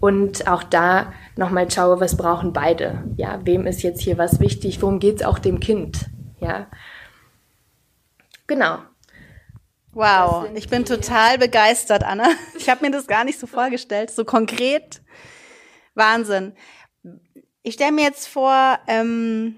und 0.00 0.46
auch 0.46 0.62
da 0.62 1.12
nochmal 1.36 1.70
schaue, 1.70 2.00
was 2.00 2.16
brauchen 2.16 2.52
beide? 2.52 3.04
Ja, 3.16 3.40
wem 3.44 3.66
ist 3.66 3.82
jetzt 3.82 4.00
hier 4.00 4.18
was 4.18 4.40
wichtig? 4.40 4.80
Worum 4.82 4.98
geht's 4.98 5.22
auch 5.22 5.38
dem 5.38 5.60
Kind? 5.60 6.06
Ja, 6.40 6.66
genau. 8.46 8.78
Wow, 9.92 10.46
ich 10.54 10.68
bin 10.68 10.84
total 10.84 11.38
begeistert, 11.38 12.04
Anna. 12.04 12.28
Ich 12.56 12.68
habe 12.68 12.84
mir 12.84 12.92
das 12.92 13.06
gar 13.06 13.24
nicht 13.24 13.40
so 13.40 13.46
vorgestellt, 13.46 14.10
so 14.10 14.24
konkret. 14.24 15.02
Wahnsinn 15.94 16.54
ich 17.62 17.74
stelle 17.74 17.92
mir 17.92 18.02
jetzt 18.02 18.28
vor, 18.28 18.78
ähm, 18.86 19.56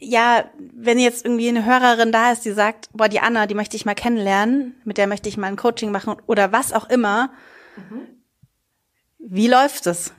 ja, 0.00 0.50
wenn 0.74 0.98
jetzt 0.98 1.24
irgendwie 1.24 1.48
eine 1.48 1.64
Hörerin 1.64 2.12
da 2.12 2.32
ist, 2.32 2.44
die 2.44 2.52
sagt, 2.52 2.88
boah, 2.92 3.08
die 3.08 3.20
Anna, 3.20 3.46
die 3.46 3.54
möchte 3.54 3.76
ich 3.76 3.86
mal 3.86 3.94
kennenlernen, 3.94 4.74
mit 4.84 4.98
der 4.98 5.06
möchte 5.06 5.28
ich 5.28 5.36
mal 5.36 5.46
ein 5.46 5.56
Coaching 5.56 5.90
machen 5.90 6.16
oder 6.26 6.52
was 6.52 6.72
auch 6.72 6.88
immer. 6.88 7.30
Mhm. 7.76 8.08
Wie 9.26 9.48
läuft 9.48 9.86
es? 9.86 10.12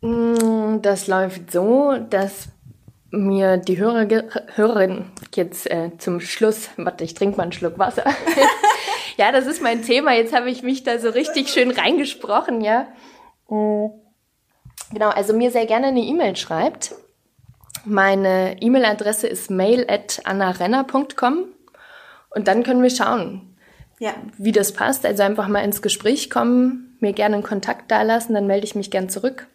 Mm, 0.00 0.80
das 0.82 1.06
läuft 1.06 1.50
so, 1.50 1.96
dass 2.10 2.48
mir 3.10 3.56
die 3.56 3.78
Hörer, 3.78 4.06
Hörerin 4.54 5.06
jetzt 5.34 5.70
äh, 5.70 5.90
zum 5.98 6.20
Schluss, 6.20 6.70
warte, 6.76 7.04
ich 7.04 7.14
trinke 7.14 7.36
mal 7.36 7.44
einen 7.44 7.52
Schluck 7.52 7.78
Wasser. 7.78 8.04
ja, 9.16 9.32
das 9.32 9.46
ist 9.46 9.62
mein 9.62 9.82
Thema. 9.82 10.12
Jetzt 10.12 10.34
habe 10.34 10.50
ich 10.50 10.62
mich 10.62 10.82
da 10.82 10.98
so 10.98 11.10
richtig 11.10 11.48
schön 11.48 11.70
reingesprochen, 11.70 12.60
ja. 12.60 12.88
Mhm 13.48 13.90
Genau, 14.92 15.08
also 15.08 15.32
mir 15.32 15.50
sehr 15.50 15.66
gerne 15.66 15.88
eine 15.88 16.00
E-Mail 16.00 16.36
schreibt. 16.36 16.94
Meine 17.84 18.60
E-Mail-Adresse 18.60 19.26
ist 19.26 19.50
mail 19.50 19.86
at 19.88 20.20
annarenner.com 20.24 21.46
und 22.30 22.48
dann 22.48 22.62
können 22.62 22.82
wir 22.82 22.90
schauen, 22.90 23.56
ja. 23.98 24.14
wie 24.38 24.52
das 24.52 24.72
passt. 24.72 25.04
Also 25.06 25.22
einfach 25.22 25.48
mal 25.48 25.64
ins 25.64 25.82
Gespräch 25.82 26.30
kommen, 26.30 26.95
mir 27.00 27.12
gerne 27.12 27.36
einen 27.36 27.44
Kontakt 27.44 27.90
dalassen, 27.90 28.34
dann 28.34 28.46
melde 28.46 28.66
ich 28.66 28.74
mich 28.74 28.90
gern 28.90 29.08
zurück. 29.08 29.46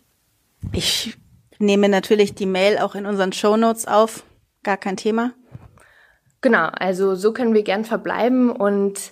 Ich 0.71 1.17
nehme 1.59 1.89
natürlich 1.89 2.35
die 2.35 2.45
Mail 2.45 2.77
auch 2.77 2.95
in 2.95 3.05
unseren 3.05 3.33
Show 3.33 3.57
Notes 3.57 3.87
auf, 3.87 4.23
gar 4.63 4.77
kein 4.77 4.97
Thema. 4.97 5.33
Genau, 6.41 6.67
also 6.73 7.15
so 7.15 7.33
können 7.33 7.53
wir 7.53 7.63
gern 7.63 7.85
verbleiben 7.85 8.49
und 8.49 9.11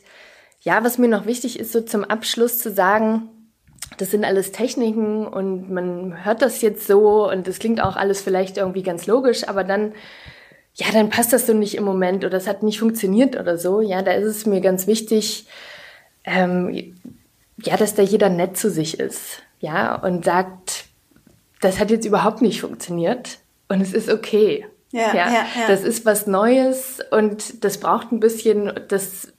ja, 0.61 0.83
was 0.83 0.97
mir 0.97 1.07
noch 1.07 1.25
wichtig 1.25 1.59
ist, 1.59 1.71
so 1.71 1.81
zum 1.81 2.03
Abschluss 2.03 2.59
zu 2.59 2.71
sagen, 2.71 3.29
das 3.97 4.11
sind 4.11 4.25
alles 4.25 4.51
Techniken 4.51 5.27
und 5.27 5.69
man 5.71 6.25
hört 6.25 6.41
das 6.41 6.61
jetzt 6.61 6.87
so 6.87 7.29
und 7.29 7.47
das 7.47 7.59
klingt 7.59 7.81
auch 7.81 7.95
alles 7.95 8.21
vielleicht 8.21 8.57
irgendwie 8.57 8.83
ganz 8.83 9.07
logisch, 9.07 9.47
aber 9.47 9.63
dann, 9.63 9.93
ja, 10.73 10.87
dann 10.91 11.09
passt 11.09 11.33
das 11.33 11.47
so 11.47 11.53
nicht 11.53 11.75
im 11.75 11.83
Moment 11.83 12.25
oder 12.25 12.37
es 12.37 12.47
hat 12.47 12.63
nicht 12.63 12.79
funktioniert 12.79 13.39
oder 13.39 13.57
so. 13.57 13.81
Ja, 13.81 14.01
da 14.01 14.11
ist 14.11 14.25
es 14.25 14.45
mir 14.45 14.61
ganz 14.61 14.87
wichtig, 14.87 15.47
ähm, 16.23 16.95
ja, 17.63 17.77
dass 17.77 17.95
da 17.95 18.01
jeder 18.01 18.29
nett 18.29 18.57
zu 18.57 18.69
sich 18.69 18.99
ist, 18.99 19.41
ja, 19.59 19.95
und 19.95 20.25
sagt, 20.25 20.85
das 21.61 21.79
hat 21.79 21.91
jetzt 21.91 22.05
überhaupt 22.05 22.41
nicht 22.41 22.61
funktioniert 22.61 23.39
und 23.67 23.81
es 23.81 23.93
ist 23.93 24.09
okay. 24.09 24.65
Ja, 24.91 25.13
ja, 25.13 25.31
ja, 25.31 25.45
das 25.67 25.83
ist 25.83 26.05
was 26.05 26.25
Neues 26.25 26.99
und 27.11 27.63
das 27.63 27.79
braucht 27.79 28.11
ein 28.11 28.19
bisschen, 28.19 28.73
das, 28.87 29.31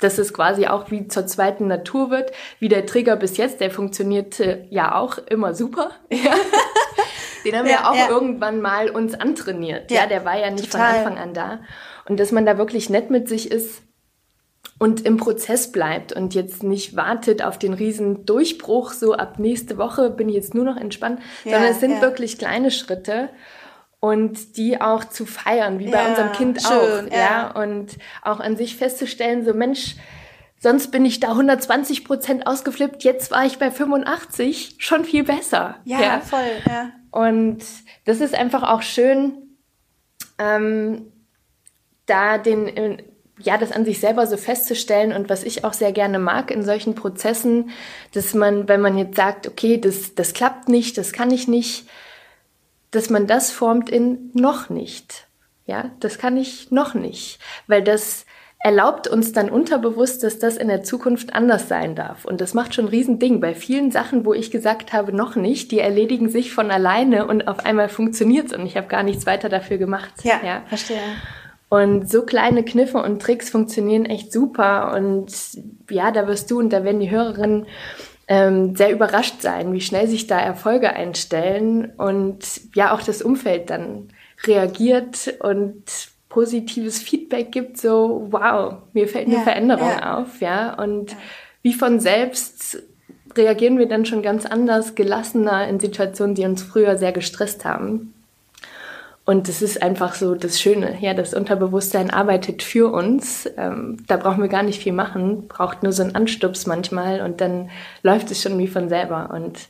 dass 0.00 0.16
es 0.16 0.32
quasi 0.32 0.66
auch 0.66 0.90
wie 0.90 1.08
zur 1.08 1.26
zweiten 1.26 1.66
Natur 1.66 2.10
wird. 2.10 2.32
Wie 2.58 2.68
der 2.68 2.86
Trigger 2.86 3.16
bis 3.16 3.36
jetzt, 3.36 3.60
der 3.60 3.70
funktionierte 3.70 4.66
ja 4.70 4.94
auch 4.94 5.18
immer 5.18 5.54
super. 5.54 5.90
Ja. 6.10 6.34
Den 7.44 7.56
haben 7.56 7.68
wir 7.68 7.88
auch 7.88 8.08
irgendwann 8.10 8.60
mal 8.60 8.90
uns 8.90 9.14
antrainiert. 9.14 9.92
Ja, 9.92 10.06
der 10.06 10.24
war 10.24 10.36
ja 10.36 10.50
nicht 10.50 10.72
total. 10.72 11.02
von 11.02 11.12
Anfang 11.12 11.18
an 11.18 11.34
da. 11.34 11.60
Und 12.08 12.18
dass 12.18 12.32
man 12.32 12.44
da 12.44 12.58
wirklich 12.58 12.90
nett 12.90 13.10
mit 13.10 13.28
sich 13.28 13.50
ist, 13.50 13.80
und 14.78 15.04
im 15.04 15.16
Prozess 15.16 15.72
bleibt 15.72 16.12
und 16.12 16.34
jetzt 16.34 16.62
nicht 16.62 16.96
wartet 16.96 17.42
auf 17.42 17.58
den 17.58 17.74
riesen 17.74 18.24
Durchbruch, 18.24 18.92
so 18.92 19.14
ab 19.14 19.38
nächste 19.38 19.76
Woche 19.76 20.10
bin 20.10 20.28
ich 20.28 20.36
jetzt 20.36 20.54
nur 20.54 20.64
noch 20.64 20.76
entspannt, 20.76 21.20
ja, 21.44 21.52
sondern 21.52 21.70
es 21.72 21.80
sind 21.80 21.90
ja. 21.92 22.00
wirklich 22.00 22.38
kleine 22.38 22.70
Schritte 22.70 23.30
und 24.00 24.56
die 24.56 24.80
auch 24.80 25.04
zu 25.04 25.26
feiern, 25.26 25.80
wie 25.80 25.90
bei 25.90 26.02
ja, 26.02 26.08
unserem 26.08 26.32
Kind 26.32 26.62
schön, 26.62 27.08
auch, 27.08 27.12
ja. 27.12 27.50
und 27.50 27.98
auch 28.22 28.38
an 28.38 28.56
sich 28.56 28.76
festzustellen, 28.76 29.44
so 29.44 29.52
Mensch, 29.52 29.96
sonst 30.60 30.92
bin 30.92 31.04
ich 31.04 31.18
da 31.18 31.30
120 31.30 32.04
Prozent 32.04 32.46
ausgeflippt, 32.46 33.02
jetzt 33.02 33.32
war 33.32 33.44
ich 33.44 33.58
bei 33.58 33.72
85, 33.72 34.76
schon 34.78 35.04
viel 35.04 35.24
besser. 35.24 35.76
Ja, 35.84 36.00
ja. 36.00 36.20
voll, 36.20 36.50
ja. 36.66 36.90
Und 37.10 37.64
das 38.04 38.20
ist 38.20 38.34
einfach 38.34 38.62
auch 38.62 38.82
schön, 38.82 39.56
ähm, 40.38 41.12
da 42.06 42.38
den 42.38 43.02
ja, 43.40 43.56
das 43.56 43.72
an 43.72 43.84
sich 43.84 44.00
selber 44.00 44.26
so 44.26 44.36
festzustellen 44.36 45.12
und 45.12 45.28
was 45.28 45.44
ich 45.44 45.64
auch 45.64 45.72
sehr 45.72 45.92
gerne 45.92 46.18
mag 46.18 46.50
in 46.50 46.62
solchen 46.62 46.94
Prozessen, 46.94 47.70
dass 48.12 48.34
man, 48.34 48.68
wenn 48.68 48.80
man 48.80 48.98
jetzt 48.98 49.16
sagt, 49.16 49.46
okay, 49.46 49.78
das, 49.80 50.14
das 50.14 50.32
klappt 50.32 50.68
nicht, 50.68 50.98
das 50.98 51.12
kann 51.12 51.30
ich 51.30 51.48
nicht, 51.48 51.88
dass 52.90 53.10
man 53.10 53.26
das 53.26 53.50
formt 53.50 53.90
in 53.90 54.30
noch 54.34 54.70
nicht. 54.70 55.26
Ja, 55.66 55.90
das 56.00 56.18
kann 56.18 56.36
ich 56.36 56.70
noch 56.70 56.94
nicht, 56.94 57.38
weil 57.66 57.82
das 57.82 58.24
erlaubt 58.60 59.06
uns 59.06 59.32
dann 59.32 59.50
unterbewusst, 59.50 60.24
dass 60.24 60.38
das 60.38 60.56
in 60.56 60.68
der 60.68 60.82
Zukunft 60.82 61.34
anders 61.34 61.68
sein 61.68 61.94
darf. 61.94 62.24
Und 62.24 62.40
das 62.40 62.54
macht 62.54 62.74
schon 62.74 62.86
ein 62.86 62.88
Riesending. 62.88 63.40
Bei 63.40 63.54
vielen 63.54 63.92
Sachen, 63.92 64.24
wo 64.24 64.34
ich 64.34 64.50
gesagt 64.50 64.92
habe, 64.92 65.12
noch 65.12 65.36
nicht, 65.36 65.70
die 65.70 65.78
erledigen 65.78 66.28
sich 66.28 66.52
von 66.52 66.70
alleine 66.70 67.26
und 67.26 67.46
auf 67.46 67.64
einmal 67.64 67.88
funktioniert's 67.88 68.52
und 68.52 68.66
ich 68.66 68.76
habe 68.76 68.88
gar 68.88 69.04
nichts 69.04 69.26
weiter 69.26 69.48
dafür 69.48 69.78
gemacht. 69.78 70.12
Ja, 70.24 70.40
ja. 70.44 70.62
verstehe. 70.66 70.98
Und 71.68 72.10
so 72.10 72.22
kleine 72.22 72.64
Kniffe 72.64 73.02
und 73.02 73.20
Tricks 73.20 73.50
funktionieren 73.50 74.06
echt 74.06 74.32
super. 74.32 74.94
Und 74.94 75.30
ja, 75.90 76.10
da 76.10 76.26
wirst 76.26 76.50
du 76.50 76.58
und 76.58 76.70
da 76.70 76.82
werden 76.84 77.00
die 77.00 77.10
Hörerinnen 77.10 77.66
ähm, 78.26 78.76
sehr 78.76 78.90
überrascht 78.90 79.40
sein, 79.40 79.72
wie 79.72 79.80
schnell 79.80 80.06
sich 80.06 80.26
da 80.26 80.38
Erfolge 80.38 80.92
einstellen 80.92 81.92
und 81.96 82.60
ja 82.74 82.94
auch 82.94 83.02
das 83.02 83.22
Umfeld 83.22 83.70
dann 83.70 84.08
reagiert 84.44 85.34
und 85.40 85.82
positives 86.28 86.98
Feedback 86.98 87.52
gibt, 87.52 87.78
so 87.78 88.28
wow, 88.30 88.74
mir 88.92 89.08
fällt 89.08 89.26
eine 89.26 89.36
ja, 89.36 89.42
Veränderung 89.42 89.88
ja. 89.88 90.18
auf, 90.18 90.40
ja. 90.40 90.74
Und 90.74 91.12
ja. 91.12 91.16
wie 91.62 91.72
von 91.72 92.00
selbst 92.00 92.82
reagieren 93.36 93.78
wir 93.78 93.88
dann 93.88 94.04
schon 94.04 94.22
ganz 94.22 94.44
anders, 94.44 94.94
gelassener 94.94 95.66
in 95.68 95.80
Situationen, 95.80 96.34
die 96.34 96.44
uns 96.44 96.62
früher 96.62 96.96
sehr 96.96 97.12
gestresst 97.12 97.64
haben. 97.64 98.14
Und 99.28 99.46
das 99.46 99.60
ist 99.60 99.82
einfach 99.82 100.14
so 100.14 100.34
das 100.34 100.58
Schöne. 100.58 100.96
Ja, 101.02 101.12
das 101.12 101.34
Unterbewusstsein 101.34 102.08
arbeitet 102.08 102.62
für 102.62 102.90
uns. 102.90 103.46
Ähm, 103.58 103.98
da 104.06 104.16
brauchen 104.16 104.40
wir 104.40 104.48
gar 104.48 104.62
nicht 104.62 104.82
viel 104.82 104.94
machen, 104.94 105.48
braucht 105.48 105.82
nur 105.82 105.92
so 105.92 106.02
einen 106.02 106.14
Anstups 106.14 106.64
manchmal 106.64 107.20
und 107.20 107.42
dann 107.42 107.68
läuft 108.02 108.30
es 108.30 108.40
schon 108.40 108.58
wie 108.58 108.68
von 108.68 108.88
selber. 108.88 109.28
Und 109.30 109.68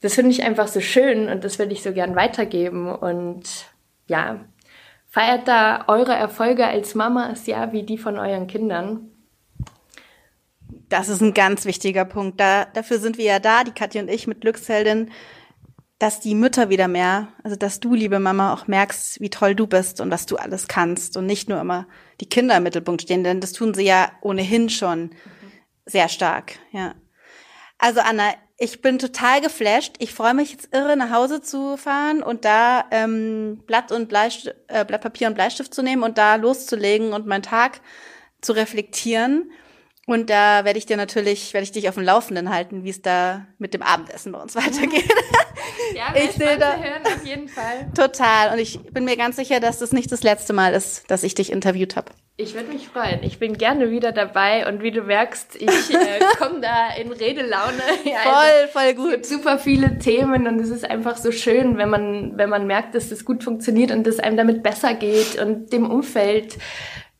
das 0.00 0.16
finde 0.16 0.32
ich 0.32 0.42
einfach 0.42 0.66
so 0.66 0.80
schön 0.80 1.28
und 1.28 1.44
das 1.44 1.60
würde 1.60 1.72
ich 1.72 1.84
so 1.84 1.92
gern 1.92 2.16
weitergeben. 2.16 2.92
Und 2.92 3.44
ja, 4.08 4.40
feiert 5.08 5.46
da 5.46 5.84
eure 5.86 6.14
Erfolge 6.14 6.66
als 6.66 6.96
Mamas, 6.96 7.46
ja, 7.46 7.70
wie 7.70 7.84
die 7.84 7.98
von 7.98 8.18
euren 8.18 8.48
Kindern. 8.48 9.12
Das 10.88 11.08
ist 11.08 11.20
ein 11.20 11.34
ganz 11.34 11.66
wichtiger 11.66 12.04
Punkt. 12.04 12.40
Da, 12.40 12.64
dafür 12.64 12.98
sind 12.98 13.16
wir 13.16 13.26
ja 13.26 13.38
da, 13.38 13.62
die 13.62 13.70
Katja 13.70 14.02
und 14.02 14.10
ich 14.10 14.26
mit 14.26 14.40
Glücksheldin 14.40 15.12
dass 16.02 16.18
die 16.18 16.34
Mütter 16.34 16.68
wieder 16.68 16.88
mehr, 16.88 17.28
also 17.44 17.54
dass 17.54 17.78
du, 17.78 17.94
liebe 17.94 18.18
Mama, 18.18 18.52
auch 18.52 18.66
merkst, 18.66 19.20
wie 19.20 19.30
toll 19.30 19.54
du 19.54 19.68
bist 19.68 20.00
und 20.00 20.10
was 20.10 20.26
du 20.26 20.36
alles 20.36 20.66
kannst 20.66 21.16
und 21.16 21.26
nicht 21.26 21.48
nur 21.48 21.60
immer 21.60 21.86
die 22.20 22.28
Kinder 22.28 22.56
im 22.56 22.64
Mittelpunkt 22.64 23.02
stehen, 23.02 23.22
denn 23.22 23.40
das 23.40 23.52
tun 23.52 23.72
sie 23.72 23.84
ja 23.84 24.10
ohnehin 24.20 24.68
schon 24.68 25.02
mhm. 25.02 25.12
sehr 25.86 26.08
stark, 26.08 26.58
ja. 26.72 26.96
Also 27.78 28.00
Anna, 28.00 28.34
ich 28.58 28.82
bin 28.82 28.98
total 28.98 29.40
geflasht. 29.40 29.94
Ich 30.00 30.12
freue 30.12 30.34
mich 30.34 30.50
jetzt 30.50 30.74
irre, 30.74 30.96
nach 30.96 31.12
Hause 31.12 31.40
zu 31.40 31.76
fahren 31.76 32.24
und 32.24 32.44
da 32.44 32.84
ähm, 32.90 33.62
Blatt 33.68 33.92
und 33.92 34.08
Bleistift, 34.08 34.56
äh, 34.66 34.84
Blatt 34.84 35.02
Papier 35.02 35.28
und 35.28 35.34
Bleistift 35.34 35.72
zu 35.72 35.84
nehmen 35.84 36.02
und 36.02 36.18
da 36.18 36.34
loszulegen 36.34 37.12
und 37.12 37.28
meinen 37.28 37.42
Tag 37.44 37.80
zu 38.40 38.54
reflektieren. 38.54 39.52
Und 40.06 40.30
da 40.30 40.64
werde 40.64 40.78
ich 40.78 40.86
dir 40.86 40.96
natürlich, 40.96 41.54
werde 41.54 41.62
ich 41.62 41.72
dich 41.72 41.88
auf 41.88 41.94
dem 41.94 42.02
Laufenden 42.02 42.50
halten, 42.50 42.82
wie 42.82 42.90
es 42.90 43.02
da 43.02 43.46
mit 43.58 43.72
dem 43.72 43.82
Abendessen 43.82 44.32
bei 44.32 44.40
uns 44.40 44.54
weitergeht. 44.56 45.08
Ja, 45.94 46.14
ich 46.16 46.32
sehe 46.32 46.58
da 46.58 46.76
hören, 46.76 47.02
auf 47.04 47.24
jeden 47.24 47.48
Fall. 47.48 47.90
Total. 47.94 48.52
Und 48.52 48.58
ich 48.58 48.80
bin 48.80 49.04
mir 49.04 49.16
ganz 49.16 49.36
sicher, 49.36 49.60
dass 49.60 49.78
das 49.78 49.92
nicht 49.92 50.10
das 50.10 50.22
letzte 50.22 50.52
Mal 50.52 50.74
ist, 50.74 51.10
dass 51.10 51.22
ich 51.22 51.34
dich 51.34 51.52
interviewt 51.52 51.96
habe. 51.96 52.12
Ich 52.38 52.54
würde 52.54 52.68
mich 52.68 52.88
freuen. 52.88 53.22
Ich 53.22 53.38
bin 53.38 53.58
gerne 53.58 53.90
wieder 53.90 54.10
dabei 54.10 54.66
und 54.66 54.82
wie 54.82 54.90
du 54.90 55.02
merkst, 55.02 55.54
ich 55.56 55.94
äh, 55.94 56.20
komme 56.38 56.60
da 56.60 56.94
in 56.96 57.12
Redelaune. 57.12 57.82
Ja, 58.04 58.20
voll, 58.22 58.32
also, 58.32 58.72
voll 58.72 58.94
gut. 58.94 59.06
Es 59.06 59.12
gibt 59.12 59.26
super 59.26 59.58
viele 59.58 59.98
Themen 59.98 60.46
und 60.46 60.58
es 60.58 60.70
ist 60.70 60.84
einfach 60.84 61.16
so 61.18 61.30
schön, 61.30 61.76
wenn 61.76 61.90
man, 61.90 62.38
wenn 62.38 62.48
man 62.48 62.66
merkt, 62.66 62.94
dass 62.94 63.10
das 63.10 63.24
gut 63.24 63.44
funktioniert 63.44 63.90
und 63.90 64.06
dass 64.06 64.18
einem 64.18 64.36
damit 64.36 64.62
besser 64.62 64.94
geht 64.94 65.40
und 65.40 65.72
dem 65.72 65.88
Umfeld 65.90 66.58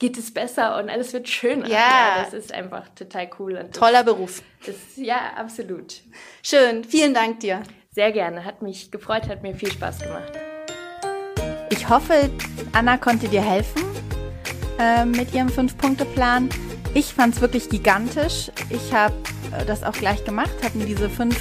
geht 0.02 0.18
es 0.18 0.34
besser 0.34 0.78
und 0.78 0.90
alles 0.90 1.12
wird 1.12 1.28
schöner. 1.28 1.68
Ja. 1.68 1.76
ja 1.78 2.24
das 2.24 2.34
ist 2.34 2.52
einfach 2.52 2.88
total 2.96 3.30
cool. 3.38 3.56
Und 3.56 3.72
Toller 3.72 4.02
Beruf. 4.02 4.42
Das, 4.66 4.74
ja, 4.96 5.32
absolut. 5.36 6.02
Schön. 6.42 6.82
Vielen 6.82 7.14
Dank 7.14 7.38
dir. 7.38 7.62
Sehr 7.92 8.10
gerne. 8.10 8.44
Hat 8.44 8.62
mich 8.62 8.90
gefreut, 8.90 9.28
hat 9.28 9.44
mir 9.44 9.54
viel 9.54 9.70
Spaß 9.70 10.00
gemacht. 10.00 10.32
Ich 11.70 11.88
hoffe, 11.88 12.30
Anna 12.72 12.96
konnte 12.96 13.28
dir 13.28 13.42
helfen 13.42 13.82
äh, 14.80 15.04
mit 15.04 15.32
ihrem 15.34 15.48
Fünf-Punkte-Plan. 15.48 16.48
Ich 16.94 17.14
fand 17.14 17.36
es 17.36 17.40
wirklich 17.40 17.68
gigantisch. 17.68 18.50
Ich 18.70 18.92
habe 18.92 19.14
äh, 19.56 19.64
das 19.64 19.84
auch 19.84 19.92
gleich 19.92 20.24
gemacht, 20.24 20.50
habe 20.64 20.78
mir 20.78 20.86
diese 20.86 21.08
fünf 21.08 21.38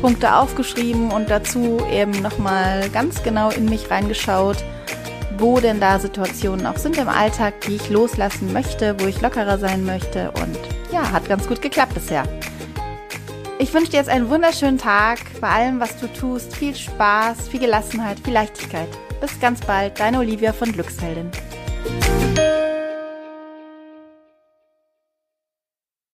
Punkte 0.00 0.34
aufgeschrieben 0.34 1.12
und 1.12 1.30
dazu 1.30 1.78
eben 1.92 2.10
nochmal 2.22 2.88
ganz 2.90 3.22
genau 3.22 3.50
in 3.50 3.66
mich 3.66 3.88
reingeschaut 3.88 4.56
wo 5.40 5.58
denn 5.58 5.80
da 5.80 5.98
Situationen 5.98 6.66
auch 6.66 6.76
sind 6.76 6.98
im 6.98 7.08
Alltag, 7.08 7.60
die 7.62 7.76
ich 7.76 7.88
loslassen 7.90 8.52
möchte, 8.52 8.94
wo 9.00 9.06
ich 9.06 9.20
lockerer 9.20 9.58
sein 9.58 9.84
möchte. 9.84 10.30
Und 10.32 10.58
ja, 10.92 11.10
hat 11.10 11.28
ganz 11.28 11.48
gut 11.48 11.62
geklappt 11.62 11.94
bisher. 11.94 12.24
Ich 13.58 13.74
wünsche 13.74 13.90
dir 13.90 13.98
jetzt 13.98 14.08
einen 14.08 14.30
wunderschönen 14.30 14.78
Tag 14.78 15.18
bei 15.40 15.48
allem, 15.48 15.80
was 15.80 15.96
du 15.98 16.06
tust. 16.06 16.56
Viel 16.56 16.74
Spaß, 16.74 17.48
viel 17.48 17.60
Gelassenheit, 17.60 18.18
viel 18.20 18.34
Leichtigkeit. 18.34 18.88
Bis 19.20 19.38
ganz 19.38 19.60
bald, 19.60 19.98
deine 20.00 20.18
Olivia 20.18 20.52
von 20.52 20.72
Glücksheldin. 20.72 21.30